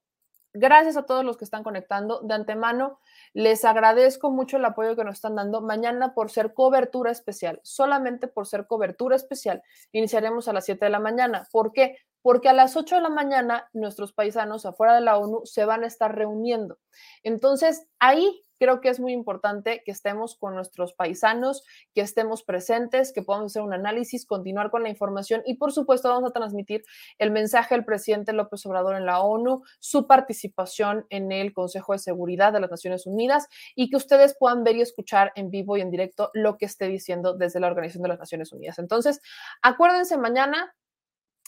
[0.55, 2.21] Gracias a todos los que están conectando.
[2.21, 3.01] De antemano,
[3.33, 5.63] les agradezco mucho el apoyo que nos están dando.
[5.63, 9.63] Mañana, por ser cobertura especial, solamente por ser cobertura especial,
[9.93, 11.49] iniciaremos a las 7 de la mañana.
[11.51, 11.97] ¿Por qué?
[12.23, 15.85] Porque a las 8 de la mañana nuestros paisanos afuera de la ONU se van
[15.85, 16.79] a estar reuniendo.
[17.23, 23.13] Entonces, ahí creo que es muy importante que estemos con nuestros paisanos, que estemos presentes,
[23.13, 26.85] que podamos hacer un análisis, continuar con la información y por supuesto vamos a transmitir
[27.19, 31.99] el mensaje del presidente López Obrador en la ONU, su participación en el Consejo de
[31.99, 35.81] Seguridad de las Naciones Unidas y que ustedes puedan ver y escuchar en vivo y
[35.81, 38.79] en directo lo que esté diciendo desde la Organización de las Naciones Unidas.
[38.79, 39.21] Entonces,
[39.61, 40.73] acuérdense mañana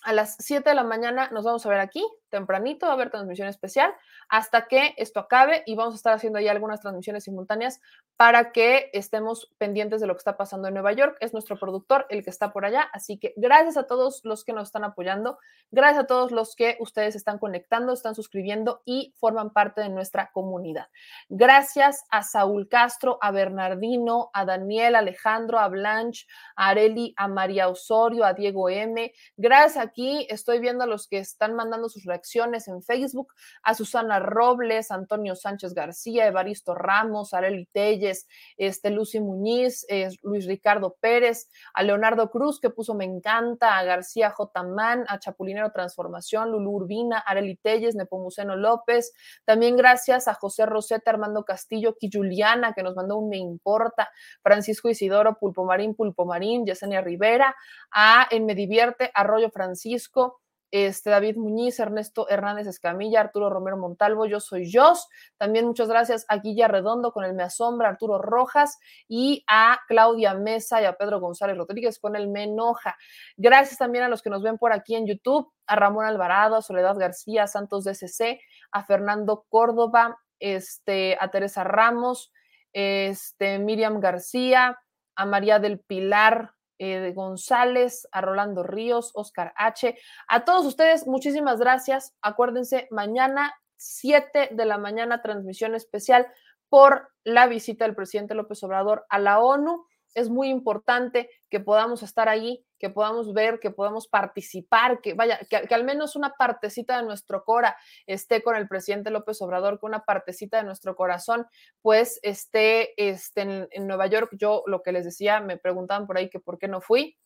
[0.04, 3.10] a las 7 de la mañana nos vamos a ver aquí, tempranito, va a haber
[3.10, 3.94] transmisión especial,
[4.28, 7.80] hasta que esto acabe y vamos a estar haciendo ahí algunas transmisiones simultáneas
[8.16, 11.16] para que estemos pendientes de lo que está pasando en Nueva York.
[11.20, 14.52] Es nuestro productor el que está por allá, así que gracias a todos los que
[14.52, 15.38] nos están apoyando,
[15.70, 20.30] gracias a todos los que ustedes están conectando, están suscribiendo y forman parte de nuestra
[20.32, 20.88] comunidad.
[21.28, 26.26] Gracias a Saúl Castro, a Bernardino, a Daniel, Alejandro, a Blanche,
[26.56, 29.12] a Areli, a María Osorio, a Diego M.
[29.36, 33.32] Gracias a aquí estoy viendo a los que están mandando sus reacciones en Facebook,
[33.62, 40.46] a Susana Robles, Antonio Sánchez García, Evaristo Ramos, Areli Telles, este, Lucy Muñiz, eh, Luis
[40.46, 44.62] Ricardo Pérez, a Leonardo Cruz que puso me encanta, a García J.
[44.64, 49.12] Man, a Chapulinero Transformación, Lulu Urbina, Areli Telles, Nepomuceno López,
[49.44, 54.10] también gracias a José Roseta, Armando Castillo, Juliana que nos mandó un me importa,
[54.42, 57.54] Francisco Isidoro, Pulpomarín, Pulpomarín, Yesenia Rivera,
[57.92, 60.40] a En Me Divierte, Arroyo Francisco, Francisco,
[60.70, 65.06] este, David Muñiz, Ernesto Hernández Escamilla, Arturo Romero Montalvo, yo soy Jos.
[65.36, 70.34] También muchas gracias a Guilla Redondo con el Me Asombra, Arturo Rojas y a Claudia
[70.34, 72.96] Mesa y a Pedro González Rodríguez con el Me Enoja.
[73.36, 76.62] Gracias también a los que nos ven por aquí en YouTube, a Ramón Alvarado, a
[76.62, 78.40] Soledad García, a Santos DCC,
[78.72, 82.32] a Fernando Córdoba, este, a Teresa Ramos,
[82.72, 84.76] este, Miriam García,
[85.14, 89.96] a María del Pilar eh, González, a Rolando Ríos, Oscar H.
[90.28, 92.14] A todos ustedes, muchísimas gracias.
[92.22, 96.26] Acuérdense, mañana 7 de la mañana, transmisión especial
[96.68, 102.02] por la visita del presidente López Obrador a la ONU es muy importante que podamos
[102.02, 106.98] estar ahí, que podamos ver, que podamos participar, que vaya, que, al menos una partecita
[106.98, 111.46] de nuestro cora esté con el presidente López Obrador, que una partecita de nuestro corazón,
[111.80, 114.36] pues esté, esté en, en Nueva York.
[114.38, 117.16] Yo lo que les decía, me preguntaban por ahí que por qué no fui.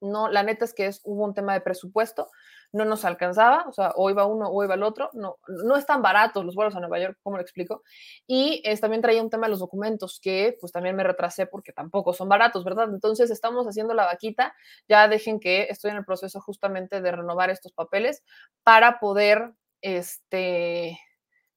[0.00, 2.28] No, la neta es que es, hubo un tema de presupuesto
[2.72, 6.00] no nos alcanzaba, o sea, o iba uno o iba el otro, no, no están
[6.02, 7.82] baratos los vuelos a Nueva York, como lo explico?
[8.26, 11.72] Y es, también traía un tema de los documentos que pues también me retrasé porque
[11.72, 12.88] tampoco son baratos, ¿verdad?
[12.92, 14.54] Entonces estamos haciendo la vaquita,
[14.88, 18.24] ya dejen que estoy en el proceso justamente de renovar estos papeles
[18.62, 19.52] para poder,
[19.82, 20.98] este,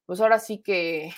[0.05, 1.13] pues ahora sí que,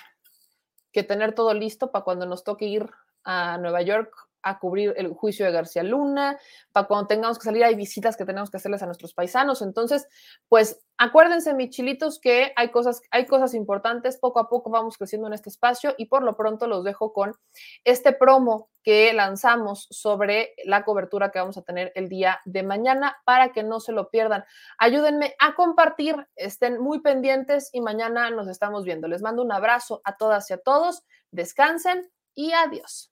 [0.91, 2.89] que tener todo listo para cuando nos toque ir
[3.23, 6.37] a Nueva York a cubrir el juicio de García Luna,
[6.71, 9.61] para cuando tengamos que salir hay visitas que tenemos que hacerles a nuestros paisanos.
[9.61, 10.07] Entonces,
[10.47, 15.27] pues acuérdense, mis chilitos, que hay cosas, hay cosas importantes, poco a poco vamos creciendo
[15.27, 17.35] en este espacio y por lo pronto los dejo con
[17.83, 23.17] este promo que lanzamos sobre la cobertura que vamos a tener el día de mañana
[23.25, 24.45] para que no se lo pierdan.
[24.77, 29.07] Ayúdenme a compartir, estén muy pendientes y mañana nos estamos viendo.
[29.07, 33.11] Les mando un abrazo a todas y a todos, descansen y adiós.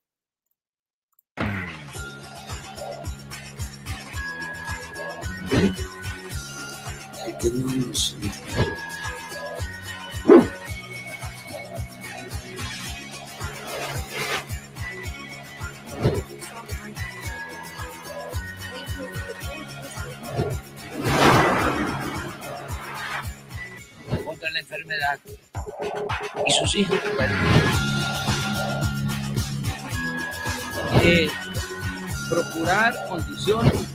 [24.26, 25.20] Contra la enfermedad
[26.46, 27.00] y sus hijos
[31.04, 31.30] eh,
[32.30, 33.95] procurar condiciones